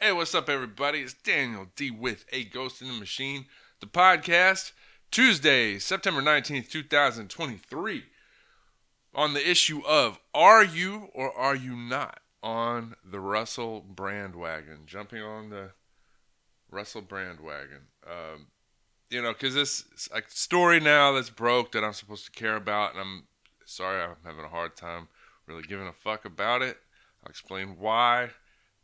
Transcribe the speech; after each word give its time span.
Hey, 0.00 0.12
what's 0.12 0.32
up, 0.32 0.48
everybody? 0.48 1.00
It's 1.00 1.12
Daniel 1.12 1.66
D 1.74 1.90
with 1.90 2.24
A 2.30 2.44
Ghost 2.44 2.80
in 2.80 2.86
the 2.86 2.94
Machine, 2.94 3.46
the 3.80 3.88
podcast, 3.88 4.70
Tuesday, 5.10 5.80
September 5.80 6.22
19th, 6.22 6.70
2023, 6.70 8.04
on 9.12 9.34
the 9.34 9.50
issue 9.50 9.82
of 9.84 10.20
Are 10.32 10.64
you 10.64 11.08
or 11.14 11.36
are 11.36 11.56
you 11.56 11.74
not 11.74 12.20
on 12.44 12.94
the 13.04 13.18
Russell 13.18 13.80
brand 13.80 14.36
wagon? 14.36 14.82
Jumping 14.86 15.20
on 15.20 15.50
the 15.50 15.70
Russell 16.70 17.02
brand 17.02 17.40
wagon. 17.40 17.88
Um, 18.08 18.46
you 19.10 19.20
know, 19.20 19.32
because 19.32 19.56
this 19.56 19.84
is 19.96 20.08
a 20.14 20.22
story 20.28 20.78
now 20.78 21.10
that's 21.10 21.28
broke 21.28 21.72
that 21.72 21.82
I'm 21.82 21.92
supposed 21.92 22.24
to 22.26 22.30
care 22.30 22.54
about, 22.54 22.92
and 22.92 23.00
I'm 23.00 23.24
sorry 23.64 24.00
I'm 24.00 24.14
having 24.24 24.44
a 24.44 24.48
hard 24.48 24.76
time 24.76 25.08
really 25.48 25.64
giving 25.64 25.88
a 25.88 25.92
fuck 25.92 26.24
about 26.24 26.62
it. 26.62 26.76
I'll 27.24 27.30
explain 27.30 27.78
why. 27.80 28.30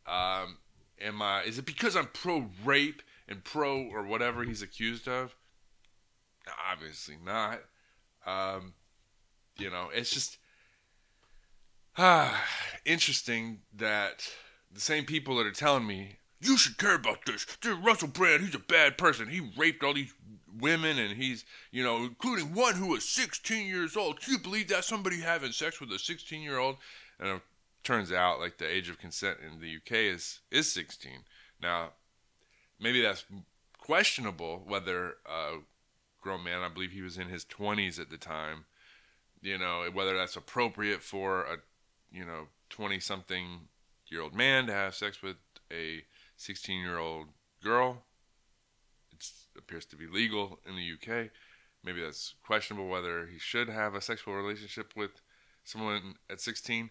Um, 0.08 0.58
am 1.00 1.22
I? 1.22 1.42
Is 1.42 1.58
it 1.58 1.66
because 1.66 1.96
I'm 1.96 2.08
pro 2.12 2.46
rape 2.64 3.02
and 3.28 3.44
pro 3.44 3.82
or 3.82 4.04
whatever 4.04 4.44
he's 4.44 4.62
accused 4.62 5.08
of? 5.08 5.34
Obviously 6.70 7.16
not. 7.24 7.60
Um, 8.26 8.74
you 9.58 9.70
know, 9.70 9.88
it's 9.92 10.10
just 10.10 10.38
ah, 11.96 12.44
interesting 12.84 13.60
that 13.74 14.28
the 14.72 14.80
same 14.80 15.04
people 15.04 15.36
that 15.36 15.46
are 15.46 15.52
telling 15.52 15.86
me 15.86 16.18
you 16.40 16.56
should 16.56 16.78
care 16.78 16.94
about 16.94 17.24
this. 17.26 17.46
This 17.62 17.76
Russell 17.76 18.08
Brand, 18.08 18.42
he's 18.42 18.54
a 18.54 18.58
bad 18.58 18.98
person. 18.98 19.28
He 19.28 19.50
raped 19.56 19.82
all 19.82 19.94
these 19.94 20.12
women, 20.60 20.98
and 20.98 21.16
he's, 21.16 21.44
you 21.70 21.82
know, 21.82 22.04
including 22.04 22.54
one 22.54 22.74
who 22.74 22.88
was 22.88 23.08
16 23.08 23.66
years 23.66 23.96
old. 23.96 24.20
Can 24.20 24.34
you 24.34 24.38
believe 24.38 24.68
that 24.68 24.84
somebody 24.84 25.20
having 25.20 25.52
sex 25.52 25.80
with 25.80 25.90
a 25.92 25.98
16 25.98 26.42
year 26.42 26.58
old? 26.58 26.76
And 27.18 27.40
turns 27.84 28.10
out, 28.10 28.40
like 28.40 28.58
the 28.58 28.68
age 28.68 28.88
of 28.88 28.98
consent 28.98 29.38
in 29.40 29.60
the 29.60 29.76
UK 29.76 30.12
is 30.14 30.40
is 30.50 30.72
16. 30.72 31.24
Now, 31.62 31.90
maybe 32.80 33.00
that's 33.00 33.24
questionable 33.78 34.62
whether 34.66 35.16
a 35.26 35.58
grown 36.20 36.42
man, 36.42 36.62
I 36.62 36.68
believe 36.68 36.92
he 36.92 37.02
was 37.02 37.18
in 37.18 37.28
his 37.28 37.44
20s 37.44 38.00
at 38.00 38.10
the 38.10 38.16
time, 38.16 38.64
you 39.42 39.58
know, 39.58 39.86
whether 39.92 40.16
that's 40.16 40.36
appropriate 40.36 41.02
for 41.02 41.42
a, 41.42 41.56
you 42.10 42.24
know, 42.24 42.48
20 42.70 42.98
something 42.98 43.68
year 44.08 44.22
old 44.22 44.34
man 44.34 44.66
to 44.66 44.72
have 44.72 44.94
sex 44.94 45.22
with 45.22 45.36
a 45.70 46.02
16 46.36 46.80
year 46.80 46.98
old 46.98 47.28
girl. 47.62 48.02
It 49.12 49.30
appears 49.56 49.84
to 49.86 49.96
be 49.96 50.06
legal 50.06 50.58
in 50.66 50.76
the 50.76 50.92
UK. 50.94 51.30
Maybe 51.84 52.00
that's 52.02 52.34
questionable 52.44 52.88
whether 52.88 53.26
he 53.26 53.38
should 53.38 53.68
have 53.68 53.94
a 53.94 54.00
sexual 54.00 54.34
relationship 54.34 54.94
with 54.96 55.20
someone 55.62 56.14
at 56.30 56.40
16. 56.40 56.90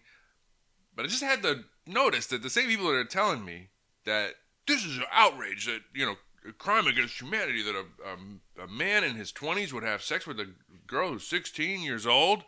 But 0.94 1.04
I 1.04 1.08
just 1.08 1.22
had 1.22 1.42
to 1.42 1.64
notice 1.86 2.26
that 2.26 2.42
the 2.42 2.50
same 2.50 2.68
people 2.68 2.86
that 2.86 2.96
are 2.96 3.04
telling 3.04 3.44
me 3.44 3.68
that 4.04 4.34
this 4.66 4.84
is 4.84 4.98
an 4.98 5.04
outrage, 5.12 5.66
that, 5.66 5.80
you 5.94 6.06
know, 6.06 6.16
a 6.48 6.52
crime 6.52 6.86
against 6.86 7.20
humanity, 7.20 7.62
that 7.62 7.74
a, 7.74 8.62
a, 8.62 8.64
a 8.64 8.68
man 8.68 9.04
in 9.04 9.16
his 9.16 9.32
20s 9.32 9.72
would 9.72 9.82
have 9.82 10.02
sex 10.02 10.26
with 10.26 10.38
a 10.38 10.50
girl 10.86 11.10
who's 11.10 11.26
16 11.26 11.80
years 11.80 12.06
old, 12.06 12.44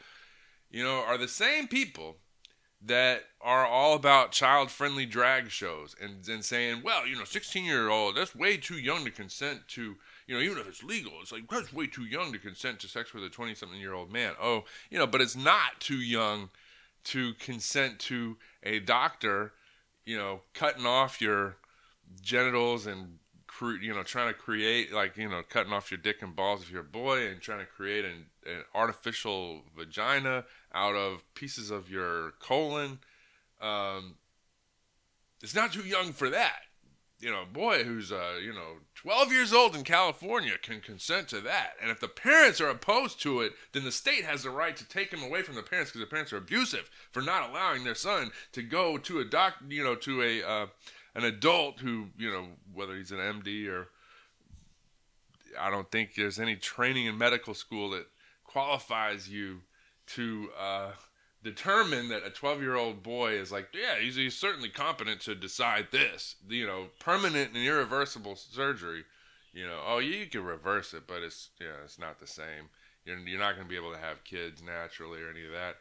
you 0.71 0.83
know, 0.83 1.03
are 1.07 1.19
the 1.19 1.29
same 1.29 1.67
people 1.67 2.17
that 2.83 3.23
are 3.41 3.67
all 3.67 3.95
about 3.95 4.33
child 4.33 4.71
friendly 4.71 5.07
drag 5.07 5.51
shows 5.51 5.97
and, 6.01 6.27
and 6.29 6.45
saying, 6.45 6.83
well, 6.85 7.07
you 7.07 7.17
know, 7.17 7.25
16 7.25 7.65
year 7.65 7.89
old, 7.89 8.17
that's 8.17 8.35
way 8.35 8.57
too 8.57 8.79
young 8.79 9.05
to 9.05 9.11
consent 9.11 9.67
to, 9.69 9.97
you 10.27 10.35
know, 10.35 10.41
even 10.41 10.59
if 10.59 10.69
it's 10.69 10.83
legal, 10.83 11.13
it's 11.21 11.33
like, 11.33 11.49
that's 11.49 11.73
way 11.73 11.87
too 11.87 12.05
young 12.05 12.33
to 12.33 12.39
consent 12.39 12.79
to 12.81 12.89
sex 12.89 13.15
with 13.15 13.25
a 13.25 13.31
20 13.31 13.55
something 13.55 13.81
year 13.81 13.95
old 13.95 14.13
man. 14.13 14.35
Oh, 14.41 14.65
you 14.91 14.99
know, 14.99 15.07
but 15.07 15.21
it's 15.21 15.37
not 15.37 15.81
too 15.81 15.97
young 15.97 16.51
to 17.07 17.35
consent 17.35 17.99
to 18.01 18.37
a 18.63 18.81
doctor, 18.81 19.53
you 20.05 20.17
know, 20.17 20.41
cutting 20.55 20.87
off 20.87 21.21
your 21.21 21.57
genitals 22.21 22.87
and, 22.87 23.19
you 23.81 23.95
know, 23.95 24.03
trying 24.03 24.29
to 24.29 24.35
create, 24.35 24.93
like, 24.93 25.17
you 25.17 25.29
know, 25.29 25.43
cutting 25.49 25.73
off 25.73 25.91
your 25.91 25.99
dick 25.99 26.21
and 26.21 26.37
balls 26.37 26.63
if 26.63 26.71
you're 26.71 26.81
a 26.81 26.85
boy 26.85 27.27
and 27.27 27.41
trying 27.41 27.61
to 27.61 27.67
create 27.67 28.05
an, 28.05 28.27
an 28.45 28.63
artificial 28.75 29.63
vagina 29.77 30.45
out 30.75 30.95
of 30.95 31.23
pieces 31.35 31.71
of 31.71 31.91
your 31.91 32.33
colon. 32.41 32.99
Um, 33.61 34.17
it's 35.43 35.55
not 35.55 35.73
too 35.73 35.87
young 35.87 36.13
for 36.13 36.29
that. 36.31 36.66
You 37.19 37.31
know, 37.31 37.43
a 37.43 37.47
boy 37.47 37.85
who's 37.85 38.13
uh, 38.13 38.39
you 38.43 38.53
know 38.53 38.77
12 38.95 39.33
years 39.33 39.53
old 39.53 39.75
in 39.75 39.85
California 39.85 40.53
can 40.61 40.81
consent 40.81 41.29
to 41.29 41.41
that. 41.41 41.75
And 41.81 41.91
if 41.91 42.01
the 42.01 42.09
parents 42.09 42.61
are 42.61 42.69
opposed 42.69 43.21
to 43.23 43.41
it, 43.41 43.53
then 43.73 43.85
the 43.85 43.93
state 43.93 44.25
has 44.25 44.43
the 44.43 44.51
right 44.51 44.77
to 44.77 44.87
take 44.87 45.13
him 45.13 45.23
away 45.23 45.43
from 45.43 45.55
the 45.55 45.63
parents 45.63 45.91
because 45.91 46.07
the 46.07 46.11
parents 46.11 46.33
are 46.33 46.39
abusive 46.39 46.91
for 47.11 47.23
not 47.23 47.49
allowing 47.49 47.85
their 47.85 47.95
son 47.95 48.31
to 48.53 48.63
go 48.63 48.99
to 48.99 49.21
a 49.21 49.25
doc, 49.25 49.55
you 49.69 49.83
know, 49.83 49.95
to 49.95 50.23
a 50.23 50.43
uh, 50.43 50.67
an 51.15 51.25
adult 51.25 51.81
who, 51.81 52.09
you 52.19 52.31
know, 52.31 52.47
whether 52.75 52.95
he's 52.95 53.13
an 53.13 53.19
MD 53.19 53.69
or 53.69 53.89
I 55.59 55.71
don't 55.71 55.91
think 55.91 56.15
there's 56.15 56.39
any 56.39 56.57
training 56.57 57.07
in 57.07 57.17
medical 57.17 57.55
school 57.55 57.91
that 57.91 58.07
qualifies 58.45 59.29
you 59.29 59.63
to 60.09 60.51
uh, 60.59 60.91
determine 61.47 62.09
that 62.09 62.27
a 62.27 62.31
12 62.31 62.61
year 62.61 62.75
old 62.75 63.03
boy 63.03 63.33
is 63.33 63.53
like, 63.53 63.69
yeah, 63.73 64.01
he's, 64.01 64.17
he's 64.17 64.37
certainly 64.37 64.69
competent 64.69 65.21
to 65.23 65.35
decide 65.35 65.87
this, 65.93 66.35
you 66.49 66.67
know, 66.67 66.87
permanent 66.99 67.55
and 67.55 67.65
irreversible 67.65 68.35
surgery. 68.35 69.05
You 69.53 69.67
know, 69.67 69.79
oh, 69.87 69.99
you 69.99 70.27
can 70.27 70.45
reverse 70.45 70.93
it, 70.93 71.05
but 71.07 71.23
it's 71.23 71.51
yeah, 71.61 71.85
it's 71.85 71.99
not 71.99 72.19
the 72.19 72.27
same. 72.27 72.69
You're, 73.05 73.19
you're 73.21 73.39
not 73.39 73.55
going 73.55 73.67
to 73.67 73.71
be 73.71 73.77
able 73.77 73.93
to 73.93 73.99
have 73.99 74.25
kids 74.25 74.61
naturally 74.61 75.23
or 75.23 75.31
any 75.31 75.47
of 75.47 75.53
that. 75.53 75.77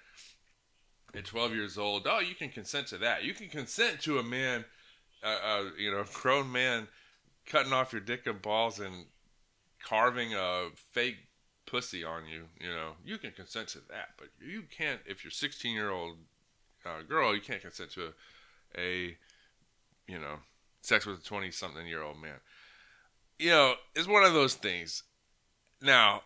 At 1.18 1.26
12 1.26 1.54
years 1.56 1.78
old, 1.78 2.08
oh, 2.08 2.20
you 2.20 2.36
can 2.36 2.50
consent 2.50 2.88
to 2.88 2.98
that. 3.00 3.24
You 3.24 3.34
can 3.34 3.50
consent 3.50 4.02
to 4.02 4.20
a 4.20 4.24
man, 4.24 4.64
uh, 5.24 5.38
uh, 5.44 5.64
you 5.78 5.92
know, 5.92 6.06
grown 6.14 6.52
man 6.52 6.88
cutting 7.48 7.74
off 7.74 7.92
your 7.92 8.02
dick 8.02 8.28
and 8.28 8.42
balls 8.42 8.80
and 8.80 9.06
carving 9.84 10.34
a 10.34 10.68
fake 10.76 11.18
pussy 11.66 12.04
on 12.04 12.24
you, 12.28 12.46
you 12.60 12.70
know, 12.70 12.94
you 13.04 13.18
can 13.18 13.32
consent 13.32 13.70
to 13.70 13.80
that, 13.90 14.10
but 14.18 14.28
you 14.40 14.64
can't 14.70 15.02
if 15.06 15.24
you're 15.24 15.32
16 15.32 15.74
year 15.74 15.92
old 15.92 16.18
uh, 16.86 17.02
girl, 17.08 17.36
you 17.36 17.42
can't 17.42 17.62
consent 17.62 17.92
to 17.92 18.14
a, 18.78 18.80
a, 18.80 19.18
you 20.08 20.20
know, 20.20 20.38
sex 20.82 21.06
with 21.06 21.20
a 21.20 21.24
20 21.24 21.52
something 21.52 21.88
year 21.88 22.04
old 22.04 22.22
man. 22.22 22.40
You 23.40 23.50
know, 23.50 23.74
it's 23.96 24.08
one 24.08 24.24
of 24.24 24.34
those 24.34 24.54
things. 24.54 25.04
Now, 25.82 26.22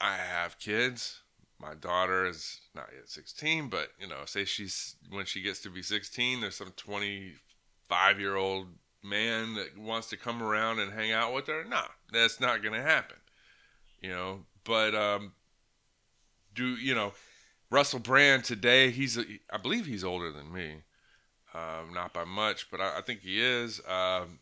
I 0.00 0.16
have 0.16 0.58
kids. 0.58 1.20
My 1.60 1.74
daughter 1.74 2.26
is 2.26 2.60
not 2.74 2.88
yet 2.94 3.08
16, 3.08 3.68
but 3.68 3.88
you 3.98 4.08
know, 4.08 4.22
say 4.24 4.44
she's 4.44 4.96
when 5.10 5.26
she 5.26 5.42
gets 5.42 5.60
to 5.60 5.70
be 5.70 5.82
16, 5.82 6.40
there's 6.40 6.56
some 6.56 6.72
25 6.76 8.18
year 8.18 8.36
old 8.36 8.68
man 9.02 9.54
that 9.54 9.78
wants 9.78 10.08
to 10.08 10.16
come 10.16 10.42
around 10.42 10.78
and 10.78 10.92
hang 10.92 11.12
out 11.12 11.34
with 11.34 11.46
her. 11.46 11.64
No, 11.64 11.82
that's 12.12 12.40
not 12.40 12.62
going 12.62 12.74
to 12.74 12.82
happen. 12.82 13.16
You 14.00 14.10
know, 14.10 14.40
but 14.70 14.94
um, 14.94 15.32
do 16.54 16.76
you 16.76 16.94
know 16.94 17.12
Russell 17.72 17.98
Brand 17.98 18.44
today? 18.44 18.90
He's 18.90 19.18
I 19.18 19.56
believe 19.60 19.84
he's 19.84 20.04
older 20.04 20.30
than 20.30 20.52
me, 20.52 20.82
um, 21.52 21.92
not 21.92 22.14
by 22.14 22.22
much, 22.22 22.70
but 22.70 22.80
I, 22.80 22.98
I 22.98 23.00
think 23.00 23.22
he 23.22 23.40
is. 23.42 23.80
Um, 23.88 24.38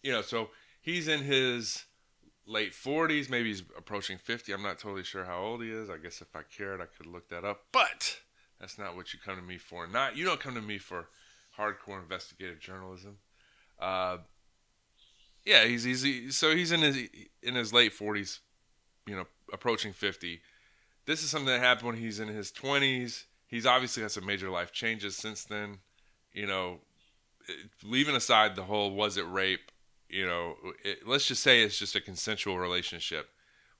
you 0.00 0.12
know, 0.12 0.22
so 0.22 0.50
he's 0.80 1.08
in 1.08 1.22
his 1.24 1.86
late 2.46 2.72
40s, 2.72 3.28
maybe 3.28 3.48
he's 3.48 3.64
approaching 3.76 4.16
50. 4.16 4.52
I'm 4.52 4.62
not 4.62 4.78
totally 4.78 5.02
sure 5.02 5.24
how 5.24 5.40
old 5.40 5.60
he 5.60 5.70
is. 5.70 5.90
I 5.90 5.96
guess 5.96 6.20
if 6.20 6.36
I 6.36 6.42
cared, 6.56 6.80
I 6.80 6.86
could 6.86 7.06
look 7.06 7.28
that 7.30 7.44
up. 7.44 7.64
But 7.72 8.18
that's 8.60 8.78
not 8.78 8.94
what 8.94 9.12
you 9.12 9.18
come 9.24 9.34
to 9.34 9.42
me 9.42 9.58
for. 9.58 9.88
Not 9.88 10.16
you 10.16 10.24
don't 10.24 10.38
come 10.38 10.54
to 10.54 10.62
me 10.62 10.78
for 10.78 11.08
hardcore 11.58 12.00
investigative 12.00 12.60
journalism. 12.60 13.16
Uh, 13.80 14.18
yeah, 15.44 15.64
he's 15.64 15.84
easy. 15.84 16.30
So 16.30 16.54
he's 16.54 16.70
in 16.70 16.82
his 16.82 17.08
in 17.42 17.56
his 17.56 17.72
late 17.72 17.92
40s, 17.92 18.38
you 19.06 19.16
know, 19.16 19.26
approaching 19.52 19.92
50. 19.92 20.40
This 21.06 21.22
is 21.22 21.30
something 21.30 21.48
that 21.48 21.60
happened 21.60 21.86
when 21.86 21.96
he's 21.96 22.20
in 22.20 22.28
his 22.28 22.52
20s. 22.52 23.24
He's 23.46 23.66
obviously 23.66 24.02
had 24.02 24.12
some 24.12 24.26
major 24.26 24.50
life 24.50 24.72
changes 24.72 25.16
since 25.16 25.44
then. 25.44 25.78
You 26.32 26.46
know, 26.46 26.80
leaving 27.82 28.16
aside 28.16 28.56
the 28.56 28.62
whole 28.62 28.94
was 28.94 29.16
it 29.16 29.28
rape, 29.28 29.70
you 30.08 30.26
know, 30.26 30.54
it, 30.84 31.06
let's 31.06 31.26
just 31.26 31.42
say 31.42 31.62
it's 31.62 31.78
just 31.78 31.96
a 31.96 32.00
consensual 32.00 32.58
relationship, 32.58 33.30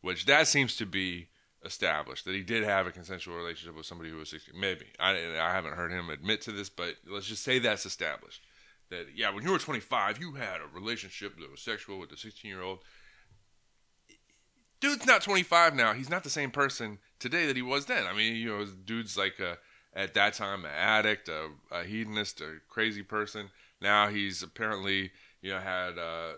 which 0.00 0.26
that 0.26 0.48
seems 0.48 0.76
to 0.76 0.86
be 0.86 1.28
established 1.64 2.24
that 2.24 2.34
he 2.34 2.42
did 2.42 2.64
have 2.64 2.86
a 2.86 2.90
consensual 2.90 3.36
relationship 3.36 3.76
with 3.76 3.86
somebody 3.86 4.10
who 4.10 4.16
was 4.16 4.30
16. 4.30 4.58
Maybe 4.58 4.86
I, 4.98 5.10
I 5.10 5.52
haven't 5.52 5.74
heard 5.74 5.92
him 5.92 6.10
admit 6.10 6.40
to 6.42 6.52
this, 6.52 6.68
but 6.68 6.96
let's 7.08 7.26
just 7.26 7.44
say 7.44 7.58
that's 7.58 7.86
established. 7.86 8.42
That 8.90 9.06
yeah, 9.14 9.30
when 9.30 9.44
you 9.44 9.52
were 9.52 9.58
25, 9.58 10.18
you 10.18 10.32
had 10.32 10.56
a 10.60 10.74
relationship 10.74 11.38
that 11.38 11.50
was 11.50 11.60
sexual 11.60 11.98
with 11.98 12.10
a 12.12 12.16
16 12.16 12.50
year 12.50 12.62
old 12.62 12.80
dude's 14.82 15.06
not 15.06 15.22
25 15.22 15.74
now. 15.74 15.94
He's 15.94 16.10
not 16.10 16.24
the 16.24 16.30
same 16.30 16.50
person 16.50 16.98
today 17.18 17.46
that 17.46 17.56
he 17.56 17.62
was 17.62 17.86
then. 17.86 18.06
I 18.06 18.12
mean, 18.12 18.36
you 18.36 18.48
know, 18.48 18.66
dude's 18.66 19.16
like 19.16 19.38
a, 19.38 19.56
at 19.94 20.12
that 20.14 20.34
time 20.34 20.66
an 20.66 20.72
addict, 20.76 21.28
a, 21.28 21.48
a 21.70 21.84
hedonist, 21.84 22.42
a 22.42 22.56
crazy 22.68 23.02
person. 23.02 23.48
Now 23.80 24.08
he's 24.08 24.42
apparently, 24.42 25.12
you 25.40 25.52
know, 25.52 25.60
had 25.60 25.98
uh, 25.98 26.32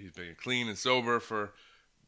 he's 0.00 0.12
been 0.12 0.34
clean 0.42 0.68
and 0.68 0.76
sober 0.78 1.20
for 1.20 1.52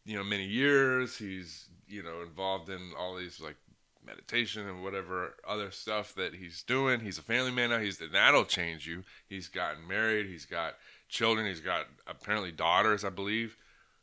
you 0.05 0.17
know 0.17 0.25
many 0.25 0.47
years. 0.47 1.17
He's 1.17 1.69
you 1.87 2.03
know 2.03 2.23
involved 2.23 2.69
in 2.69 2.93
all 2.99 3.17
these 3.17 3.41
like 3.41 3.57
meditation 4.05 4.67
and 4.69 4.83
whatever 4.83 5.35
other 5.47 5.71
stuff 5.71 6.15
that 6.15 6.35
he's 6.35 6.63
doing. 6.63 7.01
He's 7.01 7.19
a 7.19 7.23
family 7.23 7.53
man 7.53 7.71
now. 7.71 7.79
He's 7.79 7.99
that'll 7.99 8.45
change 8.45 8.87
you. 8.87 9.05
He's 9.29 9.49
gotten 9.49 9.87
married. 9.87 10.27
He's 10.27 10.47
got 10.47 10.75
children. 11.09 11.47
He's 11.47 11.61
got 11.61 11.87
apparently 12.07 12.53
daughters, 12.53 13.05
I 13.05 13.11
believe, 13.11 13.57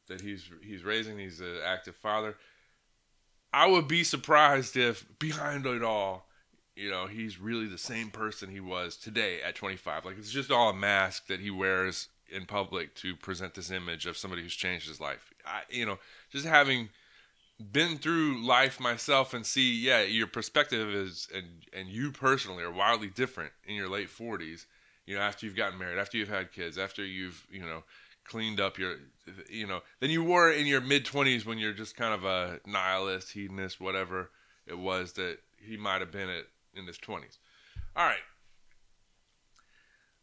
that 0.08 0.22
he's 0.22 0.50
he's 0.64 0.84
raising. 0.84 1.18
He's 1.18 1.40
an 1.40 1.58
active 1.64 1.96
father. 1.96 2.36
I 3.54 3.68
would 3.68 3.88
be 3.88 4.04
surprised 4.04 4.76
if 4.76 5.06
behind 5.20 5.66
it 5.66 5.84
all, 5.84 6.28
you 6.76 6.92
know, 6.92 7.08
he's 7.08 7.40
really 7.40 7.68
the 7.68 7.78
same 7.78 8.10
person 8.10 8.50
he 8.50 8.60
was 8.60 8.98
today 8.98 9.42
at 9.42 9.56
25. 9.56 10.06
Like 10.06 10.18
it's 10.18 10.32
just 10.32 10.52
all 10.52 10.70
a 10.70 10.74
mask 10.76 11.28
that 11.28 11.40
he 11.40 11.50
wears 11.50 12.10
in 12.30 12.46
public 12.46 12.94
to 12.96 13.16
present 13.16 13.54
this 13.54 13.72
image 13.72 14.06
of 14.06 14.18
somebody 14.18 14.42
who's 14.42 14.56
changed 14.56 14.88
his 14.88 15.00
life. 15.00 15.34
I, 15.46 15.62
you 15.70 15.86
know, 15.86 15.98
just 16.30 16.46
having 16.46 16.90
been 17.72 17.98
through 17.98 18.46
life 18.46 18.80
myself 18.80 19.34
and 19.34 19.46
see, 19.46 19.74
yeah, 19.74 20.04
your 20.04 20.28
perspective 20.28 20.90
is 20.90 21.28
and 21.34 21.46
and 21.74 21.88
you 21.88 22.12
personally 22.12 22.64
are 22.64 22.72
wildly 22.72 23.10
different 23.10 23.52
in 23.66 23.76
your 23.76 23.90
late 23.90 24.10
40s. 24.10 24.66
You 25.06 25.16
know, 25.16 25.22
after 25.22 25.46
you've 25.46 25.56
gotten 25.56 25.80
married, 25.80 25.98
after 25.98 26.18
you've 26.18 26.30
had 26.30 26.52
kids, 26.52 26.78
after 26.78 27.04
you've 27.04 27.48
you 27.50 27.62
know 27.62 27.84
cleaned 28.28 28.60
up 28.60 28.78
your, 28.78 28.96
you 29.50 29.66
know, 29.66 29.82
than 30.00 30.12
you 30.12 30.24
were 30.24 30.52
in 30.52 30.68
your 30.68 30.82
mid 30.82 31.06
20s 31.06 31.46
when 31.46 31.58
you're 31.58 31.74
just 31.74 31.96
kind 31.96 32.14
of 32.14 32.24
a 32.24 32.60
nihilist, 32.66 33.32
hedonist, 33.32 33.80
whatever 33.80 34.32
it 34.66 34.78
was 34.78 35.14
that 35.14 35.40
he 35.58 35.78
might 35.78 36.02
have 36.02 36.12
been 36.12 36.30
at 36.30 36.46
in 36.76 36.86
his 36.86 36.98
20s. 36.98 37.38
All 37.96 38.06
right. 38.06 38.18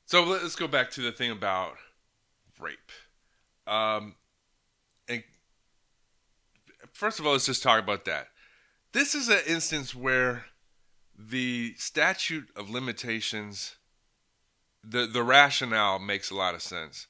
So 0.06 0.23
let's 0.23 0.56
go 0.56 0.69
back 0.69 0.91
to 0.93 1.01
the 1.01 1.12
thing 1.12 1.31
about 1.31 1.77
rape. 2.61 2.93
Um, 3.67 4.15
and 5.09 5.25
first 6.93 7.19
of 7.19 7.27
all, 7.27 7.33
let's 7.33 7.47
just 7.47 7.62
talk 7.62 7.83
about 7.83 8.05
that. 8.05 8.29
This 8.93 9.15
is 9.15 9.29
an 9.29 9.41
instance 9.47 9.95
where 9.95 10.45
the 11.19 11.75
statute 11.79 12.49
of 12.55 12.71
limitations, 12.71 13.77
the 14.83 15.06
the 15.06 15.23
rationale 15.23 15.99
makes 15.99 16.31
a 16.31 16.35
lot 16.35 16.55
of 16.55 16.62
sense. 16.62 17.06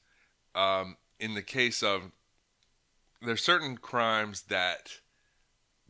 Um, 0.55 0.97
in 1.19 1.33
the 1.33 1.41
case 1.41 1.83
of 1.83 2.11
there's 3.21 3.43
certain 3.43 3.77
crimes 3.77 4.43
that, 4.43 4.89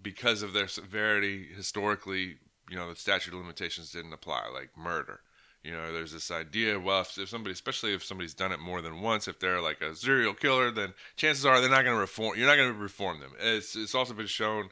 because 0.01 0.41
of 0.41 0.53
their 0.53 0.67
severity, 0.67 1.47
historically, 1.55 2.37
you 2.69 2.75
know, 2.75 2.89
the 2.89 2.95
statute 2.95 3.33
of 3.33 3.39
limitations 3.39 3.91
didn't 3.91 4.13
apply, 4.13 4.47
like 4.53 4.77
murder. 4.77 5.21
You 5.63 5.71
know, 5.71 5.91
there's 5.91 6.11
this 6.11 6.29
idea. 6.29 6.79
Well, 6.79 7.01
if, 7.01 7.17
if 7.17 7.29
somebody, 7.29 7.53
especially 7.53 7.93
if 7.95 8.03
somebody's 8.03 8.35
done 8.35 8.51
it 8.51 8.59
more 8.59 8.81
than 8.81 9.01
once, 9.01 9.27
if 9.27 9.39
they're 9.39 9.61
like 9.61 9.81
a 9.81 9.95
serial 9.95 10.35
killer, 10.35 10.69
then 10.69 10.93
chances 11.15 11.43
are 11.45 11.59
they're 11.59 11.69
not 11.69 11.83
going 11.83 11.95
to 11.95 11.99
reform. 12.01 12.37
You're 12.37 12.47
not 12.47 12.57
going 12.57 12.71
to 12.71 12.79
reform 12.79 13.19
them. 13.19 13.31
It's 13.39 13.75
it's 13.75 13.95
also 13.95 14.13
been 14.13 14.27
shown, 14.27 14.65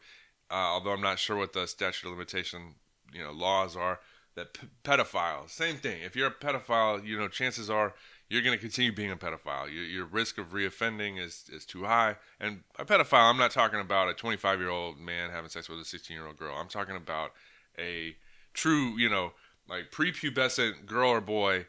uh, 0.52 0.54
although 0.54 0.92
I'm 0.92 1.02
not 1.02 1.18
sure 1.18 1.36
what 1.36 1.54
the 1.54 1.66
statute 1.66 2.08
of 2.08 2.14
limitation 2.14 2.76
you 3.12 3.24
know 3.24 3.32
laws 3.32 3.76
are, 3.76 4.02
that 4.36 4.54
p- 4.54 4.68
pedophiles, 4.84 5.50
same 5.50 5.78
thing. 5.78 6.02
If 6.04 6.16
you're 6.16 6.28
a 6.28 6.32
pedophile, 6.32 7.04
you 7.04 7.18
know, 7.18 7.28
chances 7.28 7.70
are 7.72 7.94
you're 8.30 8.42
going 8.42 8.58
to 8.58 8.62
continue 8.62 8.92
being 8.92 9.12
a 9.12 9.18
pedophile. 9.18 9.72
Your, 9.72 9.84
your 9.84 10.06
risk 10.06 10.38
of 10.38 10.54
reoffending 10.54 11.20
is 11.20 11.46
is 11.52 11.66
too 11.66 11.84
high. 11.84 12.18
And 12.40 12.62
a 12.80 12.86
pedophile, 12.86 13.30
I'm 13.30 13.38
not 13.38 13.52
talking 13.52 13.80
about 13.80 14.10
a 14.10 14.14
25 14.14 14.60
year 14.60 14.70
old 14.70 15.00
man 15.00 15.30
having 15.30 15.50
sex 15.50 15.70
with 15.70 15.80
a 15.80 15.86
16 15.86 16.16
year 16.16 16.28
old 16.28 16.38
girl. 16.38 16.56
I'm 16.56 16.68
talking 16.70 16.96
about 16.96 17.32
a 17.78 18.16
true, 18.54 18.98
you 18.98 19.10
know 19.10 19.34
like 19.70 19.92
prepubescent 19.92 20.86
girl 20.86 21.10
or 21.10 21.22
boy 21.22 21.66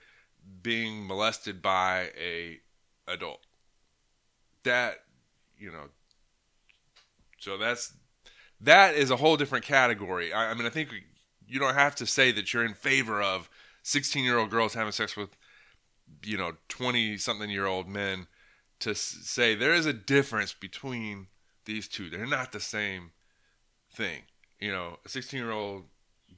being 0.63 1.07
molested 1.07 1.63
by 1.63 2.11
a 2.21 2.61
adult. 3.07 3.41
That 4.65 4.97
you 5.59 5.71
know, 5.71 5.89
so 7.39 7.57
that's 7.57 7.95
that 8.61 8.95
is 8.95 9.11
a 9.11 9.17
whole 9.17 9.37
different 9.37 9.65
category. 9.65 10.33
I, 10.33 10.51
I 10.51 10.55
mean, 10.55 10.67
I 10.67 10.71
think 10.71 10.91
you 11.47 11.61
don't 11.61 11.75
have 11.75 11.95
to 11.97 12.07
say 12.07 12.33
that 12.33 12.53
you're 12.53 12.65
in 12.65 12.75
favor 12.75 13.23
of 13.23 13.51
16 13.83 14.25
year 14.25 14.39
old 14.39 14.51
girls 14.51 14.75
having 14.75 14.93
sex 14.93 15.17
with 15.17 15.37
you 16.25 16.37
know 16.37 16.53
20 16.69 17.19
something 17.19 17.51
year 17.51 17.67
old 17.67 17.89
men 17.89 18.27
to 18.81 18.95
say 18.95 19.55
there 19.55 19.75
is 19.75 19.87
a 19.87 19.93
difference 19.93 20.53
between 20.53 21.29
these 21.65 21.89
two. 21.89 22.11
They're 22.11 22.27
not 22.27 22.53
the 22.53 22.61
same 22.61 23.13
thing. 23.93 24.23
You 24.61 24.73
know, 24.73 24.99
a 25.05 25.09
16 25.09 25.39
year 25.39 25.51
old 25.51 25.85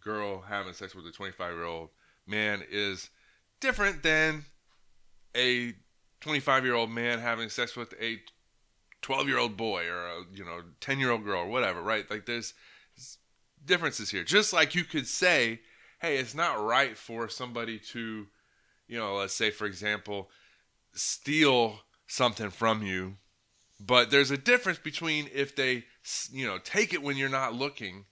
girl 0.00 0.42
having 0.42 0.72
sex 0.72 0.94
with 0.94 1.06
a 1.06 1.12
25 1.12 1.52
year 1.52 1.64
old 1.64 1.90
man 2.26 2.62
is 2.70 3.10
different 3.60 4.02
than 4.02 4.44
a 5.36 5.74
25 6.20 6.64
year 6.64 6.74
old 6.74 6.90
man 6.90 7.18
having 7.18 7.48
sex 7.48 7.76
with 7.76 7.92
a 8.00 8.20
12 9.02 9.28
year 9.28 9.38
old 9.38 9.56
boy 9.56 9.86
or 9.86 10.06
a 10.06 10.22
you 10.32 10.44
know 10.44 10.60
10 10.80 10.98
year 10.98 11.10
old 11.10 11.24
girl 11.24 11.42
or 11.42 11.46
whatever 11.46 11.82
right 11.82 12.10
like 12.10 12.26
there's 12.26 12.54
differences 13.64 14.10
here 14.10 14.24
just 14.24 14.52
like 14.52 14.74
you 14.74 14.84
could 14.84 15.06
say 15.06 15.60
hey 16.00 16.16
it's 16.16 16.34
not 16.34 16.62
right 16.62 16.96
for 16.96 17.28
somebody 17.28 17.78
to 17.78 18.26
you 18.88 18.98
know 18.98 19.16
let's 19.16 19.34
say 19.34 19.50
for 19.50 19.66
example 19.66 20.30
steal 20.94 21.80
something 22.06 22.50
from 22.50 22.82
you 22.82 23.16
but 23.78 24.10
there's 24.10 24.30
a 24.30 24.36
difference 24.36 24.78
between 24.78 25.28
if 25.34 25.54
they 25.54 25.84
you 26.30 26.46
know 26.46 26.58
take 26.58 26.92
it 26.94 27.02
when 27.02 27.16
you're 27.16 27.28
not 27.28 27.54
looking 27.54 28.04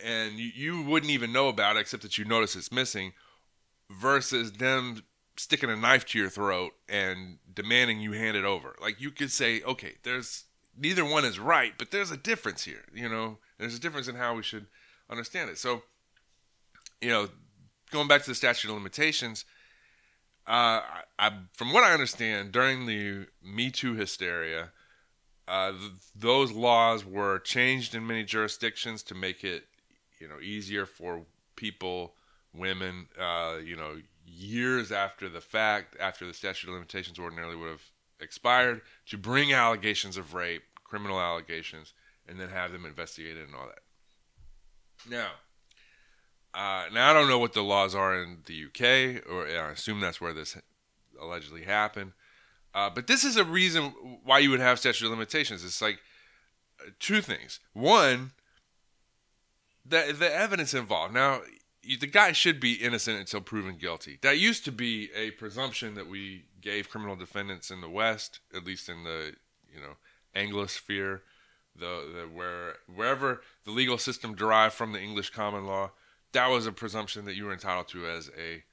and 0.00 0.38
you, 0.38 0.50
you 0.54 0.82
wouldn't 0.82 1.12
even 1.12 1.32
know 1.32 1.48
about 1.48 1.76
it 1.76 1.80
except 1.80 2.02
that 2.02 2.18
you 2.18 2.24
notice 2.24 2.56
it's 2.56 2.72
missing 2.72 3.12
versus 3.90 4.52
them 4.52 5.02
sticking 5.36 5.70
a 5.70 5.76
knife 5.76 6.04
to 6.06 6.18
your 6.18 6.28
throat 6.28 6.72
and 6.88 7.38
demanding 7.52 8.00
you 8.00 8.12
hand 8.12 8.36
it 8.36 8.44
over. 8.44 8.74
Like 8.80 9.00
you 9.00 9.10
could 9.10 9.30
say, 9.30 9.62
okay, 9.62 9.94
there's 10.02 10.44
neither 10.76 11.04
one 11.04 11.24
is 11.24 11.38
right, 11.38 11.72
but 11.78 11.90
there's 11.90 12.10
a 12.10 12.16
difference 12.16 12.64
here. 12.64 12.84
You 12.94 13.08
know, 13.08 13.38
there's 13.58 13.76
a 13.76 13.80
difference 13.80 14.08
in 14.08 14.16
how 14.16 14.34
we 14.34 14.42
should 14.42 14.66
understand 15.10 15.50
it. 15.50 15.58
So, 15.58 15.82
you 17.00 17.10
know, 17.10 17.28
going 17.92 18.08
back 18.08 18.22
to 18.22 18.30
the 18.30 18.34
statute 18.34 18.68
of 18.68 18.74
limitations, 18.74 19.44
uh, 20.46 20.80
I, 21.18 21.30
from 21.52 21.72
what 21.72 21.84
I 21.84 21.92
understand, 21.92 22.50
during 22.50 22.86
the 22.86 23.26
Me 23.44 23.70
Too 23.70 23.94
hysteria, 23.94 24.72
uh, 25.46 25.72
th- 25.72 25.92
those 26.14 26.52
laws 26.52 27.04
were 27.04 27.38
changed 27.38 27.94
in 27.94 28.06
many 28.06 28.24
jurisdictions 28.24 29.02
to 29.04 29.14
make 29.14 29.44
it 29.44 29.66
you 30.18 30.28
know 30.28 30.40
easier 30.40 30.86
for 30.86 31.24
people, 31.56 32.14
women, 32.54 33.08
uh, 33.20 33.56
you 33.62 33.76
know, 33.76 34.00
years 34.26 34.90
after 34.90 35.28
the 35.28 35.40
fact, 35.40 35.96
after 36.00 36.26
the 36.26 36.32
statute 36.32 36.68
of 36.68 36.74
limitations 36.74 37.18
ordinarily 37.18 37.56
would 37.56 37.70
have 37.70 37.90
expired, 38.20 38.80
to 39.06 39.18
bring 39.18 39.52
allegations 39.52 40.16
of 40.16 40.34
rape, 40.34 40.62
criminal 40.84 41.20
allegations, 41.20 41.92
and 42.28 42.40
then 42.40 42.48
have 42.48 42.72
them 42.72 42.84
investigated 42.84 43.46
and 43.46 43.54
all 43.54 43.66
that. 43.66 43.82
Now, 45.10 45.30
uh, 46.54 46.84
now 46.92 47.10
I 47.10 47.12
don't 47.12 47.28
know 47.28 47.38
what 47.38 47.54
the 47.54 47.62
laws 47.62 47.94
are 47.94 48.14
in 48.14 48.38
the 48.46 48.64
UK, 48.66 49.26
or 49.30 49.46
I 49.46 49.70
assume 49.70 50.00
that's 50.00 50.20
where 50.20 50.34
this 50.34 50.56
allegedly 51.20 51.62
happened. 51.62 52.12
Uh, 52.74 52.90
but 52.90 53.06
this 53.06 53.24
is 53.24 53.36
a 53.36 53.44
reason 53.44 53.94
why 54.24 54.38
you 54.38 54.50
would 54.50 54.60
have 54.60 54.78
statute 54.78 55.06
of 55.06 55.10
limitations. 55.10 55.64
It's 55.64 55.82
like 55.82 56.00
uh, 56.80 56.90
two 56.98 57.20
things. 57.20 57.60
One, 57.72 58.32
the 59.84 60.14
the 60.18 60.34
evidence 60.34 60.74
involved. 60.74 61.14
Now, 61.14 61.42
the 61.82 62.06
guy 62.06 62.32
should 62.32 62.60
be 62.60 62.74
innocent 62.74 63.18
until 63.18 63.40
proven 63.40 63.76
guilty. 63.76 64.18
That 64.22 64.38
used 64.38 64.64
to 64.66 64.72
be 64.72 65.10
a 65.14 65.32
presumption 65.32 65.94
that 65.94 66.08
we 66.08 66.44
gave 66.60 66.88
criminal 66.88 67.16
defendants 67.16 67.70
in 67.70 67.80
the 67.80 67.90
West, 67.90 68.40
at 68.54 68.64
least 68.64 68.88
in 68.88 69.04
the 69.04 69.34
you 69.72 69.80
know 69.80 69.96
Anglosphere, 70.34 71.20
the, 71.74 72.10
the 72.14 72.28
where 72.32 72.76
wherever 72.92 73.42
the 73.64 73.70
legal 73.70 73.98
system 73.98 74.34
derived 74.34 74.74
from 74.74 74.92
the 74.92 75.00
English 75.00 75.30
common 75.30 75.66
law. 75.66 75.90
That 76.32 76.48
was 76.48 76.66
a 76.66 76.72
presumption 76.72 77.24
that 77.26 77.36
you 77.36 77.44
were 77.44 77.52
entitled 77.52 77.88
to 77.88 78.06
as 78.06 78.30
a 78.38 78.64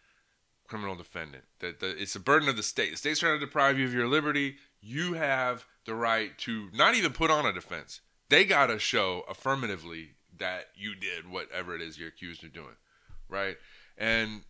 criminal 0.68 0.96
defendant. 0.96 1.44
That 1.60 1.78
it's 1.82 2.16
a 2.16 2.20
burden 2.20 2.48
of 2.48 2.56
the 2.56 2.64
state. 2.64 2.92
The 2.92 2.98
state's 2.98 3.20
trying 3.20 3.40
to 3.40 3.46
deprive 3.46 3.78
you 3.78 3.86
of 3.86 3.94
your 3.94 4.08
liberty. 4.08 4.58
You 4.82 5.14
have 5.14 5.66
the 5.86 5.96
right 5.96 6.38
to 6.40 6.70
not 6.74 6.96
even 6.96 7.12
put 7.12 7.32
on 7.32 7.46
a 7.46 7.54
defense. 7.54 8.02
They 8.30 8.46
got 8.46 8.68
to 8.68 8.80
show 8.80 9.24
affirmatively 9.28 10.12
that 10.38 10.68
you 10.76 10.96
did 10.96 11.30
whatever 11.30 11.76
it 11.76 11.82
is 11.82 11.98
you're 11.98 12.10
accused 12.10 12.44
of 12.44 12.54
doing, 12.54 12.76
right? 13.28 13.58
And 13.98 14.44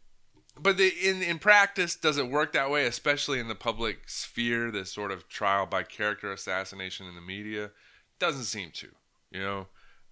but 0.60 0.78
the, 0.78 0.92
in 1.04 1.22
in 1.22 1.40
practice, 1.40 1.96
does 1.96 2.18
it 2.18 2.30
work 2.30 2.54
that 2.54 2.70
way? 2.70 2.86
Especially 2.86 3.40
in 3.40 3.48
the 3.48 3.56
public 3.56 4.10
sphere, 4.10 4.72
this 4.72 4.92
sort 4.92 5.12
of 5.12 5.28
trial 5.30 5.66
by 5.66 5.84
character 5.84 6.32
assassination 6.32 7.08
in 7.08 7.16
the 7.16 7.22
media 7.22 7.72
doesn't 8.20 8.44
seem 8.44 8.72
to. 8.72 8.90
You 9.32 9.40
know, 9.40 9.68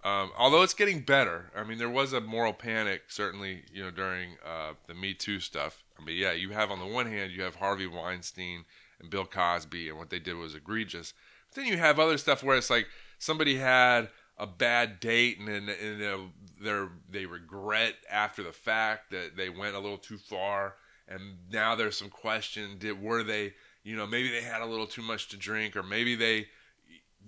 um, 0.08 0.30
although 0.36 0.62
it's 0.62 0.74
getting 0.74 1.00
better. 1.00 1.50
I 1.56 1.64
mean, 1.64 1.78
there 1.78 1.90
was 1.90 2.12
a 2.12 2.20
moral 2.20 2.52
panic 2.52 3.02
certainly. 3.08 3.62
You 3.72 3.84
know, 3.84 3.90
during 3.90 4.36
uh, 4.44 4.74
the 4.86 4.94
Me 4.94 5.14
Too 5.14 5.40
stuff. 5.40 5.82
I 5.98 6.04
mean, 6.04 6.16
yeah, 6.16 6.32
you 6.32 6.50
have 6.50 6.70
on 6.70 6.78
the 6.78 6.86
one 6.86 7.06
hand 7.06 7.32
you 7.32 7.42
have 7.42 7.56
Harvey 7.56 7.86
Weinstein 7.86 8.64
and 9.00 9.10
Bill 9.10 9.24
Cosby, 9.24 9.88
and 9.88 9.98
what 9.98 10.10
they 10.10 10.18
did 10.18 10.34
was 10.34 10.54
egregious. 10.54 11.14
But 11.48 11.56
then 11.56 11.66
you 11.66 11.78
have 11.78 11.98
other 11.98 12.18
stuff 12.18 12.42
where 12.42 12.56
it's 12.56 12.70
like 12.70 12.86
somebody 13.18 13.56
had 13.56 14.08
a 14.38 14.46
bad 14.46 15.00
date 15.00 15.38
and 15.38 15.48
and, 15.48 16.00
and 16.00 16.90
they 17.10 17.26
regret 17.26 17.94
after 18.10 18.42
the 18.42 18.52
fact 18.52 19.10
that 19.10 19.36
they 19.36 19.48
went 19.48 19.74
a 19.74 19.80
little 19.80 19.98
too 19.98 20.18
far 20.18 20.74
and 21.08 21.20
now 21.50 21.74
there's 21.74 21.96
some 21.96 22.08
question 22.08 22.76
did 22.78 23.02
were 23.02 23.22
they 23.22 23.52
you 23.82 23.96
know 23.96 24.06
maybe 24.06 24.30
they 24.30 24.42
had 24.42 24.62
a 24.62 24.66
little 24.66 24.86
too 24.86 25.02
much 25.02 25.28
to 25.28 25.36
drink 25.36 25.76
or 25.76 25.82
maybe 25.82 26.14
they 26.14 26.46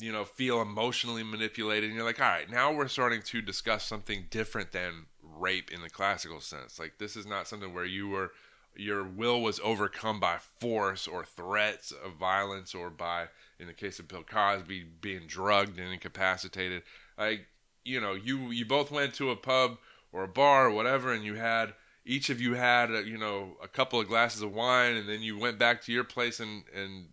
you 0.00 0.10
know, 0.10 0.24
feel 0.24 0.62
emotionally 0.62 1.22
manipulated. 1.22 1.90
And 1.90 1.96
you're 1.96 2.06
like, 2.06 2.20
all 2.20 2.28
right, 2.28 2.50
now 2.50 2.72
we're 2.72 2.88
starting 2.88 3.22
to 3.22 3.42
discuss 3.42 3.84
something 3.84 4.26
different 4.30 4.72
than 4.72 5.06
rape 5.22 5.70
in 5.70 5.82
the 5.82 5.90
classical 5.90 6.40
sense. 6.40 6.78
Like, 6.78 6.94
this 6.98 7.16
is 7.16 7.26
not 7.26 7.46
something 7.46 7.74
where 7.74 7.84
you 7.84 8.08
were, 8.08 8.32
your 8.74 9.04
will 9.04 9.42
was 9.42 9.60
overcome 9.60 10.18
by 10.18 10.38
force 10.58 11.06
or 11.06 11.24
threats 11.24 11.92
of 11.92 12.14
violence 12.14 12.74
or 12.74 12.88
by, 12.88 13.26
in 13.58 13.66
the 13.66 13.74
case 13.74 13.98
of 13.98 14.08
Bill 14.08 14.22
Cosby, 14.22 14.86
being 15.00 15.26
drugged 15.26 15.78
and 15.78 15.92
incapacitated. 15.92 16.82
Like, 17.18 17.46
you 17.84 18.00
know, 18.00 18.14
you, 18.14 18.50
you 18.50 18.64
both 18.64 18.90
went 18.90 19.14
to 19.14 19.30
a 19.30 19.36
pub 19.36 19.78
or 20.12 20.24
a 20.24 20.28
bar 20.28 20.66
or 20.66 20.70
whatever, 20.70 21.12
and 21.12 21.24
you 21.24 21.34
had, 21.34 21.74
each 22.04 22.30
of 22.30 22.40
you 22.40 22.54
had, 22.54 22.90
a, 22.90 23.02
you 23.02 23.18
know, 23.18 23.56
a 23.62 23.68
couple 23.68 24.00
of 24.00 24.08
glasses 24.08 24.42
of 24.42 24.52
wine, 24.52 24.96
and 24.96 25.08
then 25.08 25.20
you 25.20 25.38
went 25.38 25.58
back 25.58 25.82
to 25.82 25.92
your 25.92 26.04
place 26.04 26.40
and, 26.40 26.64
and, 26.74 27.08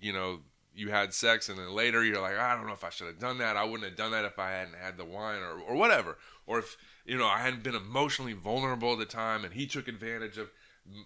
you 0.00 0.12
know, 0.12 0.40
you 0.80 0.90
had 0.90 1.12
sex 1.12 1.50
and 1.50 1.58
then 1.58 1.74
later 1.74 2.02
you're 2.02 2.22
like 2.22 2.38
I 2.38 2.56
don't 2.56 2.66
know 2.66 2.72
if 2.72 2.84
I 2.84 2.88
should 2.88 3.06
have 3.06 3.18
done 3.18 3.38
that. 3.38 3.56
I 3.56 3.64
wouldn't 3.64 3.84
have 3.84 3.96
done 3.96 4.12
that 4.12 4.24
if 4.24 4.38
I 4.38 4.52
hadn't 4.52 4.76
had 4.80 4.96
the 4.96 5.04
wine 5.04 5.40
or 5.40 5.60
or 5.60 5.76
whatever. 5.76 6.16
Or 6.46 6.60
if 6.60 6.76
you 7.04 7.18
know 7.18 7.26
I 7.26 7.38
hadn't 7.38 7.62
been 7.62 7.74
emotionally 7.74 8.32
vulnerable 8.32 8.94
at 8.94 8.98
the 8.98 9.04
time 9.04 9.44
and 9.44 9.52
he 9.52 9.66
took 9.66 9.88
advantage 9.88 10.38
of 10.38 10.50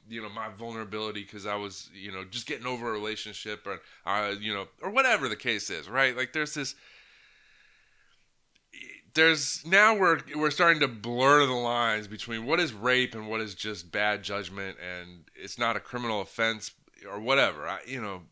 you 0.08 0.22
know 0.22 0.28
my 0.28 0.48
vulnerability 0.48 1.22
because 1.22 1.44
I 1.44 1.56
was 1.56 1.90
you 1.92 2.12
know 2.12 2.24
just 2.24 2.46
getting 2.46 2.66
over 2.66 2.88
a 2.88 2.92
relationship 2.92 3.66
or 3.66 3.80
I 4.06 4.30
you 4.30 4.54
know 4.54 4.68
or 4.80 4.90
whatever 4.90 5.28
the 5.28 5.36
case 5.36 5.68
is 5.70 5.88
right? 5.88 6.16
Like 6.16 6.32
there's 6.32 6.54
this 6.54 6.76
there's 9.14 9.66
now 9.66 9.96
we're 9.96 10.20
we're 10.36 10.52
starting 10.52 10.80
to 10.80 10.88
blur 10.88 11.46
the 11.46 11.52
lines 11.52 12.06
between 12.06 12.46
what 12.46 12.60
is 12.60 12.72
rape 12.72 13.14
and 13.14 13.28
what 13.28 13.40
is 13.40 13.56
just 13.56 13.90
bad 13.90 14.22
judgment 14.22 14.76
and 14.78 15.24
it's 15.34 15.58
not 15.58 15.76
a 15.76 15.80
criminal 15.80 16.20
offense 16.20 16.70
or 17.10 17.18
whatever. 17.18 17.66
I, 17.66 17.80
you 17.86 18.00
know 18.00 18.22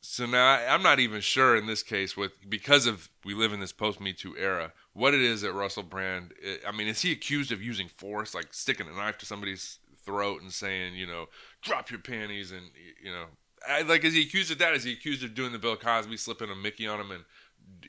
so 0.00 0.26
now 0.26 0.46
I, 0.46 0.74
am 0.74 0.82
not 0.82 1.00
even 1.00 1.20
sure 1.20 1.56
in 1.56 1.66
this 1.66 1.82
case 1.82 2.16
with 2.16 2.32
because 2.48 2.86
of 2.86 3.08
we 3.24 3.34
live 3.34 3.52
in 3.52 3.60
this 3.60 3.72
post 3.72 4.00
Me 4.00 4.12
Too 4.12 4.36
era 4.36 4.72
what 4.92 5.14
it 5.14 5.20
is 5.20 5.42
that 5.42 5.52
Russell 5.52 5.82
Brand. 5.82 6.34
Eh, 6.44 6.56
I 6.66 6.72
mean, 6.72 6.88
is 6.88 7.02
he 7.02 7.12
accused 7.12 7.52
of 7.52 7.62
using 7.62 7.88
force, 7.88 8.34
like 8.34 8.52
sticking 8.52 8.88
a 8.88 8.92
knife 8.92 9.18
to 9.18 9.26
somebody's 9.26 9.78
throat 10.04 10.42
and 10.42 10.52
saying, 10.52 10.94
you 10.94 11.06
know, 11.06 11.26
drop 11.62 11.90
your 11.90 12.00
panties 12.00 12.50
and 12.50 12.62
you 13.02 13.10
know, 13.10 13.24
I, 13.68 13.82
like 13.82 14.04
is 14.04 14.14
he 14.14 14.22
accused 14.22 14.52
of 14.52 14.58
that? 14.58 14.74
Is 14.74 14.84
he 14.84 14.92
accused 14.92 15.24
of 15.24 15.34
doing 15.34 15.52
the 15.52 15.58
Bill 15.58 15.76
Cosby 15.76 16.16
slipping 16.16 16.50
a 16.50 16.56
Mickey 16.56 16.86
on 16.86 17.00
him 17.00 17.10
and 17.10 17.24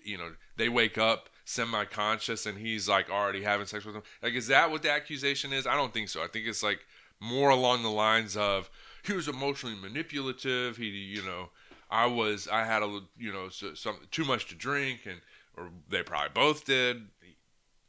you 0.03 0.17
know 0.17 0.31
they 0.57 0.67
wake 0.67 0.97
up 0.97 1.29
semi-conscious 1.45 2.45
and 2.45 2.57
he's 2.57 2.87
like 2.87 3.09
already 3.09 3.43
having 3.43 3.67
sex 3.67 3.85
with 3.85 3.93
them? 3.93 4.03
Like, 4.23 4.33
is 4.33 4.47
that 4.47 4.71
what 4.71 4.81
the 4.81 4.91
accusation 4.91 5.53
is? 5.53 5.67
I 5.67 5.75
don't 5.75 5.93
think 5.93 6.09
so. 6.09 6.23
I 6.23 6.27
think 6.27 6.47
it's 6.47 6.63
like 6.63 6.79
more 7.19 7.49
along 7.49 7.83
the 7.83 7.89
lines 7.89 8.35
of 8.35 8.69
he 9.03 9.13
was 9.13 9.27
emotionally 9.27 9.75
manipulative. 9.75 10.77
He, 10.77 10.87
you 10.87 11.23
know 11.23 11.49
I 11.89 12.05
was 12.05 12.47
I 12.47 12.65
had 12.65 12.83
a 12.83 13.01
you 13.17 13.31
know 13.31 13.49
so, 13.49 13.73
some 13.73 13.97
too 14.11 14.25
much 14.25 14.47
to 14.47 14.55
drink 14.55 15.01
and 15.05 15.21
or 15.57 15.69
they 15.89 16.03
probably 16.03 16.29
both 16.33 16.65
did. 16.65 17.07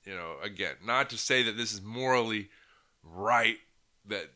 You 0.05 0.17
know, 0.17 0.37
again, 0.43 0.77
not 0.85 1.11
to 1.11 1.19
say 1.19 1.43
that 1.43 1.57
this 1.57 1.73
is 1.73 1.83
morally 1.83 2.49
right 3.05 3.59
that 4.07 4.31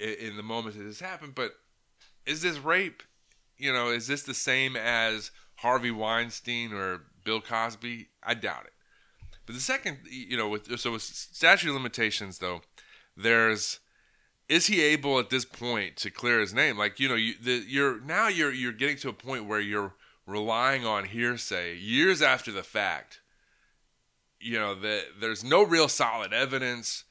in 0.00 0.36
the 0.36 0.42
moment 0.42 0.76
that 0.76 0.84
this 0.84 1.00
happened, 1.00 1.34
but 1.34 1.52
is 2.24 2.42
this 2.42 2.58
rape? 2.58 3.02
You 3.56 3.72
know, 3.72 3.90
is 3.90 4.06
this 4.06 4.22
the 4.22 4.34
same 4.34 4.76
as 4.76 5.32
Harvey 5.56 5.90
Weinstein 5.90 6.72
or 6.72 7.02
Bill 7.24 7.40
Cosby? 7.40 8.08
I 8.22 8.34
doubt 8.34 8.66
it. 8.66 8.72
But 9.44 9.54
the 9.54 9.60
second, 9.60 9.98
you 10.08 10.36
know, 10.36 10.48
with 10.48 10.78
so 10.78 10.92
with 10.92 11.02
statute 11.02 11.72
limitations 11.72 12.38
though, 12.38 12.60
there's 13.16 13.80
is 14.48 14.66
he 14.66 14.82
able 14.82 15.18
at 15.18 15.30
this 15.30 15.44
point 15.44 15.96
to 15.96 16.10
clear 16.10 16.40
his 16.40 16.54
name? 16.54 16.78
Like 16.78 16.98
you 16.98 17.08
know, 17.08 17.14
you, 17.14 17.34
the, 17.40 17.64
you're 17.66 18.00
now 18.00 18.28
you're 18.28 18.52
you're 18.52 18.72
getting 18.72 18.96
to 18.98 19.08
a 19.08 19.12
point 19.12 19.46
where 19.46 19.60
you're 19.60 19.94
relying 20.26 20.86
on 20.86 21.04
hearsay 21.04 21.76
years 21.76 22.22
after 22.22 22.50
the 22.52 22.62
fact. 22.62 23.20
You 24.40 24.58
know 24.58 24.74
that 24.74 25.04
there's 25.20 25.44
no 25.44 25.62
real 25.62 25.88
solid 25.88 26.32
evidence. 26.32 27.04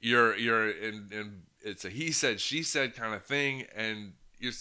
You're 0.00 0.36
you're 0.36 0.70
in, 0.70 1.08
in 1.10 1.42
it's 1.62 1.84
a 1.84 1.90
he 1.90 2.12
said 2.12 2.40
she 2.40 2.62
said 2.62 2.94
kind 2.94 3.14
of 3.14 3.24
thing, 3.24 3.66
and 3.74 4.12
you're. 4.38 4.52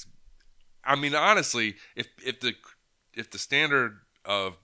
I 0.86 0.96
mean, 0.96 1.16
honestly, 1.16 1.76
if 1.96 2.08
if 2.26 2.40
the 2.40 2.54
if 3.14 3.30
the 3.30 3.38
standard 3.38 4.00
of 4.26 4.58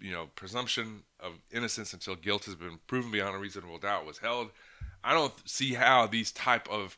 you 0.00 0.12
know 0.12 0.28
presumption 0.36 1.02
of 1.18 1.32
innocence 1.52 1.92
until 1.92 2.16
guilt 2.16 2.46
has 2.46 2.54
been 2.54 2.78
proven 2.86 3.10
beyond 3.10 3.36
a 3.36 3.38
reasonable 3.38 3.78
doubt 3.78 4.06
was 4.06 4.18
held, 4.18 4.50
I 5.02 5.12
don't 5.14 5.32
see 5.48 5.74
how 5.74 6.06
these 6.06 6.32
type 6.32 6.68
of 6.68 6.96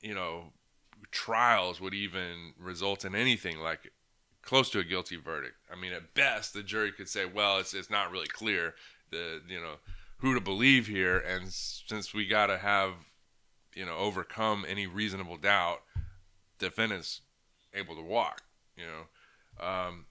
you 0.00 0.14
know, 0.14 0.52
trials 1.10 1.80
would 1.80 1.94
even 1.94 2.54
result 2.58 3.04
in 3.04 3.14
anything 3.14 3.58
like 3.58 3.92
close 4.42 4.70
to 4.70 4.78
a 4.78 4.84
guilty 4.84 5.16
verdict. 5.16 5.56
I 5.72 5.78
mean, 5.78 5.92
at 5.92 6.14
best, 6.14 6.54
the 6.54 6.62
jury 6.62 6.92
could 6.92 7.08
say, 7.08 7.24
well, 7.26 7.58
it's, 7.58 7.74
it's 7.74 7.90
not 7.90 8.10
really 8.10 8.26
clear 8.26 8.74
the 9.10 9.40
you 9.48 9.60
know 9.60 9.74
who 10.18 10.34
to 10.34 10.40
believe 10.40 10.86
here, 10.86 11.18
and 11.18 11.52
since 11.52 12.14
we 12.14 12.26
got 12.26 12.46
to 12.46 12.58
have 12.58 12.92
you 13.74 13.84
know 13.84 13.96
overcome 13.96 14.64
any 14.68 14.86
reasonable 14.86 15.36
doubt, 15.36 15.80
defendants 16.58 17.22
able 17.74 17.96
to 17.96 18.02
walk. 18.02 18.42
You 18.76 18.84
know, 18.86 19.66
um, 19.66 20.06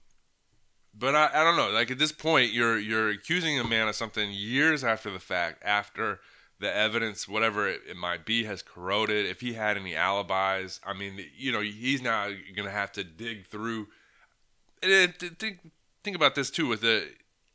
but 0.94 1.14
I, 1.14 1.30
I 1.32 1.44
don't 1.44 1.56
know. 1.56 1.70
Like 1.70 1.90
at 1.90 1.98
this 1.98 2.12
point, 2.12 2.52
you're 2.52 2.78
you're 2.78 3.08
accusing 3.08 3.58
a 3.58 3.64
man 3.64 3.88
of 3.88 3.96
something 3.96 4.30
years 4.30 4.84
after 4.84 5.10
the 5.10 5.18
fact, 5.18 5.62
after 5.64 6.20
the 6.60 6.74
evidence, 6.74 7.26
whatever 7.26 7.66
it, 7.66 7.80
it, 7.88 7.96
might 7.96 8.24
be, 8.24 8.44
has 8.44 8.62
corroded. 8.62 9.26
If 9.26 9.40
he 9.40 9.54
had 9.54 9.76
any 9.76 9.96
alibis, 9.96 10.78
I 10.86 10.92
mean, 10.92 11.18
you 11.36 11.52
know, 11.52 11.60
he's 11.60 12.02
now 12.02 12.28
going 12.28 12.66
to 12.66 12.70
have 12.70 12.92
to 12.92 13.04
dig 13.04 13.46
through. 13.46 13.88
It, 14.82 15.38
think, 15.38 15.70
think 16.04 16.16
about 16.16 16.34
this 16.34 16.50
too. 16.50 16.68
With 16.68 16.82
the 16.82 17.08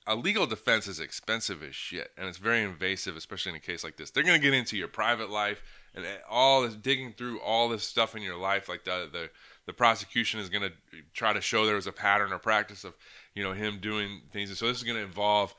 a 0.08 0.16
legal 0.16 0.46
defense 0.46 0.88
is 0.88 1.00
expensive 1.00 1.64
as 1.64 1.76
shit, 1.76 2.12
and 2.18 2.28
it's 2.28 2.38
very 2.38 2.62
invasive, 2.62 3.16
especially 3.16 3.52
in 3.52 3.56
a 3.56 3.62
case 3.62 3.84
like 3.84 3.98
this. 3.98 4.12
They're 4.12 4.24
going 4.24 4.40
to 4.40 4.44
get 4.44 4.54
into 4.54 4.78
your 4.78 4.88
private 4.88 5.30
life 5.30 5.62
and 5.96 6.06
eh, 6.06 6.18
all 6.30 6.62
this 6.62 6.76
digging 6.76 7.14
through 7.14 7.40
all 7.40 7.70
this 7.70 7.84
stuff 7.84 8.16
in 8.16 8.22
your 8.22 8.38
life. 8.38 8.68
Like 8.68 8.86
the 8.86 9.08
the 9.12 9.30
the 9.68 9.74
prosecution 9.74 10.40
is 10.40 10.50
going 10.50 10.64
to 10.64 10.72
try 11.14 11.34
to 11.34 11.42
show 11.42 11.66
there 11.66 11.76
was 11.76 11.88
a 11.88 11.92
pattern 11.92 12.34
or 12.34 12.40
practice 12.40 12.84
of 12.84 12.96
you 13.34 13.44
know 13.44 13.54
him 13.54 13.80
doing 13.80 14.22
things, 14.32 14.50
and 14.50 14.58
so 14.58 14.68
this 14.68 14.78
is 14.78 14.84
going 14.84 14.98
to 14.98 15.04
involve 15.04 15.56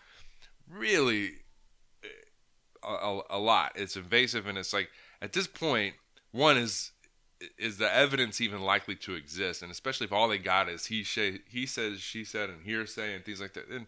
really 0.69 1.35
a, 2.91 3.21
a 3.31 3.39
lot. 3.39 3.73
It's 3.75 3.97
invasive, 3.97 4.47
and 4.47 4.59
it's 4.59 4.73
like 4.73 4.91
at 5.21 5.33
this 5.33 5.47
point, 5.47 5.95
one 6.33 6.57
is 6.57 6.93
is 7.59 7.77
the 7.77 7.95
evidence 7.95 8.41
even 8.41 8.63
likely 8.63 8.97
to 8.97 9.15
exist, 9.15 9.63
and 9.63 9.71
especially 9.71 10.07
if 10.07 10.13
all 10.13 10.29
they 10.29 10.39
got 10.39 10.69
is 10.69 10.87
he 10.87 11.03
sh- 11.03 11.41
he 11.49 11.67
says, 11.67 12.01
she 12.01 12.25
said, 12.25 12.49
and 12.49 12.63
hearsay 12.63 13.15
and 13.15 13.25
things 13.25 13.41
like 13.41 13.53
that. 13.55 13.69
And 13.69 13.87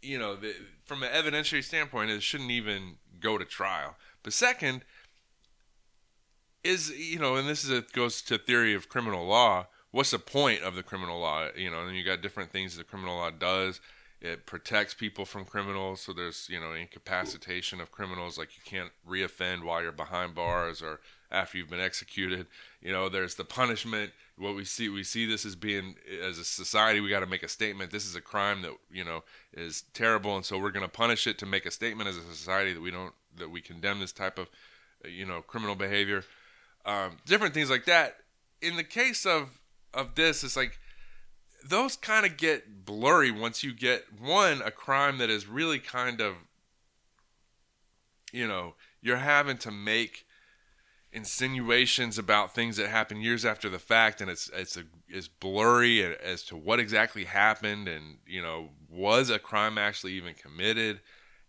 you 0.00 0.18
know, 0.18 0.36
the, 0.36 0.54
from 0.84 1.02
an 1.02 1.10
evidentiary 1.10 1.62
standpoint, 1.62 2.10
it 2.10 2.22
shouldn't 2.22 2.50
even 2.50 2.96
go 3.20 3.38
to 3.38 3.44
trial. 3.44 3.96
But 4.22 4.32
second, 4.32 4.84
is 6.64 6.90
you 6.90 7.18
know, 7.18 7.36
and 7.36 7.48
this 7.48 7.64
is 7.64 7.70
a, 7.70 7.82
goes 7.92 8.22
to 8.22 8.38
theory 8.38 8.74
of 8.74 8.88
criminal 8.88 9.26
law. 9.26 9.66
What's 9.90 10.10
the 10.10 10.18
point 10.18 10.62
of 10.62 10.74
the 10.74 10.82
criminal 10.82 11.20
law? 11.20 11.48
You 11.56 11.70
know, 11.70 11.86
and 11.86 11.96
you 11.96 12.04
got 12.04 12.22
different 12.22 12.50
things 12.50 12.76
the 12.76 12.84
criminal 12.84 13.16
law 13.16 13.30
does 13.30 13.80
it 14.22 14.46
protects 14.46 14.94
people 14.94 15.24
from 15.24 15.44
criminals, 15.44 16.00
so 16.00 16.12
there's 16.12 16.46
you 16.48 16.60
know 16.60 16.72
incapacitation 16.72 17.80
of 17.80 17.90
criminals, 17.90 18.38
like 18.38 18.50
you 18.56 18.62
can't 18.64 18.92
reoffend 19.06 19.64
while 19.64 19.82
you're 19.82 19.90
behind 19.90 20.36
bars 20.36 20.80
or 20.80 21.00
after 21.32 21.58
you've 21.58 21.68
been 21.70 21.80
executed. 21.80 22.46
You 22.80 22.92
know, 22.92 23.08
there's 23.08 23.34
the 23.34 23.44
punishment. 23.44 24.12
What 24.38 24.54
we 24.54 24.64
see, 24.64 24.88
we 24.88 25.02
see 25.02 25.26
this 25.26 25.44
as 25.44 25.56
being 25.56 25.96
as 26.22 26.38
a 26.38 26.44
society, 26.44 27.00
we 27.00 27.10
got 27.10 27.20
to 27.20 27.26
make 27.26 27.42
a 27.42 27.48
statement. 27.48 27.90
This 27.90 28.06
is 28.06 28.14
a 28.14 28.20
crime 28.20 28.62
that 28.62 28.72
you 28.92 29.04
know 29.04 29.24
is 29.52 29.82
terrible, 29.92 30.36
and 30.36 30.44
so 30.44 30.56
we're 30.56 30.70
going 30.70 30.86
to 30.86 30.88
punish 30.88 31.26
it 31.26 31.36
to 31.38 31.46
make 31.46 31.66
a 31.66 31.72
statement 31.72 32.08
as 32.08 32.16
a 32.16 32.22
society 32.22 32.72
that 32.72 32.80
we 32.80 32.92
don't 32.92 33.14
that 33.36 33.50
we 33.50 33.60
condemn 33.60 33.98
this 33.98 34.12
type 34.12 34.38
of 34.38 34.48
you 35.04 35.26
know 35.26 35.42
criminal 35.42 35.74
behavior. 35.74 36.22
Um, 36.86 37.16
different 37.26 37.54
things 37.54 37.70
like 37.70 37.86
that. 37.86 38.18
In 38.60 38.76
the 38.76 38.84
case 38.84 39.26
of 39.26 39.58
of 39.92 40.14
this, 40.14 40.44
it's 40.44 40.56
like 40.56 40.78
those 41.64 41.96
kind 41.96 42.26
of 42.26 42.36
get 42.36 42.84
blurry 42.84 43.30
once 43.30 43.62
you 43.62 43.72
get 43.72 44.04
one 44.20 44.62
a 44.62 44.70
crime 44.70 45.18
that 45.18 45.30
is 45.30 45.46
really 45.46 45.78
kind 45.78 46.20
of 46.20 46.34
you 48.32 48.46
know 48.46 48.74
you're 49.00 49.16
having 49.16 49.58
to 49.58 49.70
make 49.70 50.26
insinuations 51.12 52.18
about 52.18 52.54
things 52.54 52.76
that 52.78 52.88
happen 52.88 53.20
years 53.20 53.44
after 53.44 53.68
the 53.68 53.78
fact 53.78 54.20
and 54.20 54.30
it's 54.30 54.50
it's 54.54 54.76
a, 54.76 54.84
it's 55.08 55.28
blurry 55.28 56.02
as 56.16 56.42
to 56.42 56.56
what 56.56 56.80
exactly 56.80 57.24
happened 57.24 57.86
and 57.86 58.18
you 58.26 58.40
know 58.40 58.70
was 58.88 59.30
a 59.30 59.38
crime 59.38 59.78
actually 59.78 60.12
even 60.12 60.34
committed? 60.34 61.00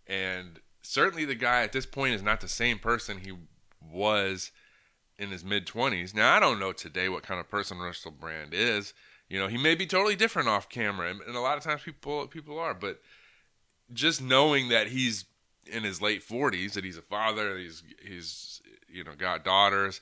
And 0.08 0.60
certainly 0.82 1.26
the 1.26 1.36
guy 1.36 1.64
at 1.64 1.72
this 1.72 1.86
point 1.86 2.14
is 2.14 2.22
not 2.22 2.42
the 2.42 2.48
same 2.48 2.80
person 2.80 3.20
he 3.20 3.34
was 3.82 4.52
in 5.18 5.30
his 5.30 5.44
mid 5.44 5.68
20s 5.68 6.16
now 6.16 6.36
i 6.36 6.40
don't 6.40 6.60
know 6.60 6.74
today 6.74 7.08
what 7.08 7.22
kind 7.22 7.40
of 7.40 7.50
person 7.50 7.78
russell 7.78 8.12
brand 8.12 8.54
is 8.54 8.94
you 9.30 9.40
know, 9.40 9.48
he 9.48 9.58
may 9.58 9.76
be 9.76 9.86
totally 9.86 10.16
different 10.16 10.48
off 10.48 10.70
camera, 10.70 11.10
and, 11.10 11.36
a 11.36 11.40
lot 11.40 11.58
of 11.58 11.64
times 11.64 11.82
people 11.84 12.28
people 12.28 12.60
are, 12.60 12.74
but 12.74 13.02
just 13.92 14.22
knowing 14.22 14.70
that 14.70 14.88
he's 14.88 15.26
in 15.66 15.84
his 15.84 16.02
late 16.02 16.24
forties, 16.24 16.74
that 16.74 16.84
he's 16.84 16.98
a 16.98 17.02
father, 17.02 17.58
he's 17.58 17.84
he's 18.02 18.62
you 18.88 19.04
know 19.04 19.16
got 19.18 19.44
daughters. 19.44 20.02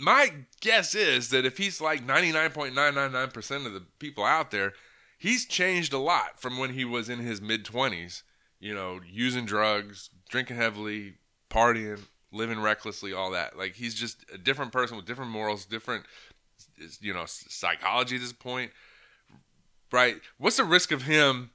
My 0.00 0.32
guess 0.60 0.94
is 0.94 1.30
that 1.30 1.44
if 1.44 1.58
he's 1.58 1.80
like 1.80 2.04
ninety 2.04 2.32
nine 2.32 2.50
point 2.50 2.74
nine 2.74 2.94
nine 2.94 3.12
nine 3.12 3.30
percent 3.30 3.66
of 3.66 3.72
the 3.72 3.84
people 3.98 4.24
out 4.24 4.50
there, 4.50 4.72
he's 5.18 5.44
changed 5.44 5.92
a 5.92 5.98
lot 5.98 6.40
from 6.40 6.58
when 6.58 6.74
he 6.74 6.84
was 6.84 7.08
in 7.08 7.18
his 7.18 7.42
mid 7.42 7.64
20s, 7.64 8.22
you 8.60 8.74
know, 8.74 9.00
using 9.06 9.44
drugs, 9.44 10.10
drinking 10.28 10.56
heavily, 10.56 11.14
partying, 11.50 12.00
living 12.32 12.60
recklessly, 12.60 13.12
all 13.12 13.32
that. 13.32 13.58
Like 13.58 13.74
he's 13.74 13.94
just 13.94 14.24
a 14.32 14.38
different 14.38 14.72
person 14.72 14.96
with 14.96 15.06
different 15.06 15.30
morals, 15.30 15.66
different, 15.66 16.06
you 17.00 17.12
know, 17.14 17.24
psychology 17.26 18.16
at 18.16 18.22
this 18.22 18.32
point. 18.32 18.72
Right? 19.90 20.16
What's 20.36 20.56
the 20.56 20.64
risk 20.64 20.92
of 20.92 21.02
him 21.02 21.50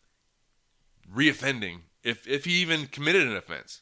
reoffending 1.14 1.82
if 2.04 2.28
if 2.28 2.46
he 2.46 2.54
even 2.62 2.88
committed 2.88 3.28
an 3.28 3.36
offense? 3.36 3.82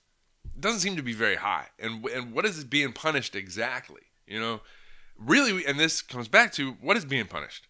It 0.56 0.62
doesn't 0.62 0.82
seem 0.82 0.96
to 0.96 1.04
be 1.04 1.14
very 1.14 1.36
high. 1.36 1.68
And 1.80 2.06
and 2.08 2.34
what 2.34 2.46
is 2.46 2.64
being 2.64 2.92
punished 2.94 3.36
exactly? 3.36 4.02
You 4.28 4.40
know, 4.40 4.62
really, 5.18 5.66
and 5.66 5.80
this 5.80 6.02
comes 6.02 6.28
back 6.28 6.52
to 6.54 6.72
what 6.82 6.98
is 6.98 7.06
being 7.06 7.28
punished. 7.28 7.68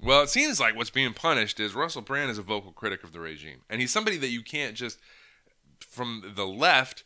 Well, 0.00 0.22
it 0.22 0.28
seems 0.28 0.60
like 0.60 0.76
what's 0.76 0.90
being 0.90 1.12
punished 1.12 1.58
is 1.58 1.74
Russell 1.74 2.02
Brand 2.02 2.30
is 2.30 2.38
a 2.38 2.42
vocal 2.42 2.72
critic 2.72 3.02
of 3.02 3.12
the 3.12 3.20
regime, 3.20 3.62
and 3.68 3.80
he's 3.80 3.90
somebody 3.90 4.16
that 4.18 4.28
you 4.28 4.42
can't 4.42 4.74
just 4.74 4.98
from 5.80 6.32
the 6.36 6.46
left 6.46 7.04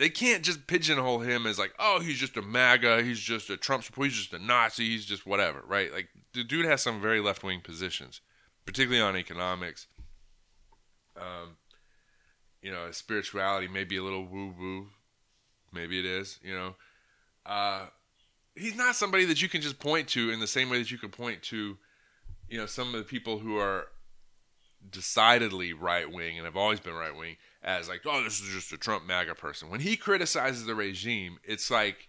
they 0.00 0.08
can't 0.08 0.42
just 0.42 0.66
pigeonhole 0.66 1.18
him 1.18 1.46
as 1.46 1.58
like, 1.58 1.74
oh, 1.78 2.00
he's 2.00 2.18
just 2.18 2.38
a 2.38 2.42
MAGA, 2.42 3.02
he's 3.02 3.20
just 3.20 3.50
a 3.50 3.56
Trump 3.58 3.84
supporter, 3.84 4.08
he's 4.08 4.16
just 4.16 4.32
a 4.32 4.38
Nazi, 4.38 4.88
he's 4.88 5.04
just 5.04 5.26
whatever, 5.26 5.62
right? 5.68 5.92
Like 5.92 6.08
the 6.32 6.42
dude 6.42 6.64
has 6.64 6.80
some 6.80 7.02
very 7.02 7.20
left 7.20 7.44
wing 7.44 7.60
positions, 7.60 8.22
particularly 8.64 9.02
on 9.02 9.14
economics. 9.14 9.88
Um, 11.18 11.58
you 12.62 12.72
know, 12.72 12.90
spirituality 12.92 13.68
may 13.68 13.84
be 13.84 13.98
a 13.98 14.02
little 14.02 14.24
woo 14.24 14.54
woo, 14.58 14.86
maybe 15.70 15.98
it 15.98 16.06
is. 16.06 16.40
You 16.42 16.54
know, 16.54 16.76
uh, 17.44 17.88
he's 18.54 18.76
not 18.76 18.96
somebody 18.96 19.26
that 19.26 19.42
you 19.42 19.50
can 19.50 19.60
just 19.60 19.78
point 19.78 20.08
to 20.08 20.30
in 20.30 20.40
the 20.40 20.46
same 20.46 20.70
way 20.70 20.78
that 20.78 20.90
you 20.90 20.96
can 20.96 21.10
point 21.10 21.42
to, 21.42 21.76
you 22.48 22.56
know, 22.56 22.64
some 22.64 22.94
of 22.94 23.00
the 23.00 23.04
people 23.04 23.40
who 23.40 23.58
are 23.58 23.88
decidedly 24.88 25.72
right 25.72 26.10
wing 26.10 26.36
and 26.36 26.46
have 26.46 26.56
always 26.56 26.80
been 26.80 26.94
right 26.94 27.14
wing 27.14 27.36
as 27.62 27.88
like, 27.88 28.02
oh, 28.06 28.22
this 28.22 28.40
is 28.40 28.48
just 28.48 28.72
a 28.72 28.78
Trump 28.78 29.06
MAGA 29.06 29.34
person. 29.34 29.68
When 29.68 29.80
he 29.80 29.96
criticizes 29.96 30.66
the 30.66 30.74
regime, 30.74 31.38
it's 31.44 31.70
like 31.70 32.08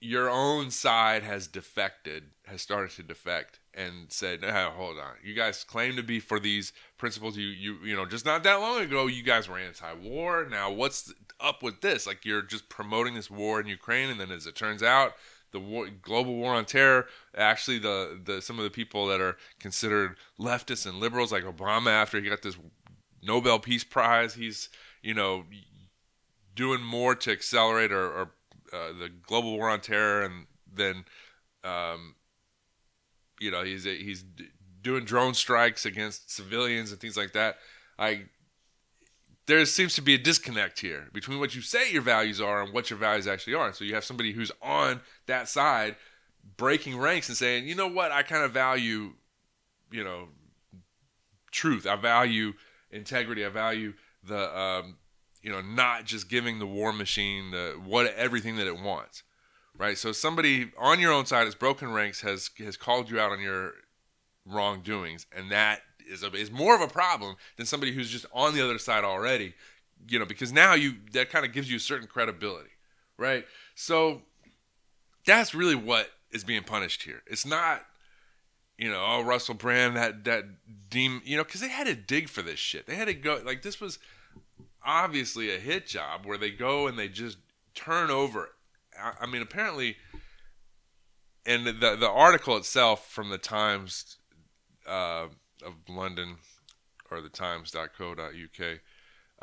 your 0.00 0.30
own 0.30 0.70
side 0.70 1.22
has 1.22 1.46
defected, 1.46 2.24
has 2.46 2.62
started 2.62 2.90
to 2.92 3.02
defect, 3.02 3.60
and 3.74 4.10
said, 4.10 4.42
"Hold 4.42 4.98
on, 4.98 5.14
you 5.22 5.34
guys 5.34 5.62
claim 5.62 5.94
to 5.96 6.02
be 6.02 6.18
for 6.18 6.40
these 6.40 6.72
principles. 6.96 7.36
You, 7.36 7.48
you, 7.48 7.76
you 7.84 7.94
know, 7.94 8.06
just 8.06 8.24
not 8.24 8.42
that 8.44 8.60
long 8.60 8.80
ago, 8.80 9.06
you 9.06 9.22
guys 9.22 9.48
were 9.48 9.58
anti-war. 9.58 10.46
Now, 10.50 10.70
what's 10.70 11.12
up 11.38 11.62
with 11.62 11.80
this? 11.80 12.06
Like, 12.06 12.24
you're 12.24 12.42
just 12.42 12.68
promoting 12.68 13.14
this 13.14 13.30
war 13.30 13.60
in 13.60 13.66
Ukraine, 13.66 14.10
and 14.10 14.18
then, 14.18 14.30
as 14.30 14.46
it 14.46 14.56
turns 14.56 14.82
out, 14.82 15.12
the 15.52 15.60
war, 15.60 15.88
global 16.02 16.36
war 16.36 16.54
on 16.54 16.64
terror. 16.64 17.06
Actually, 17.36 17.78
the 17.78 18.20
the 18.22 18.42
some 18.42 18.58
of 18.58 18.64
the 18.64 18.70
people 18.70 19.06
that 19.06 19.20
are 19.20 19.36
considered 19.58 20.16
leftists 20.38 20.86
and 20.86 20.98
liberals, 20.98 21.32
like 21.32 21.44
Obama, 21.44 21.90
after 21.90 22.20
he 22.20 22.28
got 22.28 22.42
this 22.42 22.56
Nobel 23.22 23.58
Peace 23.58 23.84
Prize. 23.84 24.34
He's 24.34 24.68
you 25.02 25.14
know 25.14 25.44
doing 26.54 26.82
more 26.82 27.14
to 27.14 27.32
accelerate 27.32 27.92
or, 27.92 28.06
or 28.06 28.30
uh, 28.72 28.92
the 28.98 29.08
global 29.08 29.56
war 29.56 29.68
on 29.70 29.80
terror, 29.80 30.22
and 30.22 30.46
then 30.72 31.04
um, 31.64 32.14
you 33.40 33.50
know 33.50 33.64
he's 33.64 33.84
he's 33.84 34.24
doing 34.82 35.04
drone 35.04 35.34
strikes 35.34 35.84
against 35.84 36.30
civilians 36.30 36.90
and 36.90 37.00
things 37.00 37.16
like 37.16 37.32
that. 37.32 37.56
I 37.98 38.26
there 39.50 39.64
seems 39.66 39.94
to 39.96 40.02
be 40.02 40.14
a 40.14 40.18
disconnect 40.18 40.80
here 40.80 41.08
between 41.12 41.40
what 41.40 41.54
you 41.54 41.60
say 41.60 41.90
your 41.90 42.02
values 42.02 42.40
are 42.40 42.62
and 42.62 42.72
what 42.72 42.88
your 42.88 42.98
values 42.98 43.26
actually 43.26 43.54
are. 43.54 43.72
So 43.72 43.84
you 43.84 43.94
have 43.94 44.04
somebody 44.04 44.32
who's 44.32 44.52
on 44.62 45.00
that 45.26 45.48
side 45.48 45.96
breaking 46.56 46.98
ranks 46.98 47.28
and 47.28 47.36
saying, 47.36 47.66
you 47.66 47.74
know 47.74 47.88
what, 47.88 48.12
I 48.12 48.22
kind 48.22 48.44
of 48.44 48.52
value, 48.52 49.14
you 49.90 50.04
know, 50.04 50.28
truth. 51.50 51.86
I 51.86 51.96
value 51.96 52.52
integrity. 52.90 53.44
I 53.44 53.48
value 53.48 53.94
the 54.22 54.56
um, 54.58 54.96
you 55.42 55.50
know 55.50 55.60
not 55.60 56.04
just 56.04 56.28
giving 56.28 56.58
the 56.58 56.66
war 56.66 56.92
machine 56.92 57.50
the 57.50 57.80
what 57.84 58.06
everything 58.14 58.56
that 58.56 58.66
it 58.66 58.78
wants, 58.78 59.22
right? 59.76 59.96
So 59.98 60.12
somebody 60.12 60.72
on 60.78 61.00
your 61.00 61.12
own 61.12 61.26
side 61.26 61.44
has 61.44 61.54
broken 61.54 61.92
ranks 61.92 62.20
has 62.20 62.50
has 62.58 62.76
called 62.76 63.10
you 63.10 63.18
out 63.18 63.32
on 63.32 63.40
your 63.40 63.72
wrongdoings, 64.46 65.26
and 65.34 65.50
that 65.50 65.82
is 66.10 66.22
a, 66.22 66.32
is 66.34 66.50
more 66.50 66.74
of 66.74 66.80
a 66.80 66.88
problem 66.88 67.36
than 67.56 67.66
somebody 67.66 67.92
who's 67.92 68.10
just 68.10 68.26
on 68.32 68.54
the 68.54 68.62
other 68.62 68.78
side 68.78 69.04
already, 69.04 69.54
you 70.08 70.18
know, 70.18 70.26
because 70.26 70.52
now 70.52 70.74
you 70.74 70.96
that 71.12 71.30
kind 71.30 71.44
of 71.44 71.52
gives 71.52 71.70
you 71.70 71.76
a 71.76 71.80
certain 71.80 72.06
credibility, 72.06 72.70
right? 73.16 73.46
So 73.74 74.22
that's 75.24 75.54
really 75.54 75.74
what 75.74 76.10
is 76.30 76.44
being 76.44 76.62
punished 76.62 77.02
here. 77.02 77.22
It's 77.26 77.46
not 77.46 77.86
you 78.80 78.90
know, 78.90 79.04
oh 79.06 79.22
Russell 79.22 79.54
Brand, 79.54 79.94
that 79.96 80.24
that 80.24 80.44
deem, 80.88 81.20
you 81.24 81.36
know, 81.36 81.44
because 81.44 81.60
they 81.60 81.68
had 81.68 81.86
to 81.86 81.94
dig 81.94 82.30
for 82.30 82.40
this 82.40 82.58
shit. 82.58 82.86
They 82.86 82.94
had 82.94 83.08
to 83.08 83.14
go 83.14 83.40
like 83.44 83.60
this 83.60 83.78
was 83.78 83.98
obviously 84.84 85.54
a 85.54 85.58
hit 85.58 85.86
job 85.86 86.24
where 86.24 86.38
they 86.38 86.50
go 86.50 86.86
and 86.86 86.98
they 86.98 87.08
just 87.08 87.36
turn 87.74 88.10
over. 88.10 88.48
I, 88.98 89.12
I 89.20 89.26
mean, 89.26 89.42
apparently, 89.42 89.96
and 91.44 91.66
the 91.66 91.72
the 91.94 92.08
article 92.08 92.56
itself 92.56 93.06
from 93.10 93.28
the 93.28 93.36
Times 93.36 94.16
uh, 94.86 95.26
of 95.62 95.74
London 95.88 96.36
or 97.10 97.20
the 97.20 97.28
Times.co.uk. 97.28 98.80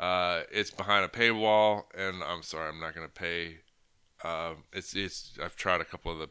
Uh, 0.00 0.42
it's 0.50 0.70
behind 0.70 1.04
a 1.04 1.08
paywall, 1.08 1.84
and 1.96 2.22
I'm 2.22 2.42
sorry, 2.42 2.68
I'm 2.68 2.80
not 2.80 2.94
going 2.94 3.06
to 3.06 3.12
pay. 3.12 3.58
Uh, 4.22 4.54
it's 4.72 4.94
it's. 4.94 5.36
I've 5.42 5.56
tried 5.56 5.80
a 5.80 5.84
couple 5.84 6.12
of 6.12 6.18
the, 6.18 6.28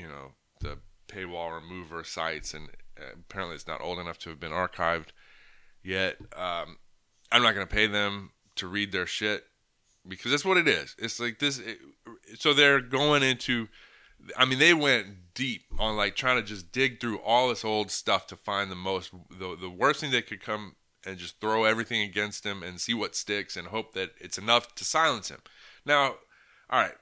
you 0.00 0.08
know, 0.08 0.32
the 0.60 0.78
paywall 1.08 1.54
remover 1.54 2.02
sites, 2.02 2.54
and 2.54 2.68
uh, 2.98 3.12
apparently 3.14 3.54
it's 3.54 3.68
not 3.68 3.80
old 3.80 3.98
enough 3.98 4.18
to 4.20 4.30
have 4.30 4.40
been 4.40 4.52
archived 4.52 5.08
yet. 5.82 6.16
Um, 6.36 6.78
I'm 7.30 7.42
not 7.42 7.54
going 7.54 7.66
to 7.66 7.72
pay 7.72 7.86
them 7.86 8.30
to 8.56 8.66
read 8.66 8.90
their 8.90 9.06
shit 9.06 9.44
because 10.06 10.30
that's 10.30 10.44
what 10.44 10.56
it 10.56 10.66
is. 10.66 10.96
It's 10.98 11.20
like 11.20 11.38
this. 11.38 11.58
It, 11.58 11.78
so 12.38 12.52
they're 12.52 12.80
going 12.80 13.22
into. 13.22 13.68
I 14.36 14.44
mean, 14.44 14.58
they 14.58 14.74
went 14.74 15.06
deep 15.36 15.66
on 15.78 15.96
like 15.96 16.16
trying 16.16 16.36
to 16.36 16.42
just 16.42 16.72
dig 16.72 16.98
through 16.98 17.18
all 17.18 17.48
this 17.48 17.64
old 17.64 17.92
stuff 17.92 18.26
to 18.26 18.36
find 18.36 18.70
the 18.70 18.76
most, 18.76 19.12
the, 19.30 19.56
the 19.60 19.70
worst 19.70 20.00
thing 20.00 20.10
that 20.10 20.26
could 20.26 20.42
come 20.42 20.74
and 21.06 21.18
just 21.18 21.40
throw 21.40 21.64
everything 21.64 22.00
against 22.00 22.44
him 22.44 22.64
and 22.64 22.80
see 22.80 22.94
what 22.94 23.14
sticks 23.14 23.56
and 23.56 23.68
hope 23.68 23.92
that 23.92 24.10
it's 24.18 24.38
enough 24.38 24.74
to 24.74 24.84
silence 24.84 25.28
him. 25.28 25.38
Now, 25.84 26.16
all 26.70 26.80
right, 26.80 26.94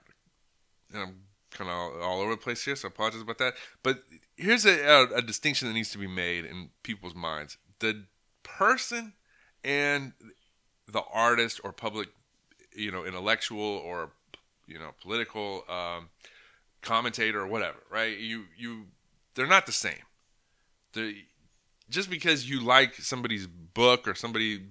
and 0.92 1.02
I'm 1.02 1.14
kind 1.50 1.70
of 1.70 1.76
all, 1.76 2.02
all, 2.02 2.20
over 2.20 2.32
the 2.32 2.36
place 2.36 2.64
here, 2.64 2.76
so 2.76 2.88
I 2.88 2.90
apologize 2.90 3.22
about 3.22 3.38
that. 3.38 3.54
But 3.82 4.02
here's 4.36 4.66
a, 4.66 4.84
a, 4.84 5.16
a 5.16 5.22
distinction 5.22 5.68
that 5.68 5.74
needs 5.74 5.90
to 5.92 5.98
be 5.98 6.08
made 6.08 6.44
in 6.44 6.70
people's 6.82 7.14
minds: 7.14 7.56
the 7.78 8.04
person 8.42 9.14
and 9.62 10.12
the 10.86 11.02
artist 11.12 11.60
or 11.64 11.72
public, 11.72 12.08
you 12.74 12.90
know, 12.90 13.04
intellectual 13.06 13.62
or 13.62 14.10
you 14.66 14.78
know, 14.78 14.90
political 15.00 15.64
um, 15.68 16.08
commentator 16.84 17.40
or 17.40 17.46
whatever, 17.46 17.78
right? 17.90 18.16
You 18.16 18.44
you 18.56 18.86
they're 19.34 19.46
not 19.46 19.66
the 19.66 19.72
same. 19.72 20.04
The 20.92 21.16
just 21.90 22.08
because 22.08 22.48
you 22.48 22.60
like 22.60 22.94
somebody's 22.94 23.46
book 23.46 24.06
or 24.06 24.14
somebody 24.14 24.66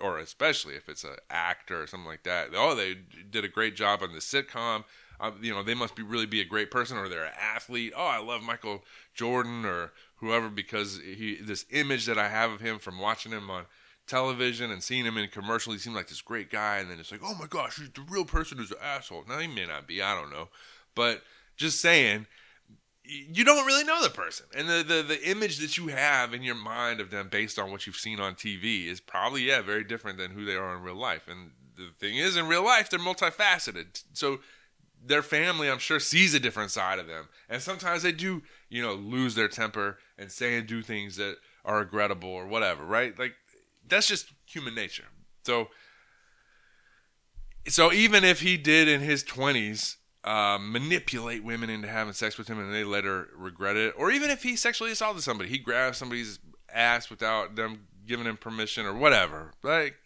or 0.00 0.18
especially 0.18 0.74
if 0.74 0.88
it's 0.88 1.02
an 1.02 1.16
actor 1.28 1.82
or 1.82 1.86
something 1.88 2.06
like 2.06 2.22
that, 2.22 2.50
oh, 2.54 2.74
they 2.74 2.94
did 3.28 3.44
a 3.44 3.48
great 3.48 3.74
job 3.74 4.02
on 4.02 4.12
the 4.12 4.20
sitcom 4.20 4.84
uh, 5.20 5.32
you 5.40 5.52
know, 5.52 5.62
they 5.62 5.74
must 5.74 5.96
be 5.96 6.02
really 6.02 6.26
be 6.26 6.40
a 6.40 6.44
great 6.44 6.70
person 6.70 6.96
or 6.96 7.08
they're 7.08 7.24
an 7.24 7.32
athlete. 7.40 7.92
Oh, 7.96 8.06
I 8.06 8.18
love 8.18 8.42
Michael 8.42 8.84
Jordan 9.14 9.64
or 9.64 9.92
whoever 10.16 10.48
because 10.48 11.00
he 11.00 11.36
this 11.36 11.64
image 11.70 12.06
that 12.06 12.18
I 12.18 12.28
have 12.28 12.50
of 12.50 12.60
him 12.60 12.78
from 12.78 12.98
watching 12.98 13.32
him 13.32 13.50
on 13.50 13.66
television 14.06 14.70
and 14.70 14.82
seeing 14.82 15.04
him 15.04 15.18
in 15.18 15.28
commercial, 15.28 15.72
he 15.72 15.78
seemed 15.78 15.96
like 15.96 16.08
this 16.08 16.22
great 16.22 16.50
guy. 16.50 16.78
And 16.78 16.90
then 16.90 17.00
it's 17.00 17.10
like, 17.10 17.20
oh 17.24 17.34
my 17.34 17.46
gosh, 17.46 17.76
the 17.78 18.02
real 18.08 18.24
person 18.24 18.58
who's 18.58 18.70
an 18.70 18.78
asshole. 18.82 19.24
Now 19.28 19.38
he 19.38 19.48
may 19.48 19.66
not 19.66 19.86
be, 19.86 20.00
I 20.00 20.14
don't 20.14 20.30
know, 20.30 20.48
but 20.94 21.22
just 21.58 21.80
saying. 21.80 22.26
You 23.04 23.42
don't 23.42 23.64
really 23.64 23.84
know 23.84 24.02
the 24.02 24.10
person, 24.10 24.44
and 24.54 24.68
the, 24.68 24.84
the 24.86 25.02
the 25.02 25.30
image 25.30 25.58
that 25.60 25.78
you 25.78 25.88
have 25.88 26.34
in 26.34 26.42
your 26.42 26.54
mind 26.54 27.00
of 27.00 27.10
them 27.10 27.30
based 27.30 27.58
on 27.58 27.70
what 27.70 27.86
you've 27.86 27.96
seen 27.96 28.20
on 28.20 28.34
TV 28.34 28.86
is 28.86 29.00
probably 29.00 29.44
yeah 29.44 29.62
very 29.62 29.82
different 29.82 30.18
than 30.18 30.32
who 30.32 30.44
they 30.44 30.56
are 30.56 30.76
in 30.76 30.82
real 30.82 30.94
life. 30.94 31.22
And 31.26 31.52
the 31.78 31.88
thing 31.98 32.16
is, 32.18 32.36
in 32.36 32.48
real 32.48 32.64
life, 32.64 32.90
they're 32.90 32.98
multifaceted. 32.98 34.04
So 34.12 34.40
their 35.02 35.22
family, 35.22 35.70
I'm 35.70 35.78
sure, 35.78 36.00
sees 36.00 36.34
a 36.34 36.40
different 36.40 36.70
side 36.70 36.98
of 36.98 37.06
them. 37.06 37.28
And 37.48 37.62
sometimes 37.62 38.02
they 38.02 38.12
do, 38.12 38.42
you 38.68 38.82
know, 38.82 38.94
lose 38.94 39.34
their 39.34 39.48
temper 39.48 39.98
and 40.18 40.30
say 40.30 40.58
and 40.58 40.66
do 40.66 40.82
things 40.82 41.16
that 41.16 41.36
are 41.64 41.78
regrettable 41.78 42.28
or 42.28 42.46
whatever, 42.46 42.84
right? 42.84 43.18
Like 43.18 43.34
that's 43.86 44.08
just 44.08 44.32
human 44.46 44.74
nature. 44.74 45.04
So 45.44 45.68
so 47.66 47.92
even 47.92 48.24
if 48.24 48.40
he 48.40 48.56
did 48.56 48.88
in 48.88 49.00
his 49.00 49.22
20s 49.24 49.96
uh, 50.28 50.58
manipulate 50.60 51.42
women 51.42 51.70
into 51.70 51.88
having 51.88 52.12
sex 52.12 52.36
with 52.36 52.48
him 52.48 52.58
and 52.58 52.72
they 52.72 52.84
later 52.84 53.28
regret 53.34 53.76
it, 53.76 53.94
or 53.96 54.10
even 54.10 54.28
if 54.28 54.42
he 54.42 54.56
sexually 54.56 54.92
assaulted 54.92 55.22
somebody, 55.22 55.48
he 55.48 55.56
grabbed 55.56 55.96
somebody's 55.96 56.38
ass 56.70 57.08
without 57.08 57.56
them 57.56 57.86
giving 58.06 58.26
him 58.26 58.36
permission 58.36 58.84
or 58.84 58.92
whatever. 58.92 59.52
Like 59.62 59.96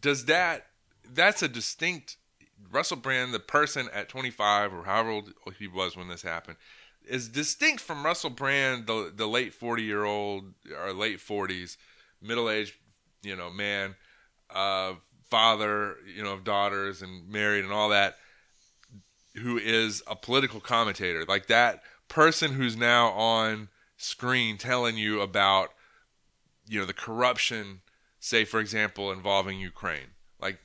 does 0.00 0.24
that 0.24 0.66
that's 1.12 1.42
a 1.42 1.48
distinct 1.48 2.16
Russell 2.70 2.96
Brand, 2.96 3.34
the 3.34 3.38
person 3.38 3.88
at 3.92 4.08
25 4.08 4.72
or 4.72 4.84
however 4.84 5.10
old 5.10 5.34
he 5.58 5.68
was 5.68 5.94
when 5.94 6.08
this 6.08 6.22
happened, 6.22 6.56
is 7.06 7.28
distinct 7.28 7.82
from 7.82 8.02
Russell 8.02 8.30
Brand, 8.30 8.86
the 8.86 9.12
the 9.14 9.28
late 9.28 9.52
forty 9.52 9.82
year 9.82 10.04
old 10.04 10.54
or 10.80 10.94
late 10.94 11.20
forties, 11.20 11.76
middle 12.22 12.48
aged, 12.48 12.74
you 13.22 13.36
know, 13.36 13.50
man, 13.50 13.94
uh, 14.48 14.94
father, 15.28 15.96
you 16.06 16.22
know, 16.22 16.32
of 16.32 16.44
daughters 16.44 17.02
and 17.02 17.28
married 17.28 17.64
and 17.64 17.72
all 17.74 17.90
that, 17.90 18.16
who 19.36 19.58
is 19.58 20.02
a 20.06 20.16
political 20.16 20.60
commentator, 20.60 21.24
like 21.26 21.46
that 21.46 21.82
person 22.08 22.52
who's 22.52 22.76
now 22.76 23.08
on 23.10 23.68
screen 23.96 24.58
telling 24.58 24.96
you 24.96 25.20
about, 25.20 25.70
you 26.68 26.78
know, 26.78 26.86
the 26.86 26.92
corruption, 26.92 27.80
say 28.20 28.44
for 28.44 28.60
example, 28.60 29.10
involving 29.12 29.58
Ukraine, 29.58 30.14
like. 30.40 30.58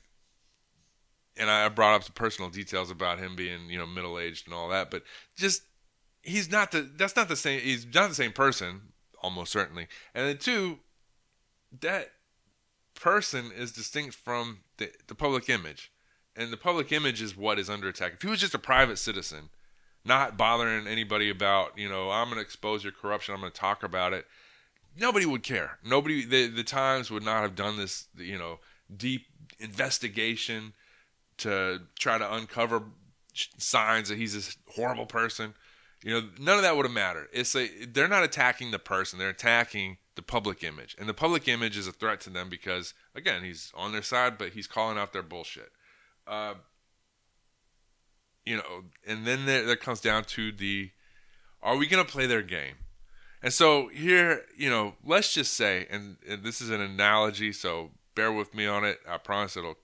And 1.36 1.50
I 1.50 1.68
brought 1.70 1.94
up 1.94 2.04
the 2.04 2.12
personal 2.12 2.50
details 2.50 2.90
about 2.90 3.18
him 3.18 3.34
being, 3.34 3.70
you 3.70 3.78
know, 3.78 3.86
middle 3.86 4.18
aged 4.18 4.46
and 4.46 4.54
all 4.54 4.68
that, 4.68 4.90
but 4.90 5.04
just 5.36 5.62
he's 6.22 6.50
not 6.50 6.70
the 6.70 6.82
that's 6.96 7.16
not 7.16 7.28
the 7.28 7.36
same 7.36 7.60
he's 7.60 7.86
not 7.94 8.08
the 8.08 8.14
same 8.14 8.32
person 8.32 8.80
almost 9.22 9.52
certainly 9.52 9.86
and 10.14 10.28
then 10.28 10.38
two 10.38 10.78
that 11.78 12.10
person 12.94 13.50
is 13.56 13.72
distinct 13.72 14.14
from 14.14 14.58
the, 14.76 14.90
the 15.06 15.14
public 15.14 15.48
image 15.48 15.90
and 16.40 16.52
the 16.52 16.56
public 16.56 16.90
image 16.92 17.20
is 17.20 17.36
what 17.36 17.58
is 17.58 17.70
under 17.70 17.88
attack 17.88 18.14
if 18.14 18.22
he 18.22 18.28
was 18.28 18.40
just 18.40 18.54
a 18.54 18.58
private 18.58 18.96
citizen 18.96 19.50
not 20.04 20.36
bothering 20.36 20.86
anybody 20.86 21.30
about 21.30 21.76
you 21.76 21.88
know 21.88 22.10
i'm 22.10 22.26
going 22.26 22.36
to 22.36 22.42
expose 22.42 22.82
your 22.82 22.92
corruption 22.92 23.34
i'm 23.34 23.40
going 23.40 23.52
to 23.52 23.58
talk 23.58 23.82
about 23.82 24.12
it 24.12 24.26
nobody 24.98 25.26
would 25.26 25.42
care 25.42 25.78
nobody 25.84 26.24
the, 26.24 26.46
the 26.46 26.64
times 26.64 27.10
would 27.10 27.24
not 27.24 27.42
have 27.42 27.54
done 27.54 27.76
this 27.76 28.08
you 28.16 28.38
know 28.38 28.58
deep 28.94 29.26
investigation 29.58 30.72
to 31.36 31.80
try 31.98 32.18
to 32.18 32.34
uncover 32.34 32.82
signs 33.58 34.08
that 34.08 34.18
he's 34.18 34.34
this 34.34 34.56
horrible 34.74 35.06
person 35.06 35.54
you 36.02 36.14
know, 36.14 36.28
none 36.38 36.56
of 36.56 36.62
that 36.62 36.76
would 36.76 36.86
have 36.86 36.94
mattered. 36.94 37.28
It's 37.32 37.54
a 37.54 37.68
they're 37.84 38.08
not 38.08 38.24
attacking 38.24 38.70
the 38.70 38.78
person; 38.78 39.18
they're 39.18 39.28
attacking 39.28 39.98
the 40.14 40.22
public 40.22 40.64
image, 40.64 40.96
and 40.98 41.08
the 41.08 41.14
public 41.14 41.46
image 41.46 41.76
is 41.76 41.86
a 41.86 41.92
threat 41.92 42.20
to 42.22 42.30
them 42.30 42.48
because, 42.48 42.94
again, 43.14 43.42
he's 43.42 43.70
on 43.74 43.92
their 43.92 44.02
side, 44.02 44.38
but 44.38 44.50
he's 44.50 44.66
calling 44.66 44.96
out 44.96 45.12
their 45.12 45.22
bullshit. 45.22 45.72
Uh, 46.26 46.54
you 48.44 48.56
know, 48.56 48.84
and 49.06 49.26
then 49.26 49.46
there, 49.46 49.64
there 49.64 49.76
comes 49.76 50.00
down 50.00 50.24
to 50.24 50.52
the: 50.52 50.90
Are 51.62 51.76
we 51.76 51.86
going 51.86 52.04
to 52.04 52.10
play 52.10 52.26
their 52.26 52.42
game? 52.42 52.74
And 53.42 53.52
so 53.52 53.88
here, 53.88 54.42
you 54.56 54.68
know, 54.68 54.94
let's 55.04 55.32
just 55.32 55.54
say, 55.54 55.86
and, 55.90 56.16
and 56.28 56.42
this 56.44 56.60
is 56.60 56.68
an 56.68 56.80
analogy, 56.80 57.52
so 57.52 57.90
bear 58.14 58.30
with 58.30 58.54
me 58.54 58.66
on 58.66 58.84
it. 58.84 59.00
I 59.08 59.16
promise 59.16 59.56
it'll 59.56 59.78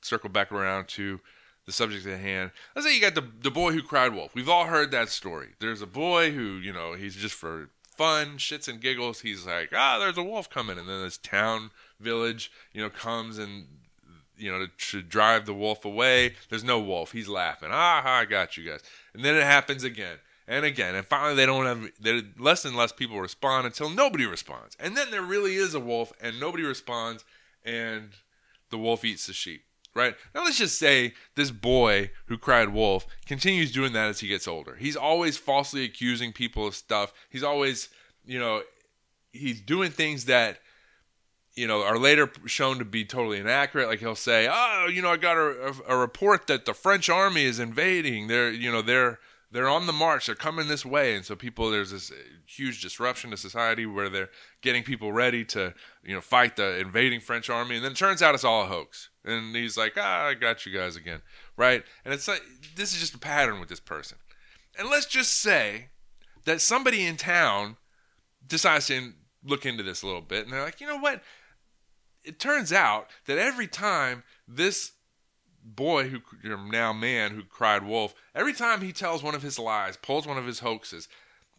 circle 0.00 0.30
back 0.30 0.50
around 0.50 0.88
to 0.88 1.20
the 1.66 1.72
subject 1.72 2.06
at 2.06 2.20
hand. 2.20 2.52
Let's 2.74 2.86
say 2.86 2.94
you 2.94 3.00
got 3.00 3.14
the 3.14 3.24
the 3.40 3.50
boy 3.50 3.72
who 3.72 3.82
cried 3.82 4.14
wolf. 4.14 4.34
We've 4.34 4.48
all 4.48 4.66
heard 4.66 4.90
that 4.92 5.10
story. 5.10 5.50
There's 5.60 5.82
a 5.82 5.86
boy 5.86 6.32
who, 6.32 6.56
you 6.56 6.72
know, 6.72 6.94
he's 6.94 7.14
just 7.14 7.34
for 7.34 7.68
fun, 7.96 8.38
shits 8.38 8.66
and 8.66 8.80
giggles. 8.80 9.20
He's 9.20 9.46
like, 9.46 9.70
ah, 9.74 9.98
there's 9.98 10.18
a 10.18 10.22
wolf 10.22 10.48
coming, 10.48 10.78
and 10.78 10.88
then 10.88 11.02
this 11.02 11.18
town 11.18 11.70
village, 12.00 12.50
you 12.72 12.82
know, 12.82 12.90
comes 12.90 13.38
and 13.38 13.66
you 14.42 14.52
know 14.52 14.66
to, 14.66 14.70
to 14.90 15.02
drive 15.02 15.46
the 15.46 15.54
wolf 15.54 15.84
away. 15.84 16.34
There's 16.48 16.64
no 16.64 16.80
wolf. 16.80 17.12
He's 17.12 17.28
laughing. 17.28 17.70
Ah, 17.72 18.02
I 18.04 18.24
got 18.24 18.56
you 18.56 18.68
guys. 18.68 18.80
And 19.14 19.24
then 19.24 19.36
it 19.36 19.44
happens 19.44 19.84
again 19.84 20.18
and 20.48 20.64
again, 20.64 20.94
and 20.94 21.06
finally 21.06 21.34
they 21.34 21.46
don't 21.46 21.66
have. 21.66 21.90
Less 22.38 22.64
and 22.64 22.76
less 22.76 22.92
people 22.92 23.20
respond 23.20 23.66
until 23.66 23.88
nobody 23.88 24.26
responds, 24.26 24.76
and 24.80 24.96
then 24.96 25.10
there 25.10 25.22
really 25.22 25.54
is 25.54 25.74
a 25.74 25.80
wolf, 25.80 26.12
and 26.20 26.38
nobody 26.40 26.64
responds, 26.64 27.24
and 27.64 28.10
the 28.70 28.78
wolf 28.78 29.04
eats 29.04 29.26
the 29.26 29.32
sheep 29.32 29.62
right? 29.94 30.14
Now 30.34 30.44
let's 30.44 30.58
just 30.58 30.78
say 30.78 31.14
this 31.34 31.50
boy 31.50 32.10
who 32.26 32.38
cried 32.38 32.70
wolf 32.70 33.06
continues 33.26 33.72
doing 33.72 33.92
that 33.92 34.08
as 34.08 34.20
he 34.20 34.28
gets 34.28 34.48
older. 34.48 34.76
He's 34.76 34.96
always 34.96 35.36
falsely 35.36 35.84
accusing 35.84 36.32
people 36.32 36.66
of 36.66 36.74
stuff. 36.74 37.12
He's 37.28 37.42
always, 37.42 37.88
you 38.24 38.38
know, 38.38 38.62
he's 39.32 39.60
doing 39.60 39.90
things 39.90 40.26
that 40.26 40.58
you 41.54 41.66
know 41.66 41.82
are 41.82 41.98
later 41.98 42.30
shown 42.46 42.78
to 42.78 42.84
be 42.84 43.04
totally 43.04 43.38
inaccurate. 43.38 43.88
Like 43.88 44.00
he'll 44.00 44.14
say 44.14 44.48
oh 44.50 44.88
you 44.92 45.02
know 45.02 45.10
i 45.10 45.16
got 45.16 45.36
a, 45.36 45.74
a, 45.88 45.94
a 45.94 45.96
report 45.96 46.46
that 46.46 46.64
the 46.64 46.74
french 46.74 47.08
army 47.08 47.44
is 47.44 47.58
invading. 47.58 48.28
They're 48.28 48.50
you 48.50 48.70
know 48.72 48.82
they're 48.82 49.18
they're 49.50 49.68
on 49.68 49.86
the 49.86 49.92
march. 49.92 50.26
They're 50.26 50.34
coming 50.34 50.66
this 50.66 50.84
way. 50.84 51.14
And 51.14 51.24
so 51.24 51.36
people 51.36 51.70
there's 51.70 51.90
this 51.90 52.10
huge 52.46 52.80
disruption 52.80 53.30
to 53.30 53.36
society 53.36 53.84
where 53.84 54.08
they're 54.08 54.30
getting 54.62 54.82
people 54.82 55.12
ready 55.12 55.44
to 55.46 55.74
you 56.02 56.14
know 56.14 56.20
fight 56.22 56.56
the 56.56 56.78
invading 56.78 57.20
french 57.20 57.50
army. 57.50 57.76
And 57.76 57.84
then 57.84 57.92
it 57.92 57.98
turns 57.98 58.22
out 58.22 58.34
it's 58.34 58.44
all 58.44 58.62
a 58.62 58.66
hoax. 58.66 59.10
And 59.24 59.54
he's 59.54 59.76
like 59.76 59.92
ah 59.96 60.28
i 60.28 60.34
got 60.34 60.64
you 60.64 60.72
guys 60.72 60.96
again. 60.96 61.20
Right? 61.56 61.84
And 62.04 62.14
it's 62.14 62.28
like 62.28 62.42
this 62.76 62.94
is 62.94 63.00
just 63.00 63.14
a 63.14 63.18
pattern 63.18 63.60
with 63.60 63.68
this 63.68 63.80
person. 63.80 64.18
And 64.78 64.88
let's 64.88 65.06
just 65.06 65.34
say 65.34 65.88
that 66.46 66.62
somebody 66.62 67.04
in 67.06 67.16
town 67.18 67.76
decides 68.46 68.86
to 68.86 69.12
look 69.44 69.66
into 69.66 69.82
this 69.82 70.02
a 70.02 70.06
little 70.06 70.22
bit. 70.22 70.44
And 70.44 70.52
they're 70.52 70.64
like 70.64 70.80
you 70.80 70.86
know 70.86 70.96
what 70.96 71.22
it 72.24 72.38
turns 72.38 72.72
out 72.72 73.08
that 73.26 73.38
every 73.38 73.66
time 73.66 74.22
this 74.46 74.92
boy 75.64 76.08
who 76.08 76.20
now 76.70 76.92
man 76.92 77.32
who 77.32 77.42
cried 77.44 77.84
wolf 77.84 78.14
every 78.34 78.52
time 78.52 78.80
he 78.80 78.92
tells 78.92 79.22
one 79.22 79.34
of 79.34 79.42
his 79.42 79.60
lies 79.60 79.96
pulls 79.96 80.26
one 80.26 80.36
of 80.36 80.44
his 80.44 80.58
hoaxes 80.58 81.08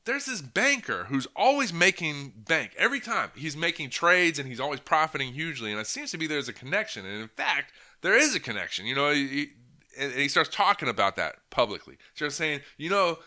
there's 0.06 0.26
this 0.26 0.42
banker 0.42 1.06
who's 1.06 1.28
always 1.36 1.72
making 1.72 2.34
bank. 2.36 2.74
Every 2.78 3.00
time 3.00 3.32
he's 3.36 3.56
making 3.56 3.90
trades 3.90 4.38
and 4.38 4.48
he's 4.48 4.60
always 4.60 4.80
profiting 4.80 5.34
hugely 5.34 5.72
and 5.72 5.80
it 5.80 5.88
seems 5.88 6.12
to 6.12 6.18
be 6.18 6.28
there's 6.28 6.50
a 6.50 6.54
connection 6.54 7.06
and 7.06 7.22
in 7.22 7.30
fact 7.30 7.72
there 8.02 8.18
is 8.18 8.36
a 8.36 8.40
connection. 8.40 8.86
You 8.86 8.96
know 8.96 9.12
he, 9.12 9.52
and 9.98 10.12
he 10.14 10.28
starts 10.28 10.50
talking 10.50 10.90
about 10.90 11.16
that 11.16 11.36
publicly. 11.50 11.98
Starts 12.16 12.36
saying 12.36 12.62
you 12.78 12.90
know 12.90 13.20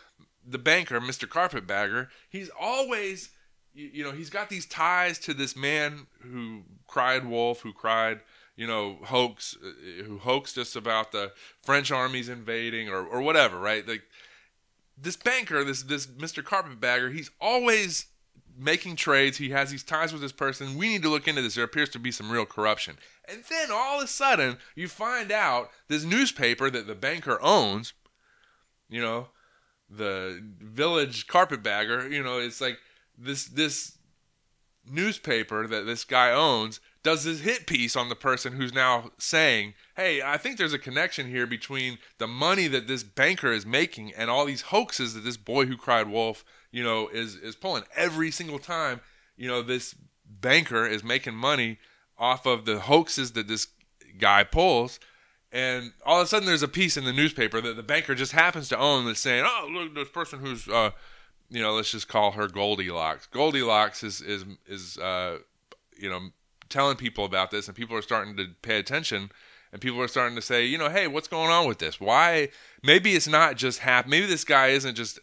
the 0.48 0.58
banker 0.58 1.00
mr 1.00 1.28
carpetbagger 1.28 2.08
he's 2.28 2.50
always 2.60 3.30
you 3.76 4.02
know 4.02 4.12
he's 4.12 4.30
got 4.30 4.48
these 4.48 4.66
ties 4.66 5.18
to 5.20 5.34
this 5.34 5.54
man 5.54 6.06
who 6.20 6.62
cried 6.86 7.26
wolf 7.26 7.60
who 7.60 7.72
cried 7.72 8.20
you 8.56 8.66
know, 8.66 8.98
hoax, 9.04 9.56
uh, 9.62 10.02
who 10.04 10.18
hoaxed 10.18 10.56
us 10.56 10.74
about 10.74 11.12
the 11.12 11.32
French 11.62 11.90
armies 11.90 12.28
invading 12.28 12.88
or, 12.88 13.06
or 13.06 13.20
whatever, 13.20 13.58
right? 13.58 13.86
Like 13.86 14.02
this 14.96 15.16
banker, 15.16 15.62
this 15.62 15.82
this 15.82 16.06
Mr. 16.06 16.42
Carpetbagger, 16.42 17.10
he's 17.10 17.30
always 17.40 18.06
making 18.58 18.96
trades. 18.96 19.36
He 19.36 19.50
has 19.50 19.70
these 19.70 19.82
ties 19.82 20.12
with 20.12 20.22
this 20.22 20.32
person. 20.32 20.78
We 20.78 20.88
need 20.88 21.02
to 21.02 21.10
look 21.10 21.28
into 21.28 21.42
this. 21.42 21.54
There 21.54 21.64
appears 21.64 21.90
to 21.90 21.98
be 21.98 22.10
some 22.10 22.30
real 22.30 22.46
corruption. 22.46 22.96
And 23.28 23.44
then 23.50 23.68
all 23.70 23.98
of 23.98 24.04
a 24.04 24.08
sudden, 24.08 24.56
you 24.74 24.88
find 24.88 25.30
out 25.30 25.68
this 25.88 26.04
newspaper 26.04 26.70
that 26.70 26.86
the 26.86 26.94
banker 26.94 27.38
owns, 27.42 27.92
you 28.88 29.02
know, 29.02 29.28
the 29.90 30.42
village 30.58 31.26
carpetbagger, 31.26 32.08
you 32.08 32.22
know, 32.22 32.38
it's 32.38 32.62
like 32.62 32.78
this 33.18 33.46
this 33.46 33.98
newspaper 34.88 35.66
that 35.66 35.84
this 35.84 36.04
guy 36.04 36.30
owns 36.30 36.80
does 37.02 37.24
this 37.24 37.40
hit 37.40 37.66
piece 37.66 37.94
on 37.94 38.08
the 38.08 38.16
person 38.16 38.54
who's 38.54 38.74
now 38.74 39.10
saying, 39.16 39.74
"Hey, 39.94 40.22
I 40.22 40.36
think 40.36 40.58
there's 40.58 40.72
a 40.72 40.78
connection 40.78 41.28
here 41.28 41.46
between 41.46 41.98
the 42.18 42.26
money 42.26 42.66
that 42.66 42.88
this 42.88 43.04
banker 43.04 43.52
is 43.52 43.64
making 43.64 44.12
and 44.14 44.28
all 44.28 44.44
these 44.44 44.62
hoaxes 44.62 45.14
that 45.14 45.20
this 45.20 45.36
boy 45.36 45.66
who 45.66 45.76
cried 45.76 46.08
wolf, 46.08 46.44
you 46.72 46.82
know, 46.82 47.08
is 47.08 47.36
is 47.36 47.54
pulling 47.54 47.84
every 47.94 48.32
single 48.32 48.58
time, 48.58 49.00
you 49.36 49.46
know, 49.46 49.62
this 49.62 49.94
banker 50.24 50.84
is 50.84 51.04
making 51.04 51.34
money 51.34 51.78
off 52.18 52.44
of 52.44 52.64
the 52.64 52.80
hoaxes 52.80 53.32
that 53.32 53.46
this 53.46 53.68
guy 54.18 54.42
pulls." 54.42 54.98
And 55.52 55.92
all 56.04 56.20
of 56.20 56.26
a 56.26 56.28
sudden, 56.28 56.46
there's 56.46 56.64
a 56.64 56.68
piece 56.68 56.96
in 56.96 57.04
the 57.04 57.12
newspaper 57.12 57.60
that 57.60 57.76
the 57.76 57.82
banker 57.84 58.16
just 58.16 58.32
happens 58.32 58.68
to 58.70 58.78
own 58.78 59.06
that's 59.06 59.20
saying, 59.20 59.44
"Oh, 59.46 59.68
look, 59.70 59.94
this 59.94 60.08
person 60.08 60.40
who's, 60.40 60.68
uh, 60.68 60.90
you 61.50 61.62
know, 61.62 61.74
let's 61.74 61.90
just 61.90 62.08
call 62.08 62.32
her 62.32 62.48
Goldilocks. 62.48 63.26
Goldilocks 63.26 64.02
is 64.02 64.20
is 64.20 64.44
is, 64.66 64.98
uh, 64.98 65.38
you 65.98 66.10
know, 66.10 66.30
telling 66.68 66.96
people 66.96 67.24
about 67.24 67.50
this, 67.50 67.68
and 67.68 67.76
people 67.76 67.96
are 67.96 68.02
starting 68.02 68.36
to 68.36 68.48
pay 68.62 68.78
attention, 68.78 69.30
and 69.72 69.80
people 69.80 70.00
are 70.00 70.08
starting 70.08 70.36
to 70.36 70.42
say, 70.42 70.64
you 70.64 70.78
know, 70.78 70.88
hey, 70.88 71.06
what's 71.06 71.28
going 71.28 71.50
on 71.50 71.66
with 71.66 71.78
this? 71.78 72.00
Why? 72.00 72.48
Maybe 72.82 73.14
it's 73.14 73.28
not 73.28 73.56
just 73.56 73.80
half. 73.80 74.06
Maybe 74.06 74.26
this 74.26 74.44
guy 74.44 74.68
isn't 74.68 74.94
just 74.94 75.18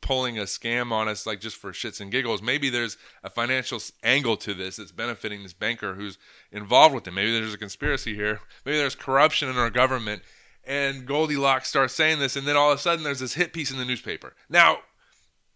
pulling 0.00 0.36
a 0.36 0.42
scam 0.42 0.90
on 0.90 1.08
us 1.08 1.26
like 1.26 1.40
just 1.40 1.56
for 1.56 1.70
shits 1.72 2.00
and 2.00 2.10
giggles. 2.10 2.42
Maybe 2.42 2.68
there's 2.68 2.98
a 3.22 3.30
financial 3.30 3.80
angle 4.02 4.36
to 4.38 4.52
this 4.52 4.76
that's 4.76 4.92
benefiting 4.92 5.44
this 5.44 5.52
banker 5.52 5.94
who's 5.94 6.18
involved 6.50 6.94
with 6.94 7.06
it. 7.06 7.12
Maybe 7.12 7.32
there's 7.32 7.54
a 7.54 7.58
conspiracy 7.58 8.14
here. 8.14 8.40
Maybe 8.66 8.76
there's 8.76 8.96
corruption 8.96 9.48
in 9.48 9.56
our 9.56 9.70
government. 9.70 10.22
And 10.64 11.06
Goldilocks 11.06 11.68
starts 11.68 11.94
saying 11.94 12.18
this, 12.18 12.36
and 12.36 12.46
then 12.46 12.56
all 12.56 12.70
of 12.70 12.78
a 12.78 12.80
sudden 12.80 13.04
there's 13.04 13.20
this 13.20 13.34
hit 13.34 13.52
piece 13.52 13.70
in 13.70 13.78
the 13.78 13.84
newspaper. 13.84 14.34
Now, 14.48 14.78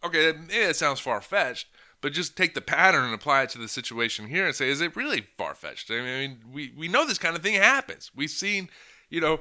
okay, 0.07 0.33
maybe 0.33 0.55
it 0.55 0.77
sounds 0.77 1.01
far 1.01 1.21
fetched, 1.21 1.69
but 2.01 2.13
just 2.13 2.37
take 2.37 2.55
the 2.55 2.61
pattern 2.61 3.05
and 3.05 3.15
apply 3.15 3.43
it 3.43 3.51
to 3.51 3.59
the 3.59 3.69
situation 3.69 4.29
here 4.29 4.47
and 4.47 4.55
say, 4.55 4.69
is 4.69 4.81
it 4.81 4.97
really 4.97 5.27
far 5.37 5.55
fetched? 5.55 5.91
I 5.91 6.01
mean, 6.01 6.39
we, 6.53 6.73
we 6.77 6.89
know 6.89 7.07
this 7.07 7.19
kind 7.19 7.37
of 7.37 7.43
thing 7.43 7.55
happens. 7.55 8.11
We've 8.15 8.31
seen, 8.31 8.69
you 9.11 9.21
know, 9.21 9.41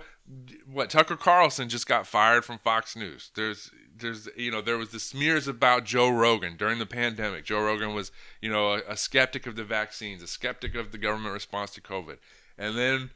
what 0.71 0.89
Tucker 0.89 1.15
Carlson 1.15 1.69
just 1.69 1.87
got 1.87 2.07
fired 2.07 2.45
from 2.45 2.57
Fox 2.57 2.95
News. 2.95 3.31
There's, 3.35 3.71
there's, 3.97 4.27
you 4.35 4.51
know, 4.51 4.61
there 4.61 4.77
was 4.77 4.89
the 4.89 4.99
smears 4.99 5.47
about 5.47 5.85
Joe 5.85 6.09
Rogan 6.09 6.57
during 6.57 6.79
the 6.79 6.85
pandemic. 6.85 7.45
Joe 7.45 7.61
Rogan 7.61 7.93
was, 7.93 8.11
you 8.41 8.51
know, 8.51 8.73
a, 8.73 8.81
a 8.89 8.97
skeptic 8.97 9.45
of 9.47 9.55
the 9.55 9.63
vaccines, 9.63 10.23
a 10.23 10.27
skeptic 10.27 10.75
of 10.75 10.91
the 10.91 10.97
government 10.97 11.33
response 11.33 11.71
to 11.71 11.81
COVID. 11.81 12.17
And 12.57 12.77
then 12.77 13.11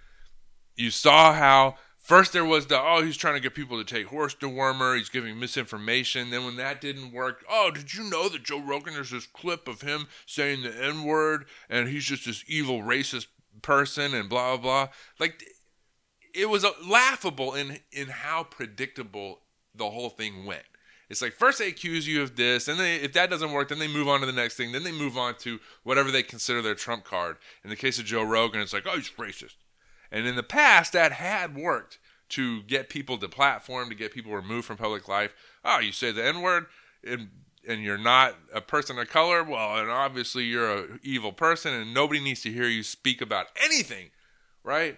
you 0.75 0.91
saw 0.91 1.33
how 1.33 1.75
First, 1.99 2.33
there 2.33 2.45
was 2.45 2.65
the 2.65 2.79
oh, 2.81 3.03
he's 3.03 3.17
trying 3.17 3.35
to 3.35 3.39
get 3.39 3.53
people 3.53 3.77
to 3.77 3.83
take 3.83 4.07
horse 4.07 4.33
dewormer. 4.33 4.97
He's 4.97 5.09
giving 5.09 5.39
misinformation. 5.39 6.31
Then, 6.31 6.43
when 6.45 6.55
that 6.55 6.81
didn't 6.81 7.11
work, 7.11 7.45
oh, 7.49 7.69
did 7.71 7.93
you 7.93 8.09
know 8.09 8.29
that 8.29 8.43
Joe 8.43 8.59
Rogan? 8.59 8.95
There's 8.95 9.11
this 9.11 9.27
clip 9.27 9.67
of 9.67 9.81
him 9.81 10.07
saying 10.25 10.63
the 10.63 10.83
N 10.83 11.03
word, 11.03 11.45
and 11.69 11.87
he's 11.87 12.05
just 12.05 12.25
this 12.25 12.43
evil 12.47 12.81
racist 12.81 13.27
person, 13.61 14.15
and 14.15 14.27
blah 14.27 14.57
blah 14.57 14.61
blah. 14.61 14.93
Like, 15.19 15.43
it 16.33 16.49
was 16.49 16.65
laughable 16.87 17.53
in 17.53 17.79
in 17.91 18.07
how 18.07 18.43
predictable 18.43 19.41
the 19.75 19.89
whole 19.89 20.09
thing 20.09 20.45
went. 20.45 20.63
It's 21.09 21.21
like 21.21 21.33
first 21.33 21.57
they 21.59 21.67
accuse 21.67 22.07
you 22.07 22.21
of 22.21 22.35
this, 22.35 22.67
and 22.67 22.79
they, 22.79 22.95
if 22.95 23.13
that 23.13 23.29
doesn't 23.29 23.51
work, 23.51 23.69
then 23.69 23.79
they 23.79 23.87
move 23.87 24.07
on 24.07 24.19
to 24.19 24.25
the 24.25 24.31
next 24.31 24.55
thing. 24.55 24.71
Then 24.71 24.83
they 24.83 24.91
move 24.91 25.17
on 25.17 25.35
to 25.39 25.59
whatever 25.83 26.11
they 26.11 26.23
consider 26.23 26.61
their 26.61 26.75
trump 26.75 27.03
card. 27.03 27.37
In 27.63 27.69
the 27.69 27.75
case 27.75 27.99
of 27.99 28.05
Joe 28.05 28.23
Rogan, 28.23 28.61
it's 28.61 28.73
like, 28.73 28.85
oh, 28.87 28.95
he's 28.95 29.09
racist. 29.11 29.55
And 30.11 30.25
in 30.25 30.35
the 30.35 30.43
past, 30.43 30.93
that 30.93 31.13
had 31.13 31.55
worked 31.55 31.99
to 32.29 32.61
get 32.63 32.89
people 32.89 33.17
to 33.17 33.27
platform, 33.27 33.89
to 33.89 33.95
get 33.95 34.13
people 34.13 34.33
removed 34.33 34.65
from 34.65 34.77
public 34.77 35.07
life. 35.07 35.33
Oh, 35.65 35.79
you 35.79 35.91
say 35.91 36.11
the 36.11 36.25
N 36.25 36.41
word, 36.41 36.67
and, 37.05 37.29
and 37.67 37.81
you're 37.83 37.97
not 37.97 38.35
a 38.53 38.61
person 38.61 38.97
of 38.99 39.09
color. 39.09 39.43
Well, 39.43 39.77
and 39.77 39.89
obviously 39.89 40.43
you're 40.43 40.77
an 40.77 40.99
evil 41.03 41.31
person, 41.31 41.73
and 41.73 41.93
nobody 41.93 42.19
needs 42.19 42.41
to 42.41 42.51
hear 42.51 42.67
you 42.67 42.83
speak 42.83 43.21
about 43.21 43.47
anything, 43.63 44.11
right? 44.63 44.97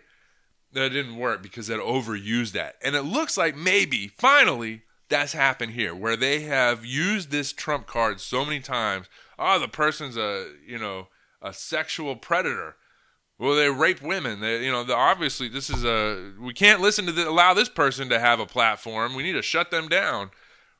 That 0.73 0.89
didn't 0.89 1.17
work 1.17 1.41
because 1.41 1.67
they 1.67 1.75
overused 1.75 2.51
that. 2.53 2.75
And 2.81 2.95
it 2.95 3.03
looks 3.03 3.37
like 3.37 3.55
maybe, 3.55 4.07
finally, 4.07 4.83
that's 5.09 5.33
happened 5.33 5.73
here, 5.73 5.93
where 5.93 6.15
they 6.15 6.41
have 6.41 6.85
used 6.85 7.31
this 7.31 7.51
trump 7.51 7.87
card 7.87 8.21
so 8.21 8.45
many 8.45 8.61
times. 8.61 9.07
Oh, 9.37 9.59
the 9.59 9.67
person's 9.67 10.15
a, 10.15 10.53
you 10.65 10.77
know, 10.77 11.07
a 11.41 11.53
sexual 11.53 12.15
predator 12.15 12.75
well, 13.41 13.55
they 13.55 13.71
rape 13.71 14.03
women. 14.03 14.39
They, 14.39 14.63
you 14.63 14.71
know, 14.71 14.85
obviously 14.93 15.47
this 15.47 15.71
is 15.71 15.83
a 15.83 16.31
we 16.39 16.53
can't 16.53 16.79
listen 16.79 17.07
to 17.07 17.11
the, 17.11 17.27
allow 17.27 17.55
this 17.55 17.69
person 17.69 18.07
to 18.09 18.19
have 18.19 18.39
a 18.39 18.45
platform. 18.45 19.15
We 19.15 19.23
need 19.23 19.31
to 19.31 19.41
shut 19.41 19.71
them 19.71 19.87
down, 19.87 20.29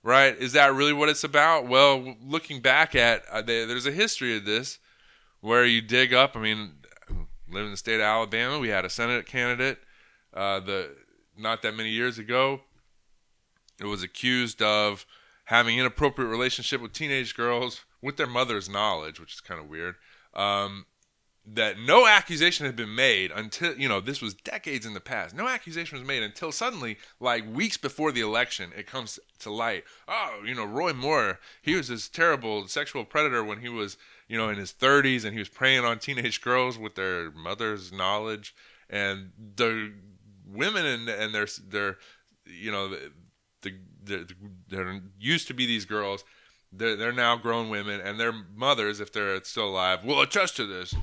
right? 0.04 0.38
Is 0.38 0.54
that 0.54 0.72
really 0.76 0.94
what 0.94 1.10
it's 1.10 1.24
about? 1.24 1.68
Well, 1.68 2.16
looking 2.24 2.62
back 2.62 2.94
at 2.94 3.24
uh, 3.32 3.42
they, 3.42 3.66
there's 3.66 3.88
a 3.88 3.92
history 3.92 4.38
of 4.38 4.46
this 4.46 4.78
where 5.40 5.66
you 5.66 5.82
dig 5.82 6.14
up. 6.14 6.36
I 6.36 6.40
mean, 6.40 6.74
live 7.50 7.66
in 7.66 7.72
the 7.72 7.78
state 7.78 7.96
of 7.96 8.02
Alabama, 8.02 8.60
we 8.60 8.70
had 8.70 8.86
a 8.86 8.90
Senate 8.92 9.26
candidate 9.26 9.80
uh, 10.32 10.60
the 10.60 10.96
not 11.36 11.64
that 11.64 11.76
many 11.76 11.90
years 11.90 12.20
ago. 12.20 12.62
It 13.80 13.86
was 13.86 14.04
accused 14.04 14.62
of 14.62 15.08
having 15.46 15.80
inappropriate 15.80 16.30
relationship 16.30 16.80
with 16.80 16.94
teenage 16.94 17.36
girls 17.36 17.86
with 18.04 18.18
their 18.18 18.28
mother's 18.28 18.70
knowledge, 18.70 19.20
which 19.20 19.34
is 19.34 19.42
kind 19.42 19.60
of 19.60 19.68
weird. 19.68 19.96
Um, 20.36 20.86
that 21.46 21.80
no 21.80 22.06
accusation 22.06 22.66
had 22.66 22.76
been 22.76 22.94
made 22.94 23.32
until 23.32 23.76
you 23.78 23.90
know 23.90 24.00
this 24.00 24.22
was 24.22 24.34
decades 24.34 24.86
in 24.86 24.94
the 24.94 25.00
past. 25.00 25.36
No 25.36 25.48
accusation 25.48 25.98
was 25.98 26.08
made 26.08 26.22
until 26.22 26.52
suddenly 26.52 26.98
like 27.20 27.52
weeks 27.52 27.78
before 27.78 28.12
the 28.12 28.22
election 28.22 28.72
it 28.78 28.86
comes 28.86 29.20
to 29.40 29.52
light. 29.52 29.84
Oh 30.08 30.42
you 30.46 30.54
know 30.54 30.66
roy 30.66 30.94
moore 30.94 31.40
he 31.62 31.76
was 31.76 31.88
this 31.88 32.08
terrible 32.08 32.68
sexual 32.68 33.06
predator 33.06 33.44
when 33.44 33.60
he 33.60 33.70
was 33.70 33.98
you 34.28 34.38
know 34.38 34.50
in 34.50 34.58
his 34.58 34.72
30s 34.72 35.24
and 35.24 35.34
he 35.34 35.40
was 35.40 35.50
preying 35.50 35.84
on 35.84 35.98
teenage 35.98 36.42
girls 36.42 36.78
with 36.78 36.96
their 36.96 37.32
mother's 37.32 37.92
knowledge. 37.92 38.56
And 38.90 39.32
the 39.56 39.94
women 40.46 40.86
and 40.86 41.10
and 41.10 41.34
their 41.34 41.48
their 41.68 41.98
you 42.46 42.72
know 42.72 42.90
the, 42.90 43.12
the, 43.62 43.74
the 44.04 44.36
there 44.70 45.02
used 45.18 45.48
to 45.48 45.56
be 45.56 45.66
these 45.66 45.86
girls. 45.86 46.24
They're, 46.74 46.96
they're 46.96 47.12
now 47.12 47.36
grown 47.36 47.70
women 47.70 48.00
and 48.00 48.18
their 48.18 48.32
mothers 48.32 49.02
if 49.02 49.12
they're 49.12 49.44
still 49.44 49.68
alive 49.68 50.06
will 50.06 50.22
attest 50.22 50.56
to 50.56 50.66
this 50.66 50.96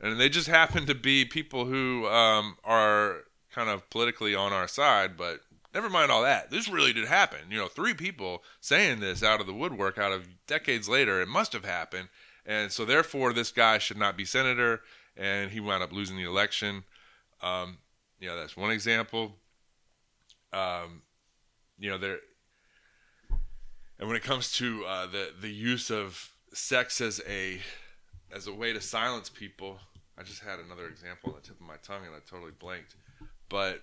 and 0.00 0.18
they 0.18 0.28
just 0.28 0.48
happen 0.48 0.86
to 0.86 0.94
be 0.94 1.24
people 1.24 1.64
who 1.66 2.06
um, 2.06 2.56
are 2.64 3.24
kind 3.52 3.68
of 3.68 3.88
politically 3.90 4.34
on 4.34 4.52
our 4.52 4.68
side. 4.68 5.16
But 5.16 5.40
never 5.74 5.90
mind 5.90 6.10
all 6.10 6.22
that. 6.22 6.50
This 6.50 6.68
really 6.68 6.92
did 6.92 7.08
happen. 7.08 7.40
You 7.50 7.58
know, 7.58 7.68
three 7.68 7.94
people 7.94 8.42
saying 8.60 9.00
this 9.00 9.22
out 9.22 9.40
of 9.40 9.46
the 9.46 9.54
woodwork, 9.54 9.98
out 9.98 10.12
of 10.12 10.28
decades 10.46 10.88
later, 10.88 11.20
it 11.20 11.28
must 11.28 11.52
have 11.52 11.64
happened. 11.64 12.08
And 12.46 12.72
so, 12.72 12.84
therefore, 12.84 13.32
this 13.32 13.50
guy 13.50 13.78
should 13.78 13.98
not 13.98 14.16
be 14.16 14.24
senator, 14.24 14.80
and 15.16 15.50
he 15.50 15.60
wound 15.60 15.82
up 15.82 15.92
losing 15.92 16.16
the 16.16 16.24
election. 16.24 16.84
Um, 17.42 17.78
you 18.20 18.28
know, 18.28 18.36
that's 18.36 18.56
one 18.56 18.70
example. 18.70 19.36
Um, 20.52 21.02
you 21.78 21.90
know, 21.90 21.98
there. 21.98 22.18
And 23.98 24.08
when 24.08 24.16
it 24.16 24.22
comes 24.22 24.52
to 24.52 24.84
uh, 24.86 25.06
the 25.06 25.30
the 25.38 25.50
use 25.50 25.90
of 25.90 26.30
sex 26.52 27.00
as 27.00 27.20
a 27.28 27.60
as 28.32 28.46
a 28.46 28.52
way 28.52 28.72
to 28.72 28.80
silence 28.80 29.28
people, 29.28 29.78
I 30.18 30.22
just 30.22 30.42
had 30.42 30.58
another 30.58 30.86
example 30.86 31.30
on 31.30 31.36
the 31.36 31.46
tip 31.46 31.60
of 31.60 31.66
my 31.66 31.76
tongue 31.82 32.04
and 32.06 32.14
I 32.14 32.18
totally 32.28 32.52
blanked. 32.58 32.96
But 33.48 33.82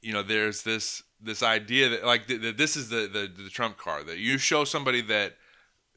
you 0.00 0.12
know, 0.12 0.22
there's 0.22 0.62
this 0.62 1.02
this 1.20 1.42
idea 1.42 1.88
that 1.88 2.04
like 2.04 2.26
that 2.26 2.58
this 2.58 2.76
is 2.76 2.90
the, 2.90 3.08
the 3.10 3.42
the 3.42 3.48
trump 3.48 3.78
card 3.78 4.06
that 4.06 4.18
you 4.18 4.38
show 4.38 4.64
somebody 4.64 5.00
that 5.02 5.36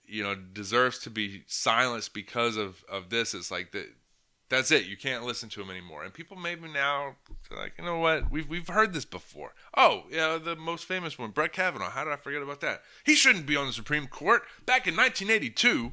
you 0.06 0.24
know 0.24 0.36
deserves 0.36 1.00
to 1.00 1.10
be 1.10 1.44
silenced 1.48 2.14
because 2.14 2.56
of 2.56 2.84
of 2.90 3.10
this. 3.10 3.34
It's 3.34 3.52
like 3.52 3.72
that. 3.72 3.88
That's 4.50 4.72
it. 4.72 4.86
You 4.86 4.96
can't 4.96 5.26
listen 5.26 5.50
to 5.50 5.62
him 5.62 5.70
anymore. 5.70 6.06
And 6.06 6.14
people 6.14 6.38
maybe 6.38 6.70
now 6.72 7.18
like, 7.52 7.74
you 7.78 7.84
know 7.84 8.00
what? 8.00 8.32
We've 8.32 8.48
we've 8.48 8.70
heard 8.70 8.94
this 8.94 9.04
before. 9.04 9.54
Oh, 9.76 10.04
yeah, 10.10 10.38
the 10.42 10.56
most 10.56 10.86
famous 10.86 11.20
one, 11.20 11.32
Brett 11.32 11.52
Kavanaugh. 11.52 11.90
How 11.90 12.06
did 12.06 12.14
I 12.14 12.16
forget 12.16 12.42
about 12.42 12.62
that? 12.62 12.84
He 13.06 13.16
shouldn't 13.16 13.46
be 13.46 13.58
on 13.58 13.68
the 13.68 13.74
Supreme 13.74 14.08
Court. 14.08 14.44
Back 14.66 14.88
in 14.88 14.96
1982, 14.96 15.92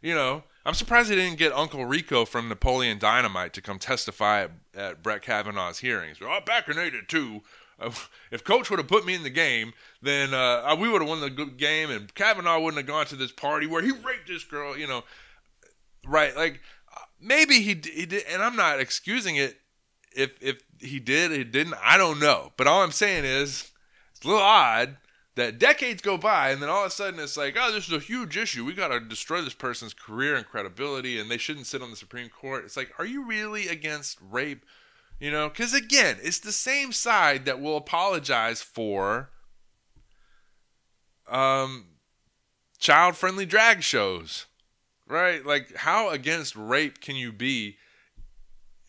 you 0.00 0.14
know, 0.14 0.44
I'm 0.64 0.74
surprised 0.74 1.08
they 1.08 1.16
didn't 1.16 1.38
get 1.38 1.52
Uncle 1.52 1.86
Rico 1.86 2.24
from 2.24 2.48
Napoleon 2.48 2.98
Dynamite 2.98 3.54
to 3.54 3.62
come 3.62 3.78
testify 3.78 4.42
at, 4.42 4.50
at 4.74 5.02
Brett 5.02 5.22
Kavanaugh's 5.22 5.78
hearings. 5.78 6.18
Oh, 6.22 6.38
back 6.44 6.68
in 6.68 6.78
'82, 6.78 7.42
uh, 7.80 7.90
if 8.30 8.44
Coach 8.44 8.70
would 8.70 8.78
have 8.78 8.88
put 8.88 9.06
me 9.06 9.14
in 9.14 9.22
the 9.22 9.30
game, 9.30 9.72
then 10.02 10.34
uh, 10.34 10.76
we 10.78 10.88
would 10.88 11.00
have 11.00 11.08
won 11.08 11.20
the 11.20 11.30
game, 11.30 11.90
and 11.90 12.14
Kavanaugh 12.14 12.60
wouldn't 12.60 12.78
have 12.78 12.86
gone 12.86 13.06
to 13.06 13.16
this 13.16 13.32
party 13.32 13.66
where 13.66 13.82
he 13.82 13.90
raped 13.90 14.28
this 14.28 14.44
girl. 14.44 14.76
You 14.76 14.86
know, 14.86 15.04
right? 16.06 16.36
Like 16.36 16.60
maybe 17.20 17.60
he 17.60 17.80
he 17.92 18.06
did, 18.06 18.24
and 18.30 18.42
I'm 18.42 18.56
not 18.56 18.80
excusing 18.80 19.36
it. 19.36 19.58
If 20.14 20.32
if 20.42 20.62
he 20.80 20.98
did, 20.98 21.30
he 21.30 21.44
didn't. 21.44 21.74
I 21.82 21.96
don't 21.96 22.20
know. 22.20 22.52
But 22.56 22.66
all 22.66 22.82
I'm 22.82 22.92
saying 22.92 23.24
is, 23.24 23.70
it's 24.12 24.24
a 24.24 24.28
little 24.28 24.42
odd 24.42 24.96
that 25.40 25.58
decades 25.58 26.02
go 26.02 26.16
by 26.16 26.50
and 26.50 26.62
then 26.62 26.68
all 26.68 26.84
of 26.84 26.88
a 26.88 26.90
sudden 26.90 27.20
it's 27.20 27.36
like 27.36 27.56
oh 27.58 27.72
this 27.72 27.88
is 27.88 27.92
a 27.92 27.98
huge 27.98 28.36
issue. 28.36 28.64
We 28.64 28.74
got 28.74 28.88
to 28.88 29.00
destroy 29.00 29.40
this 29.40 29.54
person's 29.54 29.94
career 29.94 30.36
and 30.36 30.46
credibility 30.46 31.18
and 31.18 31.30
they 31.30 31.38
shouldn't 31.38 31.66
sit 31.66 31.82
on 31.82 31.90
the 31.90 31.96
supreme 31.96 32.28
court. 32.28 32.64
It's 32.64 32.76
like 32.76 32.92
are 32.98 33.06
you 33.06 33.24
really 33.24 33.68
against 33.68 34.18
rape? 34.20 34.64
You 35.18 35.30
know 35.30 35.48
because 35.48 35.74
again 35.74 36.18
it's 36.22 36.38
the 36.38 36.52
same 36.52 36.92
side 36.92 37.44
that 37.44 37.60
will 37.60 37.76
apologize 37.76 38.62
for 38.62 39.30
um 41.28 41.86
child 42.78 43.16
friendly 43.16 43.46
drag 43.46 43.82
shows 43.82 44.46
right? 45.10 45.44
Like 45.44 45.76
how 45.76 46.10
against 46.10 46.56
rape 46.56 47.00
can 47.00 47.16
you 47.16 47.32
be 47.32 47.76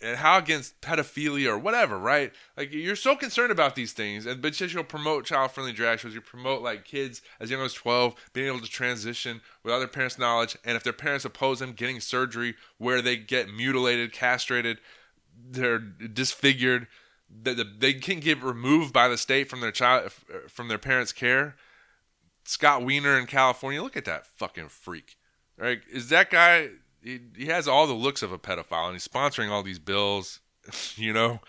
and 0.01 0.17
how 0.17 0.37
against 0.37 0.79
pedophilia 0.81 1.47
or 1.47 1.57
whatever, 1.57 1.97
right? 1.97 2.31
Like 2.57 2.73
you're 2.73 2.95
so 2.95 3.15
concerned 3.15 3.51
about 3.51 3.75
these 3.75 3.93
things, 3.93 4.25
and 4.25 4.41
but 4.41 4.55
since 4.55 4.73
you'll 4.73 4.83
promote 4.83 5.25
child-friendly 5.25 5.73
drag 5.73 5.99
shows. 5.99 6.13
You 6.13 6.21
promote 6.21 6.61
like 6.61 6.85
kids 6.85 7.21
as 7.39 7.51
young 7.51 7.61
as 7.61 7.73
12 7.73 8.15
being 8.33 8.47
able 8.47 8.61
to 8.61 8.67
transition 8.67 9.41
without 9.63 9.79
their 9.79 9.87
parents' 9.87 10.17
knowledge, 10.17 10.57
and 10.65 10.75
if 10.75 10.83
their 10.83 10.93
parents 10.93 11.25
oppose 11.25 11.59
them, 11.59 11.73
getting 11.73 11.99
surgery 11.99 12.55
where 12.77 13.01
they 13.01 13.17
get 13.17 13.53
mutilated, 13.53 14.11
castrated, 14.11 14.79
they're 15.49 15.79
disfigured, 15.79 16.87
that 17.43 17.79
they 17.79 17.93
can 17.93 18.19
get 18.19 18.41
removed 18.43 18.91
by 18.91 19.07
the 19.07 19.17
state 19.17 19.49
from 19.49 19.61
their 19.61 19.71
child 19.71 20.11
er, 20.33 20.49
from 20.49 20.67
their 20.67 20.77
parents' 20.77 21.13
care. 21.13 21.55
Scott 22.43 22.83
Wiener 22.83 23.17
in 23.17 23.27
California, 23.27 23.81
look 23.81 23.95
at 23.95 24.05
that 24.05 24.25
fucking 24.25 24.69
freak. 24.69 25.17
Right? 25.57 25.81
Is 25.91 26.09
that 26.09 26.31
guy 26.31 26.69
he, 27.03 27.45
has 27.45 27.67
all 27.67 27.87
the 27.87 27.93
looks 27.93 28.21
of 28.21 28.31
a 28.31 28.37
pedophile 28.37 28.85
and 28.85 28.93
he's 28.93 29.07
sponsoring 29.07 29.49
all 29.49 29.63
these 29.63 29.79
bills, 29.79 30.39
you 30.95 31.13
know? 31.13 31.39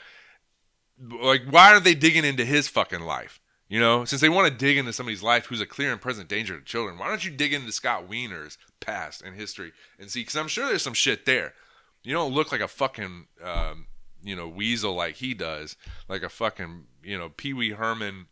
Like, 1.00 1.42
why 1.48 1.72
are 1.72 1.80
they 1.80 1.94
digging 1.94 2.24
into 2.24 2.44
his 2.44 2.68
fucking 2.68 3.00
life? 3.00 3.40
You 3.68 3.80
know, 3.80 4.04
since 4.04 4.20
they 4.20 4.28
want 4.28 4.52
to 4.52 4.58
dig 4.58 4.76
into 4.76 4.92
somebody's 4.92 5.22
life 5.22 5.46
who's 5.46 5.62
a 5.62 5.66
clear 5.66 5.92
and 5.92 6.00
present 6.00 6.28
danger 6.28 6.58
to 6.58 6.64
children, 6.64 6.98
why 6.98 7.08
don't 7.08 7.24
you 7.24 7.30
dig 7.30 7.54
into 7.54 7.72
Scott 7.72 8.06
Wiener's 8.06 8.58
past 8.80 9.22
and 9.22 9.34
history 9.34 9.72
and 9.98 10.10
see? 10.10 10.20
Because 10.20 10.36
I'm 10.36 10.48
sure 10.48 10.66
there's 10.66 10.82
some 10.82 10.92
shit 10.92 11.24
there. 11.24 11.54
You 12.02 12.12
don't 12.12 12.34
look 12.34 12.52
like 12.52 12.60
a 12.60 12.68
fucking, 12.68 13.28
um, 13.42 13.86
you 14.22 14.36
know, 14.36 14.46
weasel 14.46 14.94
like 14.94 15.16
he 15.16 15.32
does, 15.32 15.76
like 16.06 16.22
a 16.22 16.28
fucking, 16.28 16.84
you 17.02 17.16
know, 17.16 17.30
Pee 17.30 17.54
Wee 17.54 17.70
Herman, 17.70 18.26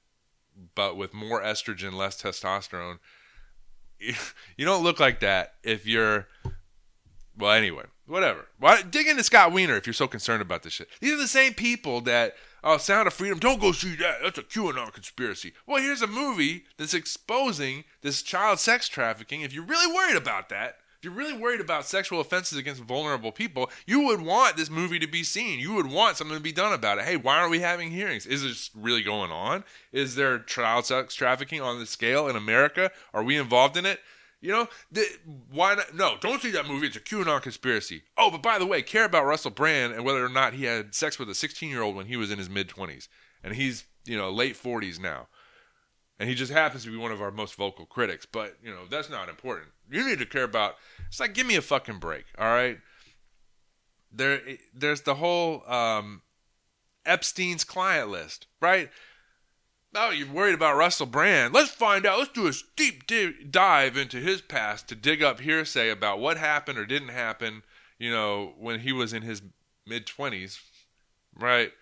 but 0.75 0.99
with 0.99 1.15
more 1.15 1.41
estrogen, 1.41 1.95
less 1.95 2.21
testosterone. 2.21 2.99
You 4.57 4.65
don't 4.65 4.83
look 4.83 4.99
like 4.99 5.21
that 5.21 5.55
if 5.63 5.87
you're 5.87 6.27
well, 7.41 7.53
anyway, 7.53 7.85
whatever. 8.07 8.47
Why 8.59 8.83
dig 8.83 9.07
into 9.07 9.25
Scott 9.25 9.53
Wiener 9.53 9.77
if 9.77 9.87
you're 9.87 9.95
so 9.95 10.09
concerned 10.09 10.43
about 10.43 10.63
this 10.63 10.75
shit? 10.75 10.89
These 11.01 11.15
are 11.15 11.19
the 11.19 11.29
same 11.29 11.55
people 11.55 12.01
that 12.03 12.35
oh, 12.63 12.79
Sound 12.79 13.07
of 13.07 13.15
Freedom. 13.15 13.39
Don't 13.39 13.61
go 13.61 13.73
see 13.73 13.97
that. 13.97 14.19
That's 14.23 14.39
a 14.39 14.43
QAnon 14.43 14.93
conspiracy. 14.93 15.53
Well, 15.67 15.83
here's 15.83 16.03
a 16.03 16.07
movie 16.07 16.65
that's 16.77 16.95
exposing 16.95 17.85
this 18.03 18.23
child 18.23 18.59
sex 18.59 18.89
trafficking. 18.89 19.41
If 19.43 19.53
you're 19.53 19.65
really 19.65 19.93
worried 19.93 20.17
about 20.17 20.49
that, 20.51 20.77
if 20.99 21.05
you're 21.05 21.15
really 21.15 21.37
worried 21.37 21.63
about 21.63 21.87
sexual 21.87 22.21
offenses 22.21 22.59
against 22.59 22.83
vulnerable 22.83 23.33
people, 23.33 23.71
you 23.87 24.01
would 24.01 24.21
want 24.21 24.59
this 24.59 24.69
movie 24.69 24.99
to 24.99 25.09
be 25.09 25.25
seen. 25.25 25.59
You 25.59 25.73
would 25.73 25.91
want 25.91 26.19
something 26.19 26.37
to 26.37 26.43
be 26.43 26.53
done 26.53 26.75
about 26.75 26.99
it. 26.99 27.05
Hey, 27.05 27.17
why 27.17 27.39
aren't 27.39 27.51
we 27.51 27.61
having 27.61 27.91
hearings? 27.91 28.27
Is 28.27 28.43
this 28.43 28.71
really 28.75 29.03
going 29.03 29.31
on? 29.31 29.65
Is 29.93 30.15
there 30.15 30.39
child 30.41 30.85
sex 30.85 31.15
trafficking 31.15 31.63
on 31.63 31.79
the 31.79 31.87
scale 31.87 32.29
in 32.29 32.37
America? 32.37 32.91
Are 33.15 33.23
we 33.23 33.39
involved 33.39 33.79
in 33.79 33.87
it? 33.87 34.01
You 34.41 34.53
know, 34.53 34.69
the, 34.91 35.05
why 35.51 35.75
not? 35.75 35.95
No, 35.95 36.17
don't 36.19 36.41
see 36.41 36.51
that 36.53 36.67
movie. 36.67 36.87
It's 36.87 36.97
a 36.97 37.01
QAnon 37.01 37.43
conspiracy. 37.43 38.05
Oh, 38.17 38.31
but 38.31 38.43
by 38.43 38.59
the 38.59 38.67
way, 38.67 38.81
care 38.81 39.05
about 39.05 39.27
Russell 39.27 39.51
Brand 39.51 39.93
and 39.93 40.05
whether 40.05 40.25
or 40.25 40.31
not 40.31 40.55
he 40.55 40.65
had 40.65 40.95
sex 40.95 41.19
with 41.19 41.29
a 41.29 41.35
16 41.35 41.69
year 41.69 41.83
old 41.83 41.95
when 41.95 42.07
he 42.07 42.17
was 42.17 42.31
in 42.31 42.39
his 42.39 42.49
mid 42.49 42.69
20s. 42.69 43.09
And 43.45 43.55
he's, 43.55 43.85
you 44.07 44.17
know, 44.17 44.31
late 44.31 44.55
40s 44.55 44.99
now. 44.99 45.29
And 46.19 46.29
he 46.29 46.35
just 46.35 46.53
happens 46.53 46.85
to 46.85 46.91
be 46.91 46.97
one 46.97 47.13
of 47.13 47.21
our 47.21 47.31
most 47.31 47.55
vocal 47.55 47.85
critics. 47.85 48.27
But, 48.31 48.57
you 48.63 48.71
know, 48.71 48.87
that's 48.91 49.11
not 49.11 49.29
important. 49.29 49.69
You 49.91 50.07
need 50.07 50.19
to 50.21 50.27
care 50.27 50.45
about. 50.45 50.77
It's 51.09 51.21
like, 51.21 51.35
give 51.35 51.47
me 51.47 51.57
a 51.57 51.63
fucking 51.63 51.99
break, 51.99 52.25
all 52.39 52.47
right? 52.47 52.79
There, 54.13 54.41
There's 54.75 55.03
the 55.03 55.15
whole 55.17 55.69
um, 55.71 56.23
Epstein's 57.05 57.65
client 57.65 58.09
list, 58.11 58.47
right? 58.61 58.91
Oh, 59.95 60.11
you're 60.11 60.31
worried 60.31 60.55
about 60.55 60.77
Russell 60.77 61.07
Brand. 61.07 61.53
Let's 61.53 61.71
find 61.71 62.07
out. 62.07 62.19
Let's 62.19 62.31
do 62.31 62.47
a 62.47 62.53
deep 62.77 63.11
dive 63.51 63.97
into 63.97 64.19
his 64.19 64.41
past 64.41 64.89
to 64.89 64.95
dig 64.95 65.21
up 65.23 65.41
hearsay 65.41 65.91
about 65.91 66.21
what 66.21 66.37
happened 66.37 66.79
or 66.79 66.87
didn't 66.87 67.09
happen, 67.09 67.63
you 67.99 68.11
know, 68.11 68.55
when 68.57 68.81
he 68.81 68.93
was 68.93 69.13
in 69.13 69.23
his 69.23 69.43
mid 69.85 70.07
20s, 70.07 70.61
right? 71.37 71.73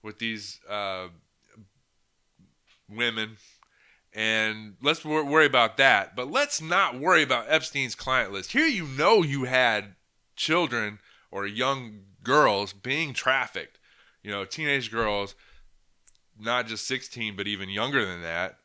With 0.00 0.20
these 0.20 0.60
uh, 0.70 1.08
women. 2.88 3.36
And 4.14 4.76
let's 4.80 5.04
worry 5.04 5.46
about 5.46 5.76
that. 5.78 6.14
But 6.14 6.30
let's 6.30 6.62
not 6.62 7.00
worry 7.00 7.22
about 7.24 7.46
Epstein's 7.48 7.96
client 7.96 8.32
list. 8.32 8.52
Here, 8.52 8.66
you 8.66 8.86
know, 8.86 9.22
you 9.22 9.44
had 9.44 9.96
children 10.36 11.00
or 11.32 11.46
young 11.46 12.02
girls 12.22 12.72
being 12.72 13.12
trafficked, 13.12 13.78
you 14.22 14.30
know, 14.30 14.44
teenage 14.44 14.90
girls 14.90 15.34
not 16.38 16.66
just 16.66 16.86
16, 16.86 17.36
but 17.36 17.46
even 17.46 17.68
younger 17.68 18.04
than 18.04 18.22
that 18.22 18.58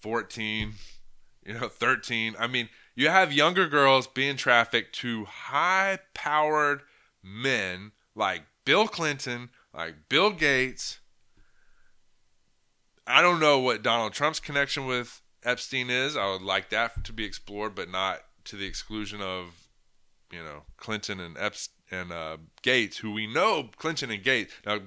14, 0.00 0.74
you 1.44 1.54
know, 1.54 1.68
13. 1.68 2.34
I 2.38 2.46
mean, 2.46 2.68
you 2.94 3.08
have 3.08 3.32
younger 3.32 3.68
girls 3.68 4.06
being 4.06 4.36
trafficked 4.36 4.94
to 4.96 5.24
high 5.24 5.98
powered 6.14 6.82
men 7.22 7.92
like 8.14 8.42
Bill 8.64 8.88
Clinton, 8.88 9.50
like 9.74 10.08
Bill 10.08 10.30
Gates. 10.30 10.98
I 13.06 13.22
don't 13.22 13.40
know 13.40 13.58
what 13.58 13.82
Donald 13.82 14.12
Trump's 14.12 14.40
connection 14.40 14.86
with 14.86 15.20
Epstein 15.42 15.90
is. 15.90 16.16
I 16.16 16.30
would 16.30 16.42
like 16.42 16.70
that 16.70 17.04
to 17.04 17.12
be 17.12 17.24
explored, 17.24 17.74
but 17.74 17.90
not 17.90 18.20
to 18.44 18.56
the 18.56 18.66
exclusion 18.66 19.20
of, 19.20 19.68
you 20.30 20.42
know, 20.42 20.62
Clinton 20.76 21.18
and 21.20 21.36
Epstein 21.38 21.74
and 21.90 22.12
uh, 22.12 22.36
Gates, 22.62 22.98
who 22.98 23.12
we 23.12 23.26
know 23.26 23.70
Clinton 23.76 24.10
and 24.10 24.22
Gates. 24.22 24.54
Now, 24.64 24.80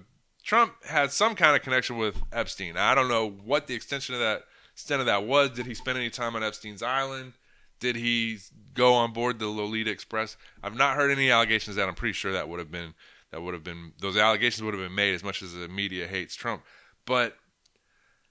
Trump 0.44 0.84
had 0.86 1.12
some 1.12 1.36
kind 1.36 1.56
of 1.56 1.62
connection 1.62 1.98
with 1.98 2.22
Epstein. 2.32 2.78
I 2.78 2.94
don't 2.94 3.08
know 3.08 3.30
what 3.30 3.68
the 3.68 3.76
extension 3.76 4.14
of 4.14 4.22
that 4.22 4.44
extent 4.74 5.00
of 5.00 5.06
that 5.06 5.26
was. 5.26 5.52
Did 5.52 5.66
he 5.66 5.74
spend 5.74 5.98
any 5.98 6.10
time 6.10 6.36
on 6.36 6.44
Epstein's 6.44 6.84
island? 6.84 7.34
Did 7.80 7.96
he 7.96 8.40
go 8.74 8.94
on 8.94 9.14
board 9.14 9.40
the 9.40 9.48
Lolita 9.48 9.90
Express? 9.90 10.38
I've 10.62 10.76
not 10.76 10.96
heard 10.96 11.12
any 11.12 11.32
allegations 11.32 11.76
that. 11.78 11.88
I'm 11.88 11.96
pretty 11.96 12.14
sure 12.14 12.34
that 12.34 12.50
would 12.50 12.60
have 12.60 12.72
been 12.72 12.94
that 13.32 13.42
would 13.42 13.54
have 13.54 13.64
been 13.64 13.94
those 14.00 14.18
allegations 14.18 14.64
would 14.64 14.74
have 14.74 14.84
been 14.84 14.96
made 14.96 15.16
as 15.16 15.24
much 15.24 15.42
as 15.42 15.54
the 15.54 15.68
media 15.68 16.08
hates 16.08 16.36
Trump. 16.36 16.64
But 17.06 17.38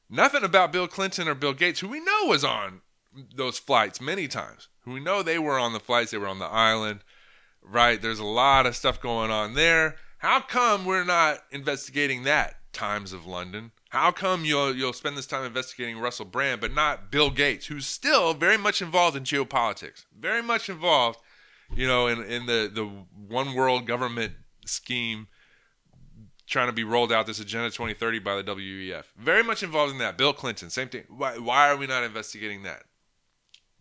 nothing 0.08 0.44
about 0.44 0.72
Bill 0.72 0.88
Clinton 0.88 1.28
or 1.28 1.34
Bill 1.34 1.54
Gates, 1.54 1.80
who 1.80 1.88
we 1.88 2.00
know 2.00 2.26
was 2.26 2.44
on 2.44 2.82
those 3.34 3.58
flights 3.58 4.00
many 4.00 4.28
times. 4.28 4.68
Who 4.84 4.92
we 4.92 5.00
know 5.00 5.22
they 5.22 5.38
were 5.38 5.58
on 5.58 5.72
the 5.72 5.80
flights, 5.80 6.10
they 6.10 6.18
were 6.18 6.28
on 6.28 6.38
the 6.38 6.46
island, 6.46 7.00
right? 7.62 8.00
There's 8.00 8.18
a 8.18 8.24
lot 8.24 8.66
of 8.66 8.76
stuff 8.76 9.00
going 9.00 9.30
on 9.30 9.54
there. 9.54 9.96
How 10.22 10.38
come 10.38 10.84
we're 10.84 11.02
not 11.02 11.40
investigating 11.50 12.22
that? 12.22 12.54
Times 12.72 13.12
of 13.12 13.26
London. 13.26 13.72
How 13.88 14.12
come 14.12 14.44
you'll 14.44 14.72
you'll 14.72 14.92
spend 14.92 15.18
this 15.18 15.26
time 15.26 15.44
investigating 15.44 15.98
Russell 15.98 16.26
Brand, 16.26 16.60
but 16.60 16.72
not 16.72 17.10
Bill 17.10 17.28
Gates, 17.28 17.66
who's 17.66 17.86
still 17.86 18.32
very 18.32 18.56
much 18.56 18.80
involved 18.80 19.16
in 19.16 19.24
geopolitics, 19.24 20.04
very 20.16 20.40
much 20.40 20.68
involved, 20.68 21.18
you 21.74 21.88
know, 21.88 22.06
in 22.06 22.22
in 22.22 22.46
the 22.46 22.70
the 22.72 22.84
one 22.84 23.54
world 23.54 23.84
government 23.84 24.34
scheme 24.64 25.26
trying 26.46 26.68
to 26.68 26.72
be 26.72 26.84
rolled 26.84 27.10
out 27.10 27.26
this 27.26 27.40
agenda 27.40 27.70
2030 27.70 28.20
by 28.20 28.36
the 28.36 28.44
WEF. 28.44 29.06
Very 29.18 29.42
much 29.42 29.64
involved 29.64 29.90
in 29.90 29.98
that. 29.98 30.16
Bill 30.16 30.32
Clinton, 30.32 30.70
same 30.70 30.88
thing. 30.88 31.02
Why 31.08 31.36
why 31.36 31.68
are 31.68 31.76
we 31.76 31.88
not 31.88 32.04
investigating 32.04 32.62
that? 32.62 32.84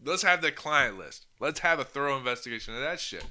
Let's 0.03 0.23
have 0.23 0.41
the 0.41 0.51
client 0.51 0.97
list. 0.97 1.27
Let's 1.39 1.59
have 1.59 1.77
a 1.77 1.83
thorough 1.83 2.17
investigation 2.17 2.73
of 2.73 2.81
that 2.81 2.99
shit. 2.99 3.25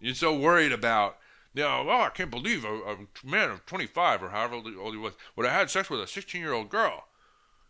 You're 0.00 0.14
so 0.14 0.32
worried 0.32 0.72
about 0.72 1.16
now, 1.54 1.82
oh, 1.88 2.02
I 2.02 2.10
can't 2.10 2.30
believe 2.30 2.64
a, 2.64 2.72
a 2.72 2.96
man 3.24 3.50
of 3.50 3.66
25 3.66 4.22
or 4.22 4.28
however 4.30 4.54
old 4.54 4.94
he 4.94 5.00
was 5.00 5.14
would 5.36 5.46
have 5.46 5.54
had 5.54 5.70
sex 5.70 5.90
with 5.90 6.00
a 6.00 6.06
16 6.06 6.40
year 6.40 6.52
old 6.52 6.68
girl. 6.68 7.04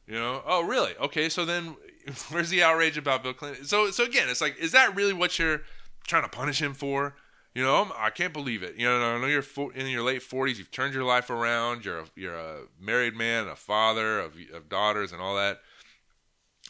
You 0.06 0.14
know? 0.14 0.42
Oh, 0.46 0.62
really? 0.62 0.94
Okay, 0.96 1.28
so 1.28 1.44
then 1.44 1.76
where's 2.30 2.50
the 2.50 2.62
outrage 2.62 2.98
about 2.98 3.22
Bill 3.22 3.32
Clinton? 3.32 3.64
So, 3.64 3.90
so 3.90 4.04
again, 4.04 4.28
it's 4.28 4.40
like, 4.40 4.58
is 4.58 4.72
that 4.72 4.94
really 4.94 5.12
what 5.12 5.38
you're 5.38 5.62
trying 6.06 6.24
to 6.24 6.28
punish 6.28 6.60
him 6.60 6.74
for? 6.74 7.14
You 7.54 7.64
know, 7.64 7.90
I 7.96 8.10
can't 8.10 8.32
believe 8.32 8.62
it. 8.62 8.76
You 8.76 8.86
know, 8.86 9.00
I 9.00 9.18
know 9.18 9.26
you're 9.26 9.44
in 9.74 9.88
your 9.88 10.04
late 10.04 10.22
40s. 10.22 10.58
You've 10.58 10.70
turned 10.70 10.94
your 10.94 11.04
life 11.04 11.30
around. 11.30 11.84
You're 11.84 12.00
a, 12.00 12.04
you're 12.14 12.38
a 12.38 12.60
married 12.80 13.16
man, 13.16 13.48
a 13.48 13.56
father 13.56 14.20
of, 14.20 14.36
of 14.54 14.68
daughters, 14.68 15.10
and 15.10 15.20
all 15.20 15.34
that. 15.36 15.60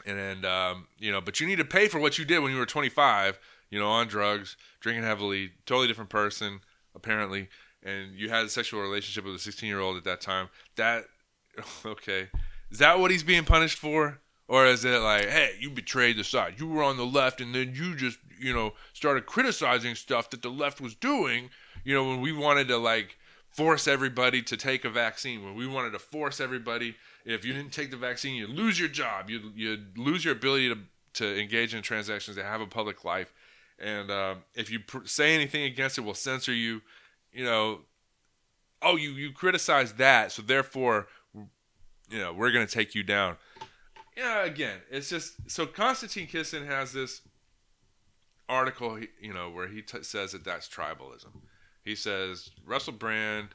And, 0.06 0.18
and 0.18 0.46
um, 0.46 0.86
you 0.98 1.12
know, 1.12 1.20
but 1.20 1.38
you 1.38 1.46
need 1.46 1.58
to 1.58 1.66
pay 1.66 1.88
for 1.88 1.98
what 1.98 2.18
you 2.18 2.24
did 2.24 2.38
when 2.38 2.52
you 2.52 2.58
were 2.58 2.66
25. 2.66 3.38
You 3.68 3.78
know, 3.78 3.88
on 3.88 4.08
drugs, 4.08 4.56
drinking 4.80 5.04
heavily, 5.04 5.50
totally 5.66 5.86
different 5.86 6.10
person 6.10 6.60
apparently, 6.94 7.48
and 7.82 8.14
you 8.14 8.28
had 8.28 8.44
a 8.44 8.48
sexual 8.48 8.80
relationship 8.80 9.24
with 9.24 9.34
a 9.34 9.38
16 9.38 9.68
year 9.68 9.80
old 9.80 9.96
at 9.96 10.04
that 10.04 10.20
time, 10.20 10.48
that 10.76 11.04
okay, 11.84 12.28
is 12.70 12.78
that 12.78 12.98
what 12.98 13.10
he's 13.10 13.22
being 13.22 13.44
punished 13.44 13.78
for? 13.78 14.20
Or 14.48 14.66
is 14.66 14.84
it 14.84 14.98
like, 14.98 15.28
hey, 15.28 15.54
you 15.60 15.70
betrayed 15.70 16.16
the 16.16 16.24
side. 16.24 16.54
You 16.58 16.66
were 16.66 16.82
on 16.82 16.96
the 16.96 17.06
left, 17.06 17.40
and 17.40 17.54
then 17.54 17.72
you 17.72 17.94
just, 17.94 18.18
you 18.40 18.52
know, 18.52 18.72
started 18.92 19.24
criticizing 19.24 19.94
stuff 19.94 20.28
that 20.30 20.42
the 20.42 20.48
left 20.48 20.80
was 20.80 20.96
doing. 20.96 21.50
You 21.84 21.94
know, 21.94 22.08
when 22.08 22.20
we 22.20 22.32
wanted 22.32 22.66
to 22.66 22.76
like 22.76 23.16
force 23.48 23.86
everybody 23.86 24.42
to 24.42 24.56
take 24.56 24.84
a 24.84 24.90
vaccine, 24.90 25.44
when 25.44 25.54
we 25.54 25.68
wanted 25.68 25.92
to 25.92 26.00
force 26.00 26.40
everybody, 26.40 26.96
if 27.24 27.44
you 27.44 27.52
didn't 27.52 27.72
take 27.72 27.92
the 27.92 27.96
vaccine, 27.96 28.34
you'd 28.34 28.50
lose 28.50 28.78
your 28.78 28.88
job, 28.88 29.30
you 29.30 29.52
you 29.54 29.78
lose 29.96 30.24
your 30.24 30.34
ability 30.34 30.68
to 30.68 30.78
to 31.12 31.40
engage 31.40 31.72
in 31.72 31.82
transactions, 31.82 32.36
to 32.36 32.42
have 32.42 32.60
a 32.60 32.66
public 32.66 33.04
life 33.04 33.32
and 33.80 34.10
uh, 34.10 34.34
if 34.54 34.70
you 34.70 34.80
pr- 34.80 35.06
say 35.06 35.34
anything 35.34 35.64
against 35.64 35.98
it, 35.98 36.02
we'll 36.02 36.14
censor 36.14 36.52
you. 36.52 36.82
You 37.32 37.44
know, 37.44 37.80
oh, 38.82 38.96
you 38.96 39.10
you 39.10 39.32
criticize 39.32 39.94
that, 39.94 40.32
so 40.32 40.42
therefore, 40.42 41.06
you 41.34 42.18
know, 42.18 42.32
we're 42.32 42.52
gonna 42.52 42.66
take 42.66 42.94
you 42.94 43.02
down. 43.02 43.36
Yeah, 44.16 44.44
again, 44.44 44.78
it's 44.90 45.08
just 45.08 45.50
so 45.50 45.66
Konstantin 45.66 46.26
Kisin 46.26 46.66
has 46.66 46.92
this 46.92 47.22
article, 48.48 48.98
you 49.20 49.32
know, 49.32 49.48
where 49.48 49.68
he 49.68 49.80
t- 49.80 50.02
says 50.02 50.32
that 50.32 50.44
that's 50.44 50.68
tribalism. 50.68 51.40
He 51.84 51.94
says 51.94 52.50
Russell 52.66 52.92
Brand 52.92 53.48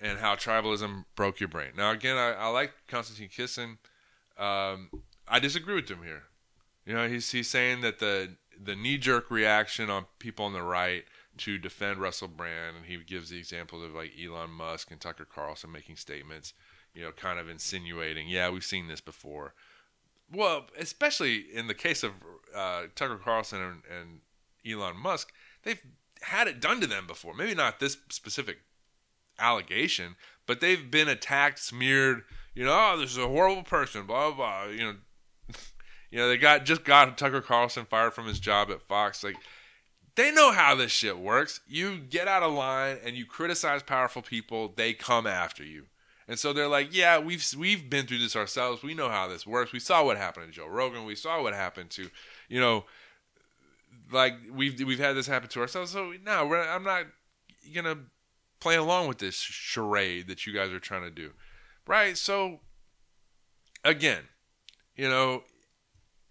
and 0.00 0.18
how 0.18 0.34
tribalism 0.34 1.04
broke 1.14 1.40
your 1.40 1.48
brain. 1.48 1.72
Now, 1.76 1.90
again, 1.90 2.16
I, 2.16 2.32
I 2.32 2.48
like 2.48 2.72
Konstantin 2.88 3.28
Kisin. 3.28 3.76
Um, 4.36 4.90
I 5.28 5.38
disagree 5.38 5.74
with 5.74 5.88
him 5.88 6.02
here. 6.02 6.24
You 6.86 6.94
know, 6.94 7.08
he's 7.08 7.30
he's 7.30 7.48
saying 7.48 7.82
that 7.82 7.98
the 7.98 8.36
the 8.62 8.76
knee 8.76 8.98
jerk 8.98 9.30
reaction 9.30 9.90
on 9.90 10.06
people 10.18 10.44
on 10.44 10.52
the 10.52 10.62
right 10.62 11.04
to 11.38 11.58
defend 11.58 11.98
Russell 11.98 12.28
Brand, 12.28 12.76
and 12.76 12.86
he 12.86 12.96
gives 12.98 13.30
the 13.30 13.38
examples 13.38 13.84
of 13.84 13.94
like 13.94 14.12
Elon 14.22 14.50
Musk 14.50 14.90
and 14.90 15.00
Tucker 15.00 15.24
Carlson 15.24 15.72
making 15.72 15.96
statements, 15.96 16.52
you 16.94 17.02
know, 17.02 17.10
kind 17.12 17.38
of 17.38 17.48
insinuating, 17.48 18.28
yeah, 18.28 18.50
we've 18.50 18.64
seen 18.64 18.88
this 18.88 19.00
before. 19.00 19.54
Well, 20.32 20.66
especially 20.78 21.44
in 21.52 21.66
the 21.66 21.74
case 21.74 22.02
of 22.02 22.12
uh, 22.54 22.84
Tucker 22.94 23.18
Carlson 23.22 23.60
and, 23.60 23.82
and 23.90 24.20
Elon 24.66 24.96
Musk, 24.96 25.32
they've 25.64 25.80
had 26.22 26.48
it 26.48 26.60
done 26.60 26.80
to 26.80 26.86
them 26.86 27.06
before. 27.06 27.34
Maybe 27.34 27.54
not 27.54 27.80
this 27.80 27.98
specific 28.10 28.58
allegation, 29.38 30.16
but 30.46 30.60
they've 30.60 30.90
been 30.90 31.08
attacked, 31.08 31.58
smeared. 31.58 32.22
You 32.54 32.64
know, 32.64 32.72
oh, 32.72 32.98
this 32.98 33.10
is 33.10 33.18
a 33.18 33.28
horrible 33.28 33.64
person. 33.64 34.06
Blah 34.06 34.30
blah. 34.30 34.64
blah 34.64 34.72
you 34.72 34.84
know, 34.84 34.96
you 36.14 36.20
know, 36.20 36.28
they 36.28 36.36
got 36.36 36.64
just 36.64 36.84
got 36.84 37.18
Tucker 37.18 37.40
Carlson 37.40 37.86
fired 37.86 38.14
from 38.14 38.28
his 38.28 38.38
job 38.38 38.70
at 38.70 38.80
Fox. 38.80 39.24
Like, 39.24 39.34
they 40.14 40.30
know 40.30 40.52
how 40.52 40.76
this 40.76 40.92
shit 40.92 41.18
works. 41.18 41.58
You 41.66 41.98
get 41.98 42.28
out 42.28 42.44
of 42.44 42.52
line 42.52 42.98
and 43.04 43.16
you 43.16 43.26
criticize 43.26 43.82
powerful 43.82 44.22
people, 44.22 44.72
they 44.76 44.92
come 44.92 45.26
after 45.26 45.64
you. 45.64 45.86
And 46.28 46.38
so 46.38 46.52
they're 46.52 46.68
like, 46.68 46.94
yeah, 46.94 47.18
we've 47.18 47.44
we've 47.58 47.90
been 47.90 48.06
through 48.06 48.18
this 48.18 48.36
ourselves. 48.36 48.80
We 48.80 48.94
know 48.94 49.08
how 49.08 49.26
this 49.26 49.44
works. 49.44 49.72
We 49.72 49.80
saw 49.80 50.04
what 50.04 50.16
happened 50.16 50.46
to 50.46 50.52
Joe 50.52 50.68
Rogan. 50.68 51.04
We 51.04 51.16
saw 51.16 51.42
what 51.42 51.52
happened 51.52 51.90
to, 51.90 52.08
you 52.48 52.60
know, 52.60 52.84
like 54.12 54.34
we've 54.52 54.80
we've 54.86 55.00
had 55.00 55.16
this 55.16 55.26
happen 55.26 55.48
to 55.48 55.60
ourselves. 55.62 55.90
So 55.90 56.12
no, 56.24 56.54
I'm 56.54 56.84
not 56.84 57.06
gonna 57.74 57.98
play 58.60 58.76
along 58.76 59.08
with 59.08 59.18
this 59.18 59.34
charade 59.34 60.28
that 60.28 60.46
you 60.46 60.52
guys 60.52 60.70
are 60.70 60.78
trying 60.78 61.02
to 61.02 61.10
do, 61.10 61.32
right? 61.88 62.16
So 62.16 62.60
again, 63.82 64.22
you 64.94 65.08
know, 65.08 65.42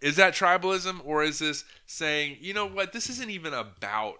is 0.03 0.17
that 0.17 0.33
tribalism 0.33 0.99
or 1.05 1.23
is 1.23 1.39
this 1.39 1.63
saying, 1.85 2.35
you 2.41 2.53
know 2.53 2.67
what, 2.67 2.91
this 2.91 3.09
isn't 3.09 3.29
even 3.29 3.53
about 3.53 4.15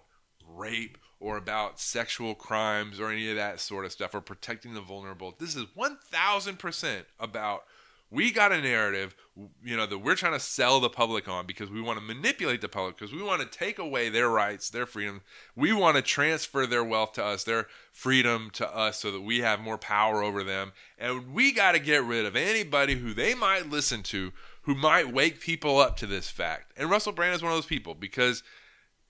rape 0.48 0.96
or 1.20 1.36
about 1.36 1.78
sexual 1.78 2.34
crimes 2.34 2.98
or 2.98 3.10
any 3.10 3.28
of 3.28 3.36
that 3.36 3.60
sort 3.60 3.84
of 3.84 3.92
stuff 3.92 4.14
or 4.14 4.22
protecting 4.22 4.72
the 4.72 4.80
vulnerable. 4.80 5.34
This 5.38 5.54
is 5.54 5.66
1000% 5.76 7.04
about 7.20 7.64
we 8.10 8.30
got 8.30 8.52
a 8.52 8.60
narrative 8.60 9.16
you 9.64 9.76
know 9.76 9.86
that 9.86 9.98
we're 9.98 10.14
trying 10.14 10.32
to 10.32 10.40
sell 10.40 10.78
the 10.78 10.88
public 10.88 11.26
on 11.26 11.46
because 11.46 11.68
we 11.68 11.80
want 11.80 11.98
to 11.98 12.04
manipulate 12.04 12.60
the 12.60 12.68
public 12.68 12.96
because 12.96 13.12
we 13.12 13.22
want 13.22 13.40
to 13.40 13.58
take 13.58 13.78
away 13.78 14.08
their 14.08 14.28
rights 14.28 14.70
their 14.70 14.86
freedom 14.86 15.20
we 15.56 15.72
want 15.72 15.96
to 15.96 16.02
transfer 16.02 16.66
their 16.66 16.84
wealth 16.84 17.14
to 17.14 17.24
us 17.24 17.42
their 17.42 17.66
freedom 17.90 18.50
to 18.52 18.76
us 18.76 19.00
so 19.00 19.10
that 19.10 19.22
we 19.22 19.40
have 19.40 19.58
more 19.58 19.78
power 19.78 20.22
over 20.22 20.44
them 20.44 20.72
and 20.98 21.34
we 21.34 21.50
got 21.50 21.72
to 21.72 21.80
get 21.80 22.04
rid 22.04 22.24
of 22.24 22.36
anybody 22.36 22.94
who 22.94 23.12
they 23.12 23.34
might 23.34 23.68
listen 23.68 24.02
to 24.02 24.32
who 24.64 24.74
might 24.74 25.12
wake 25.12 25.40
people 25.40 25.78
up 25.78 25.96
to 25.96 26.06
this 26.06 26.28
fact 26.28 26.72
and 26.76 26.90
russell 26.90 27.12
brand 27.12 27.34
is 27.34 27.42
one 27.42 27.52
of 27.52 27.56
those 27.56 27.66
people 27.66 27.94
because 27.94 28.42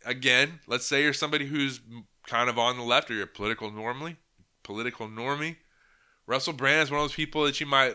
again 0.04 0.60
let's 0.66 0.86
say 0.86 1.02
you're 1.02 1.12
somebody 1.12 1.46
who's 1.46 1.80
kind 2.26 2.48
of 2.48 2.58
on 2.58 2.76
the 2.76 2.84
left 2.84 3.10
or 3.10 3.14
you're 3.14 3.26
political 3.26 3.70
normally 3.70 4.16
political 4.62 5.08
normie 5.08 5.56
russell 6.26 6.52
brand 6.52 6.82
is 6.82 6.90
one 6.90 7.00
of 7.00 7.04
those 7.04 7.14
people 7.14 7.44
that 7.44 7.60
you 7.60 7.66
might 7.66 7.94